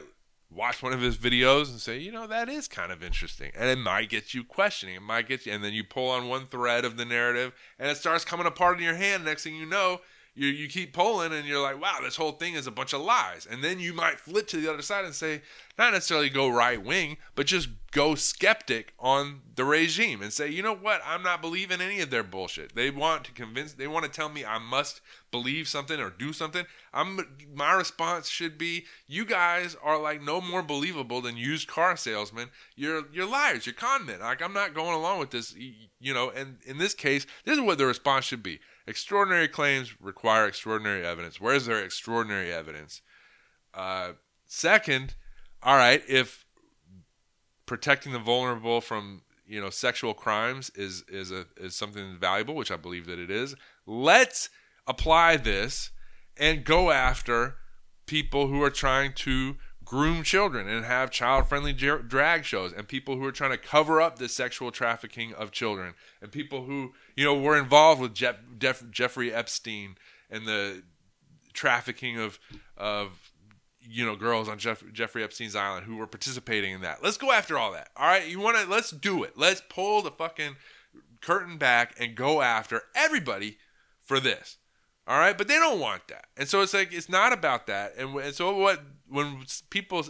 watch 0.51 0.82
one 0.82 0.93
of 0.93 1.01
his 1.01 1.18
videos 1.18 1.70
and 1.70 1.80
say, 1.80 1.97
you 1.97 2.12
know, 2.12 2.28
that 2.28 2.49
is 2.49 2.68
kind 2.68 2.91
of 2.91 3.03
interesting. 3.03 3.51
And 3.55 3.70
it 3.70 3.78
might 3.78 4.10
get 4.10 4.34
you 4.34 4.43
questioning. 4.43 4.95
It 4.95 5.01
might 5.01 5.28
get 5.28 5.45
you, 5.45 5.53
and 5.53 5.64
then 5.64 5.74
you 5.74 5.84
pull 5.84 6.10
on 6.10 6.28
one 6.28 6.47
thread 6.47 6.86
of 6.86 6.97
the 6.97 7.05
narrative 7.05 7.53
and 7.78 7.89
it 7.89 7.97
starts 7.97 8.26
coming 8.26 8.47
apart 8.47 8.78
in 8.78 8.84
your 8.84 8.95
hand. 8.95 9.26
Next 9.26 9.43
thing 9.43 9.55
you 9.55 9.66
know, 9.66 10.01
you, 10.36 10.47
you 10.47 10.67
keep 10.67 10.93
pulling 10.93 11.34
and 11.34 11.45
you're 11.45 11.61
like, 11.61 11.82
wow, 11.82 11.97
this 12.01 12.15
whole 12.15 12.32
thing 12.32 12.53
is 12.53 12.67
a 12.67 12.71
bunch 12.71 12.93
of 12.93 13.01
lies. 13.01 13.47
And 13.49 13.63
then 13.63 13.80
you 13.80 13.93
might 13.93 14.19
flip 14.19 14.47
to 14.47 14.57
the 14.57 14.71
other 14.71 14.82
side 14.82 15.05
and 15.05 15.13
say, 15.13 15.41
not 15.77 15.93
necessarily 15.93 16.30
go 16.30 16.49
right 16.49 16.84
wing, 16.84 17.17
but 17.36 17.45
just 17.45 17.69
go 17.91 18.15
skeptic 18.15 18.93
on 18.99 19.41
the 19.55 19.65
regime 19.65 20.21
and 20.21 20.32
say, 20.32 20.47
you 20.49 20.61
know 20.61 20.75
what, 20.75 21.01
I'm 21.05 21.23
not 21.23 21.41
believing 21.41 21.82
any 21.82 22.01
of 22.01 22.09
their 22.09 22.23
bullshit. 22.23 22.75
They 22.75 22.89
want 22.89 23.23
to 23.25 23.32
convince, 23.32 23.73
they 23.73 23.88
want 23.88 24.05
to 24.05 24.11
tell 24.11 24.30
me 24.30 24.45
I 24.45 24.59
must 24.59 25.01
believe 25.32 25.67
something 25.67 25.99
or 25.99 26.09
do 26.09 26.34
something. 26.34 26.65
I'm 26.93 27.19
my 27.53 27.73
response 27.73 28.27
should 28.30 28.57
be, 28.57 28.86
you 29.07 29.25
guys 29.25 29.75
are 29.84 29.99
like 29.99 30.21
no 30.21 30.41
more 30.41 30.63
believable 30.63 31.21
than 31.21 31.38
used 31.38 31.67
car 31.67 31.95
salesmen. 31.97 32.49
You're 32.75 33.03
you're 33.11 33.30
liars. 33.30 33.65
You're 33.65 33.73
con 33.73 34.05
men. 34.05 34.19
Like 34.19 34.41
I'm 34.41 34.53
not 34.53 34.73
going 34.73 34.95
along 34.95 35.19
with 35.19 35.32
this. 35.32 35.55
You 35.55 36.13
know, 36.13 36.30
and 36.30 36.57
in 36.65 36.77
this 36.77 36.93
case, 36.93 37.25
this 37.45 37.57
is 37.57 37.61
what 37.61 37.77
the 37.77 37.86
response 37.86 38.25
should 38.25 38.43
be. 38.43 38.59
Extraordinary 38.90 39.48
claims 39.48 40.02
require 40.02 40.48
extraordinary 40.48 41.06
evidence. 41.06 41.40
Where's 41.40 41.68
their 41.68 41.78
extraordinary 41.78 42.52
evidence? 42.52 43.04
Uh, 43.72 44.14
second, 44.48 45.14
all 45.62 45.76
right, 45.76 46.02
if 46.10 46.44
protecting 47.68 48.14
the 48.14 48.20
vulnerable 48.20 48.82
from 48.82 49.22
you 49.46 49.62
know 49.62 49.70
sexual 49.70 50.16
crimes 50.16 50.72
is 50.72 51.04
is 51.08 51.30
a 51.30 51.46
is 51.56 51.76
something 51.76 52.18
valuable, 52.18 52.56
which 52.56 52.72
I 52.72 52.78
believe 52.78 53.06
that 53.06 53.20
it 53.20 53.30
is. 53.30 53.54
Let's 53.86 54.50
apply 54.88 55.38
this 55.38 55.92
and 56.36 56.64
go 56.64 56.90
after 56.90 57.58
people 58.08 58.48
who 58.48 58.64
are 58.64 58.72
trying 58.72 59.14
to 59.14 59.58
groom 59.90 60.22
children 60.22 60.70
and 60.70 60.86
have 60.86 61.10
child-friendly 61.10 61.74
drag 61.74 62.46
shows 62.46 62.72
and 62.72 62.88
people 62.88 63.16
who 63.16 63.26
are 63.26 63.32
trying 63.32 63.50
to 63.50 63.58
cover 63.58 64.00
up 64.00 64.20
the 64.20 64.30
sexual 64.30 64.70
trafficking 64.70 65.34
of 65.34 65.50
children 65.50 65.96
and 66.22 66.32
people 66.32 66.66
who 66.66 66.94
you 67.16 67.26
know 67.26 67.36
were 67.36 67.58
involved 67.58 68.00
with 68.00 68.14
Jeff, 68.14 68.36
Jeff, 68.60 68.84
Jeffrey 68.92 69.34
Epstein 69.34 69.96
and 70.30 70.46
the 70.46 70.84
trafficking 71.54 72.20
of 72.20 72.38
of 72.78 73.32
you 73.82 74.06
know 74.06 74.16
girls 74.16 74.48
on 74.48 74.60
Jeff, 74.60 74.84
Jeffrey 74.94 75.24
Epstein's 75.24 75.56
island 75.56 75.88
who 75.88 75.96
were 75.96 76.06
participating 76.06 76.72
in 76.72 76.82
that. 76.82 77.04
Let's 77.04 77.18
go 77.18 77.32
after 77.32 77.58
all 77.58 77.72
that. 77.72 77.90
All 77.98 78.06
right, 78.06 78.28
you 78.28 78.40
want 78.40 78.58
to 78.58 78.68
let's 78.70 78.92
do 78.92 79.24
it. 79.24 79.34
Let's 79.38 79.64
pull 79.70 80.04
the 80.04 80.12
fucking 80.12 80.56
curtain 81.20 81.58
back 81.58 81.96
and 82.00 82.14
go 82.14 82.44
after 82.44 82.84
everybody 82.94 83.58
for 84.06 84.20
this. 84.20 84.58
All 85.10 85.18
right, 85.18 85.36
but 85.36 85.47
they 85.47 85.55
don't 85.55 85.80
want 85.80 86.07
that, 86.10 86.26
and 86.38 86.47
so 86.47 86.62
it's 86.62 86.76
like 86.76 86.93
it's 86.93 87.10
not 87.10 87.34
about 87.34 87.66
that. 87.66 87.97
And, 87.97 88.16
and 88.18 88.36
so 88.36 88.55
what 88.55 88.80
when 89.07 89.43
people 89.72 90.05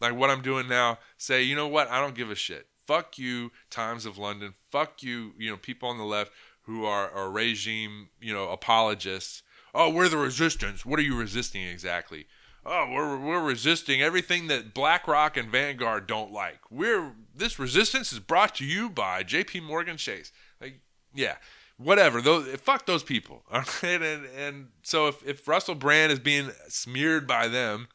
like 0.00 0.14
what 0.14 0.30
I'm 0.30 0.40
doing 0.40 0.66
now 0.66 0.98
say, 1.18 1.42
you 1.42 1.54
know 1.54 1.68
what, 1.68 1.90
I 1.90 2.00
don't 2.00 2.14
give 2.14 2.30
a 2.30 2.34
shit. 2.34 2.66
Fuck 2.86 3.18
you, 3.18 3.52
Times 3.68 4.06
of 4.06 4.16
London. 4.16 4.54
Fuck 4.70 5.02
you, 5.02 5.34
you 5.36 5.50
know, 5.50 5.58
people 5.58 5.90
on 5.90 5.98
the 5.98 6.04
left 6.04 6.32
who 6.62 6.86
are, 6.86 7.10
are 7.10 7.30
regime, 7.30 8.08
you 8.22 8.32
know, 8.32 8.48
apologists. 8.48 9.42
Oh, 9.74 9.90
we're 9.90 10.08
the 10.08 10.16
resistance. 10.16 10.86
What 10.86 10.98
are 10.98 11.02
you 11.02 11.18
resisting 11.18 11.62
exactly? 11.62 12.26
Oh, 12.64 12.90
we're 12.90 13.18
we're 13.18 13.42
resisting 13.42 14.00
everything 14.00 14.46
that 14.46 14.72
BlackRock 14.72 15.36
and 15.36 15.50
Vanguard 15.50 16.06
don't 16.06 16.32
like. 16.32 16.60
We're 16.70 17.12
this 17.34 17.58
resistance 17.58 18.14
is 18.14 18.18
brought 18.18 18.54
to 18.56 18.64
you 18.64 18.88
by 18.88 19.22
J.P. 19.22 19.60
Morgan 19.60 19.98
Chase. 19.98 20.32
Like, 20.58 20.80
yeah, 21.14 21.36
whatever. 21.78 22.20
Those 22.20 22.46
fuck 22.56 22.86
those 22.86 23.02
people. 23.02 23.42
And, 23.82 24.02
and, 24.36 24.68
so 24.82 25.06
if, 25.08 25.26
if 25.26 25.48
Russell 25.48 25.74
Brand 25.74 26.12
is 26.12 26.18
being 26.18 26.50
smeared 26.68 27.26
by 27.26 27.48
them, 27.48 27.88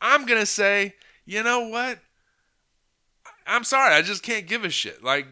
I'm 0.00 0.26
gonna 0.26 0.46
say, 0.46 0.94
you 1.24 1.42
know 1.42 1.68
what? 1.68 1.98
I'm 3.46 3.64
sorry, 3.64 3.94
I 3.94 4.02
just 4.02 4.22
can't 4.22 4.46
give 4.46 4.64
a 4.64 4.70
shit. 4.70 5.02
Like 5.02 5.26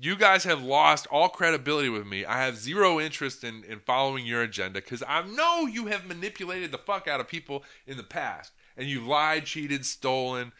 you 0.00 0.16
guys 0.16 0.44
have 0.44 0.62
lost 0.62 1.06
all 1.10 1.28
credibility 1.28 1.88
with 1.88 2.06
me. 2.06 2.24
I 2.24 2.44
have 2.44 2.56
zero 2.56 3.00
interest 3.00 3.42
in, 3.42 3.64
in 3.64 3.80
following 3.80 4.26
your 4.26 4.42
agenda 4.42 4.80
because 4.80 5.02
I 5.06 5.22
know 5.22 5.66
you 5.66 5.86
have 5.86 6.06
manipulated 6.06 6.70
the 6.70 6.78
fuck 6.78 7.08
out 7.08 7.20
of 7.20 7.28
people 7.28 7.64
in 7.86 7.96
the 7.96 8.04
past. 8.04 8.52
And 8.76 8.86
you've 8.86 9.06
lied, 9.06 9.44
cheated, 9.44 9.84
stolen. 9.84 10.52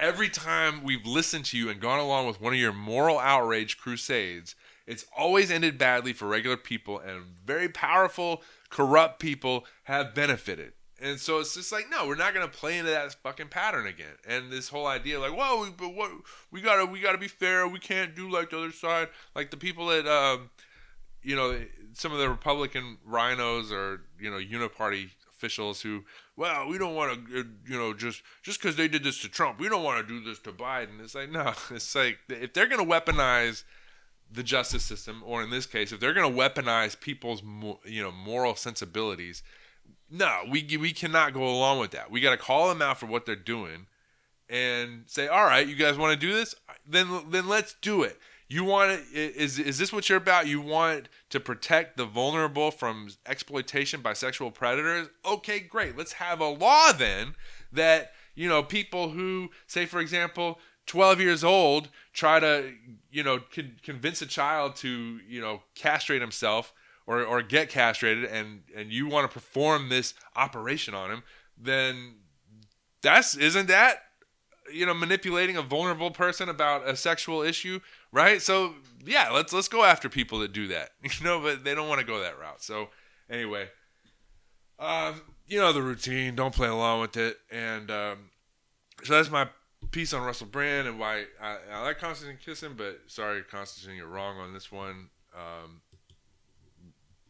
Every 0.00 0.28
time 0.28 0.82
we've 0.82 1.06
listened 1.06 1.44
to 1.46 1.58
you 1.58 1.70
and 1.70 1.80
gone 1.80 2.00
along 2.00 2.26
with 2.26 2.40
one 2.40 2.52
of 2.52 2.58
your 2.58 2.72
moral 2.72 3.18
outrage 3.18 3.78
crusades, 3.78 4.56
it's 4.86 5.04
always 5.16 5.50
ended 5.50 5.78
badly 5.78 6.12
for 6.12 6.28
regular 6.28 6.56
people, 6.56 6.98
and 6.98 7.22
very 7.44 7.68
powerful, 7.68 8.42
corrupt 8.70 9.18
people 9.20 9.64
have 9.84 10.14
benefited. 10.14 10.72
And 11.00 11.20
so 11.20 11.40
it's 11.40 11.54
just 11.54 11.72
like, 11.72 11.90
no, 11.90 12.06
we're 12.06 12.16
not 12.16 12.32
gonna 12.32 12.48
play 12.48 12.78
into 12.78 12.90
that 12.90 13.14
fucking 13.22 13.48
pattern 13.48 13.86
again. 13.86 14.14
And 14.26 14.50
this 14.50 14.68
whole 14.68 14.86
idea, 14.86 15.20
like, 15.20 15.36
whoa, 15.36 15.62
we, 15.62 15.70
but 15.70 15.94
what 15.94 16.10
we 16.50 16.62
gotta 16.62 16.86
we 16.86 17.00
gotta 17.00 17.18
be 17.18 17.28
fair. 17.28 17.68
We 17.68 17.78
can't 17.78 18.14
do 18.14 18.30
like 18.30 18.50
the 18.50 18.58
other 18.58 18.72
side, 18.72 19.08
like 19.34 19.50
the 19.50 19.58
people 19.58 19.88
that, 19.88 20.06
um, 20.06 20.50
you 21.22 21.36
know, 21.36 21.60
some 21.92 22.12
of 22.12 22.18
the 22.18 22.30
Republican 22.30 22.98
RINOs 23.06 23.70
or 23.70 24.02
you 24.18 24.30
know 24.30 24.38
uniparty 24.38 25.10
officials 25.30 25.82
who, 25.82 26.04
well, 26.34 26.66
we 26.66 26.78
don't 26.78 26.94
want 26.94 27.28
to, 27.28 27.40
uh, 27.40 27.44
you 27.66 27.76
know, 27.76 27.92
just 27.92 28.22
just 28.42 28.60
because 28.60 28.76
they 28.76 28.88
did 28.88 29.04
this 29.04 29.20
to 29.20 29.28
Trump, 29.28 29.60
we 29.60 29.68
don't 29.68 29.84
want 29.84 30.06
to 30.06 30.08
do 30.08 30.24
this 30.24 30.38
to 30.40 30.52
Biden. 30.52 31.00
It's 31.02 31.14
like, 31.14 31.30
no, 31.30 31.52
it's 31.70 31.94
like 31.94 32.18
if 32.30 32.54
they're 32.54 32.68
gonna 32.68 32.86
weaponize 32.86 33.64
the 34.30 34.42
justice 34.42 34.82
system, 34.82 35.22
or 35.24 35.42
in 35.42 35.50
this 35.50 35.66
case, 35.66 35.92
if 35.92 36.00
they're 36.00 36.14
going 36.14 36.30
to 36.30 36.38
weaponize 36.38 36.98
people's 36.98 37.42
you 37.84 38.02
know 38.02 38.12
moral 38.12 38.54
sensibilities, 38.54 39.42
no, 40.10 40.40
we 40.50 40.76
we 40.78 40.92
cannot 40.92 41.32
go 41.32 41.44
along 41.44 41.80
with 41.80 41.92
that. 41.92 42.10
We 42.10 42.20
got 42.20 42.30
to 42.30 42.36
call 42.36 42.68
them 42.68 42.82
out 42.82 42.98
for 42.98 43.06
what 43.06 43.26
they're 43.26 43.36
doing, 43.36 43.86
and 44.48 45.04
say, 45.06 45.28
all 45.28 45.44
right, 45.44 45.66
you 45.66 45.76
guys 45.76 45.96
want 45.96 46.18
to 46.18 46.26
do 46.26 46.32
this? 46.32 46.54
Then 46.86 47.08
then 47.30 47.48
let's 47.48 47.74
do 47.80 48.02
it. 48.02 48.18
You 48.48 48.62
want 48.62 49.00
to, 49.12 49.18
is 49.18 49.58
is 49.58 49.78
this 49.78 49.92
what 49.92 50.08
you're 50.08 50.18
about? 50.18 50.46
You 50.46 50.60
want 50.60 51.08
to 51.30 51.40
protect 51.40 51.96
the 51.96 52.04
vulnerable 52.04 52.70
from 52.70 53.08
exploitation 53.26 54.02
by 54.02 54.12
sexual 54.12 54.52
predators? 54.52 55.08
Okay, 55.24 55.58
great. 55.58 55.96
Let's 55.96 56.14
have 56.14 56.40
a 56.40 56.48
law 56.48 56.92
then 56.92 57.34
that 57.72 58.12
you 58.36 58.48
know 58.48 58.62
people 58.62 59.10
who 59.10 59.50
say, 59.66 59.84
for 59.84 59.98
example, 59.98 60.60
12 60.86 61.20
years 61.20 61.44
old 61.44 61.88
try 62.12 62.40
to 62.40 62.72
you 63.10 63.22
know 63.22 63.40
con- 63.54 63.76
convince 63.82 64.22
a 64.22 64.26
child 64.26 64.76
to 64.76 65.20
you 65.28 65.40
know 65.40 65.62
castrate 65.74 66.20
himself 66.20 66.72
or, 67.06 67.22
or 67.22 67.42
get 67.42 67.68
castrated 67.68 68.24
and 68.24 68.62
and 68.74 68.90
you 68.92 69.06
want 69.06 69.28
to 69.28 69.32
perform 69.32 69.88
this 69.88 70.14
operation 70.34 70.94
on 70.94 71.10
him 71.10 71.22
then 71.58 72.14
that's 73.02 73.36
isn't 73.36 73.68
that 73.68 74.02
you 74.72 74.84
know 74.86 74.94
manipulating 74.94 75.56
a 75.56 75.62
vulnerable 75.62 76.10
person 76.10 76.48
about 76.48 76.88
a 76.88 76.96
sexual 76.96 77.42
issue 77.42 77.80
right? 78.12 78.40
So 78.40 78.74
yeah 79.04 79.30
let's 79.30 79.52
let's 79.52 79.68
go 79.68 79.84
after 79.84 80.08
people 80.08 80.38
that 80.40 80.52
do 80.52 80.68
that 80.68 80.90
you 81.02 81.24
know 81.24 81.40
but 81.40 81.64
they 81.64 81.74
don't 81.74 81.88
want 81.88 82.00
to 82.00 82.06
go 82.06 82.20
that 82.20 82.38
route. 82.38 82.62
So 82.62 82.88
anyway 83.28 83.68
um 84.78 85.20
you 85.46 85.60
know 85.60 85.72
the 85.72 85.82
routine 85.82 86.34
don't 86.34 86.54
play 86.54 86.68
along 86.68 87.00
with 87.00 87.16
it. 87.16 87.38
And 87.50 87.90
um 87.90 88.30
so 89.04 89.14
that's 89.14 89.30
my 89.30 89.48
piece 89.90 90.12
on 90.12 90.22
Russell 90.22 90.46
Brand 90.46 90.88
and 90.88 90.98
why 90.98 91.24
I, 91.40 91.56
I 91.72 91.82
like 91.82 91.98
Konstantin 91.98 92.38
Kisin, 92.44 92.76
but 92.76 93.00
sorry, 93.06 93.42
Konstantin, 93.42 93.96
you're 93.96 94.06
wrong 94.06 94.38
on 94.38 94.52
this 94.52 94.70
one. 94.70 95.08
Um, 95.34 95.80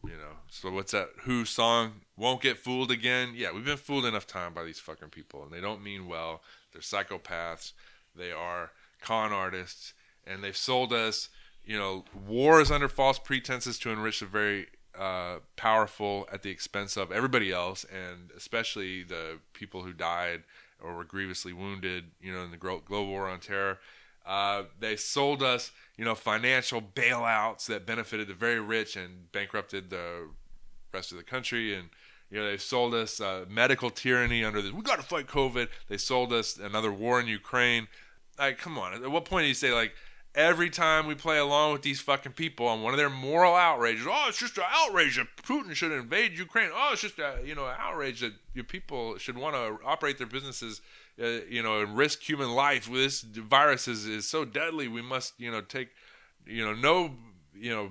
you 0.03 0.13
know, 0.13 0.37
so 0.49 0.71
what's 0.71 0.91
that 0.91 1.09
Who 1.23 1.43
song? 1.45 2.01
Won't 2.15 2.41
get 2.41 2.57
fooled 2.57 2.91
again. 2.91 3.33
Yeah, 3.35 3.51
we've 3.51 3.65
been 3.65 3.77
fooled 3.77 4.05
enough 4.05 4.27
time 4.27 4.53
by 4.53 4.63
these 4.63 4.79
fucking 4.79 5.09
people, 5.09 5.43
and 5.43 5.51
they 5.51 5.61
don't 5.61 5.83
mean 5.83 6.07
well. 6.07 6.41
They're 6.71 6.81
psychopaths. 6.81 7.73
They 8.15 8.31
are 8.31 8.71
con 9.01 9.33
artists, 9.33 9.93
and 10.25 10.43
they've 10.43 10.57
sold 10.57 10.93
us, 10.93 11.29
you 11.65 11.77
know, 11.77 12.05
wars 12.25 12.71
under 12.71 12.87
false 12.87 13.19
pretenses 13.19 13.77
to 13.79 13.91
enrich 13.91 14.21
the 14.21 14.25
very 14.25 14.67
uh, 14.97 15.37
powerful 15.55 16.27
at 16.31 16.41
the 16.41 16.49
expense 16.49 16.97
of 16.97 17.11
everybody 17.11 17.51
else, 17.51 17.85
and 17.85 18.31
especially 18.35 19.03
the 19.03 19.39
people 19.53 19.83
who 19.83 19.93
died 19.93 20.43
or 20.81 20.95
were 20.95 21.03
grievously 21.03 21.53
wounded, 21.53 22.05
you 22.21 22.33
know, 22.33 22.43
in 22.43 22.51
the 22.51 22.57
global 22.57 23.07
war 23.07 23.27
on 23.27 23.39
terror. 23.39 23.79
Uh, 24.25 24.63
they 24.79 24.95
sold 24.95 25.41
us, 25.41 25.71
you 25.97 26.03
know, 26.03 26.13
financial 26.13 26.81
bailouts 26.81 27.65
that 27.67 27.85
benefited 27.85 28.27
the 28.27 28.33
very 28.33 28.59
rich 28.59 28.97
and 28.97 29.31
bankrupted 29.31 29.89
the 29.89 30.27
rest 30.93 31.11
of 31.11 31.17
the 31.17 31.23
country. 31.23 31.73
And 31.73 31.89
you 32.29 32.39
know, 32.39 32.45
they 32.45 32.57
sold 32.57 32.93
us 32.93 33.21
uh, 33.21 33.45
medical 33.49 33.89
tyranny 33.89 34.43
under 34.43 34.61
this. 34.61 34.71
We 34.71 34.81
got 34.81 34.97
to 34.97 35.03
fight 35.03 35.27
COVID. 35.27 35.69
They 35.87 35.97
sold 35.97 36.33
us 36.33 36.57
another 36.57 36.91
war 36.91 37.21
in 37.21 37.27
Ukraine. 37.27 37.87
Like, 38.37 38.57
come 38.57 38.77
on. 38.77 38.93
At 38.93 39.09
what 39.09 39.25
point 39.25 39.43
do 39.43 39.47
you 39.47 39.53
say 39.53 39.71
like? 39.71 39.93
Every 40.37 40.69
time 40.69 41.07
we 41.07 41.15
play 41.15 41.39
along 41.39 41.73
with 41.73 41.81
these 41.81 41.99
fucking 41.99 42.33
people 42.33 42.67
on 42.67 42.83
one 42.83 42.93
of 42.93 42.97
their 42.97 43.09
moral 43.09 43.55
outrages. 43.55 44.05
Oh, 44.07 44.25
it's 44.29 44.37
just 44.37 44.57
an 44.57 44.63
outrage 44.69 45.17
that 45.17 45.35
Putin 45.43 45.73
should 45.73 45.91
invade 45.91 46.37
Ukraine. 46.37 46.69
Oh, 46.71 46.91
it's 46.93 47.01
just 47.01 47.17
a 47.19 47.39
you 47.43 47.55
know 47.55 47.65
outrage 47.65 48.21
that 48.21 48.33
your 48.53 48.63
people 48.63 49.17
should 49.17 49.37
want 49.37 49.55
to 49.55 49.83
operate 49.85 50.19
their 50.19 50.27
businesses, 50.27 50.79
uh, 51.21 51.41
you 51.49 51.63
know, 51.63 51.81
and 51.81 51.97
risk 51.97 52.21
human 52.21 52.51
life. 52.51 52.89
This 52.89 53.21
virus 53.21 53.87
is, 53.87 54.05
is 54.05 54.29
so 54.29 54.45
deadly. 54.45 54.87
We 54.87 55.01
must 55.01 55.33
you 55.39 55.51
know 55.51 55.61
take 55.61 55.89
you 56.45 56.63
know 56.63 56.73
no 56.73 57.15
you 57.59 57.73
know 57.73 57.89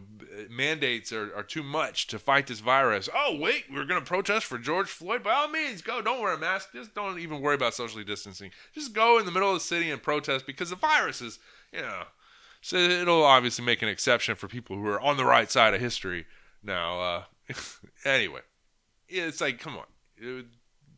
mandates 0.48 1.12
are, 1.12 1.34
are 1.34 1.42
too 1.42 1.64
much 1.64 2.06
to 2.06 2.18
fight 2.20 2.46
this 2.46 2.60
virus. 2.60 3.08
Oh 3.12 3.36
wait, 3.40 3.64
we're 3.72 3.86
gonna 3.86 4.02
protest 4.02 4.46
for 4.46 4.56
George 4.56 4.88
Floyd. 4.88 5.24
By 5.24 5.32
all 5.32 5.48
means, 5.48 5.82
go. 5.82 6.00
Don't 6.00 6.20
wear 6.22 6.34
a 6.34 6.38
mask. 6.38 6.68
Just 6.72 6.94
don't 6.94 7.18
even 7.18 7.40
worry 7.40 7.56
about 7.56 7.74
socially 7.74 8.04
distancing. 8.04 8.52
Just 8.72 8.92
go 8.92 9.18
in 9.18 9.26
the 9.26 9.32
middle 9.32 9.48
of 9.48 9.56
the 9.56 9.60
city 9.60 9.90
and 9.90 10.00
protest 10.00 10.46
because 10.46 10.70
the 10.70 10.76
virus 10.76 11.20
is 11.20 11.40
you 11.72 11.80
know 11.80 12.04
so 12.66 12.76
it'll 12.78 13.22
obviously 13.22 13.64
make 13.64 13.80
an 13.80 13.88
exception 13.88 14.34
for 14.34 14.48
people 14.48 14.74
who 14.74 14.88
are 14.88 15.00
on 15.00 15.16
the 15.16 15.24
right 15.24 15.48
side 15.48 15.72
of 15.72 15.80
history. 15.80 16.26
Now, 16.64 17.00
uh, 17.00 17.22
anyway, 18.04 18.40
it's 19.08 19.40
like, 19.40 19.60
come 19.60 19.76
on, 19.76 19.84
it, 20.16 20.46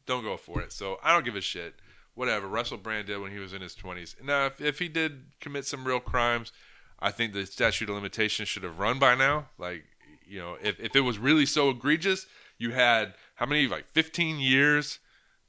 don't 0.07 0.25
go 0.25 0.39
for 0.39 0.63
it. 0.63 0.73
So 0.73 0.97
I 1.05 1.13
don't 1.13 1.27
give 1.27 1.37
a 1.37 1.43
shit. 1.43 1.75
Whatever 2.15 2.49
Russell 2.49 2.79
Brand 2.79 3.09
did 3.09 3.21
when 3.21 3.33
he 3.33 3.39
was 3.39 3.53
in 3.53 3.61
his 3.61 3.77
20s. 3.77 4.15
Now, 4.25 4.47
if, 4.47 4.63
if 4.63 4.79
he 4.79 4.89
did 4.89 5.25
commit 5.43 5.67
some 5.67 5.87
real 5.87 6.01
crimes, 6.01 6.53
I 7.01 7.11
think 7.11 7.35
the 7.35 7.45
statute 7.45 7.91
of 7.91 7.97
limitations 7.97 8.49
should 8.49 8.63
have 8.63 8.79
run 8.79 8.99
by 8.99 9.15
now. 9.15 9.51
Like, 9.59 9.85
you 10.27 10.39
know, 10.39 10.57
if, 10.63 10.81
if 10.81 10.97
it 10.97 11.03
was 11.03 11.19
really 11.19 11.45
so 11.45 11.69
egregious, 11.69 12.27
you 12.57 12.71
had 12.71 13.13
how 13.35 13.45
many, 13.45 13.69
like 13.69 13.85
15 13.89 14.41
years 14.41 15.01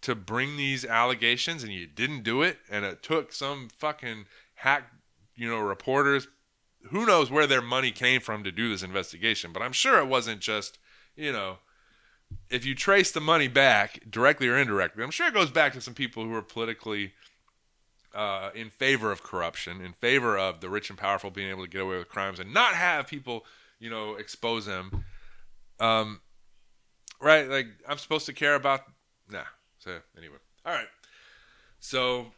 to 0.01 0.15
bring 0.15 0.57
these 0.57 0.83
allegations 0.83 1.63
and 1.63 1.71
you 1.71 1.87
didn't 1.87 2.23
do 2.23 2.41
it. 2.41 2.57
And 2.69 2.83
it 2.83 3.03
took 3.03 3.31
some 3.31 3.69
fucking 3.69 4.25
hack 4.55 4.83
you 5.39 5.49
know, 5.49 5.59
reporters. 5.59 6.27
Who 6.91 7.05
knows 7.05 7.31
where 7.31 7.47
their 7.47 7.61
money 7.61 7.91
came 7.91 8.21
from 8.21 8.43
to 8.43 8.51
do 8.51 8.69
this 8.69 8.83
investigation? 8.83 9.51
But 9.53 9.61
I'm 9.61 9.71
sure 9.71 9.99
it 9.99 10.07
wasn't 10.07 10.41
just, 10.41 10.77
you 11.15 11.31
know, 11.31 11.57
if 12.49 12.65
you 12.65 12.75
trace 12.75 13.11
the 13.11 13.21
money 13.21 13.47
back 13.47 14.01
directly 14.09 14.47
or 14.47 14.57
indirectly, 14.57 15.03
I'm 15.03 15.11
sure 15.11 15.27
it 15.27 15.33
goes 15.33 15.49
back 15.49 15.73
to 15.73 15.81
some 15.81 15.93
people 15.93 16.23
who 16.23 16.33
are 16.33 16.41
politically 16.41 17.13
uh, 18.13 18.49
in 18.53 18.69
favor 18.69 19.11
of 19.11 19.23
corruption, 19.23 19.81
in 19.81 19.93
favor 19.93 20.37
of 20.37 20.61
the 20.61 20.69
rich 20.69 20.89
and 20.89 20.99
powerful 20.99 21.31
being 21.31 21.49
able 21.49 21.63
to 21.63 21.69
get 21.69 21.81
away 21.81 21.97
with 21.97 22.09
crimes 22.09 22.39
and 22.39 22.53
not 22.53 22.73
have 22.73 23.07
people, 23.07 23.45
you 23.79 23.89
know, 23.89 24.15
expose 24.15 24.65
them. 24.65 25.05
Um, 25.79 26.19
right? 27.21 27.47
Like 27.47 27.67
I'm 27.87 27.97
supposed 27.97 28.25
to 28.25 28.33
care 28.33 28.55
about. 28.55 28.81
Nah. 29.29 29.43
So 29.79 29.99
anyway, 30.17 30.37
all 30.65 30.73
right. 30.73 30.87
So 31.79 32.33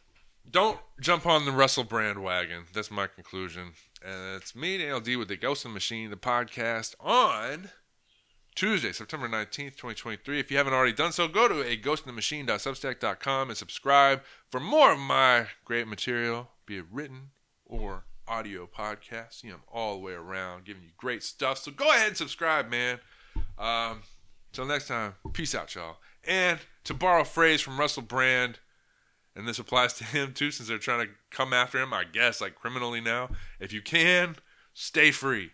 don't 0.50 0.78
jump 1.00 1.26
on 1.26 1.44
the 1.44 1.52
Russell 1.52 1.84
Brand 1.84 2.22
wagon. 2.22 2.64
That's 2.72 2.90
my 2.90 3.06
conclusion. 3.06 3.72
And 4.04 4.36
it's 4.36 4.54
me, 4.54 4.78
Daniel 4.78 5.00
D, 5.00 5.16
with 5.16 5.28
the 5.28 5.36
Ghost 5.36 5.64
and 5.64 5.72
the 5.72 5.74
Machine, 5.74 6.10
the 6.10 6.16
podcast 6.16 6.94
on 7.00 7.70
Tuesday, 8.54 8.92
September 8.92 9.28
19th, 9.28 9.76
2023. 9.76 10.40
If 10.40 10.50
you 10.50 10.56
haven't 10.56 10.74
already 10.74 10.92
done 10.92 11.12
so, 11.12 11.28
go 11.28 11.48
to 11.48 11.62
a 11.62 11.76
ghostandthemachine.substack.com 11.76 13.48
and 13.48 13.56
subscribe 13.56 14.22
for 14.50 14.60
more 14.60 14.92
of 14.92 14.98
my 14.98 15.46
great 15.64 15.86
material, 15.86 16.50
be 16.66 16.78
it 16.78 16.84
written 16.90 17.30
or 17.64 18.04
audio 18.28 18.66
podcast. 18.66 19.40
See, 19.40 19.48
I'm 19.48 19.62
all 19.72 19.94
the 19.94 20.00
way 20.00 20.12
around 20.12 20.64
giving 20.64 20.82
you 20.82 20.90
great 20.96 21.22
stuff. 21.22 21.58
So 21.58 21.70
go 21.70 21.90
ahead 21.90 22.08
and 22.08 22.16
subscribe, 22.16 22.68
man. 22.70 22.98
Um, 23.58 24.02
until 24.50 24.66
next 24.66 24.88
time, 24.88 25.14
peace 25.32 25.54
out, 25.54 25.74
y'all. 25.74 25.96
And 26.26 26.58
to 26.84 26.94
borrow 26.94 27.22
a 27.22 27.24
phrase 27.24 27.60
from 27.60 27.80
Russell 27.80 28.02
Brand, 28.02 28.58
and 29.34 29.48
this 29.48 29.58
applies 29.58 29.94
to 29.94 30.04
him 30.04 30.32
too, 30.32 30.50
since 30.50 30.68
they're 30.68 30.78
trying 30.78 31.06
to 31.06 31.12
come 31.30 31.52
after 31.52 31.80
him, 31.80 31.92
I 31.92 32.04
guess, 32.04 32.40
like 32.40 32.54
criminally 32.54 33.00
now. 33.00 33.30
If 33.60 33.72
you 33.72 33.82
can, 33.82 34.36
stay 34.74 35.10
free. 35.10 35.50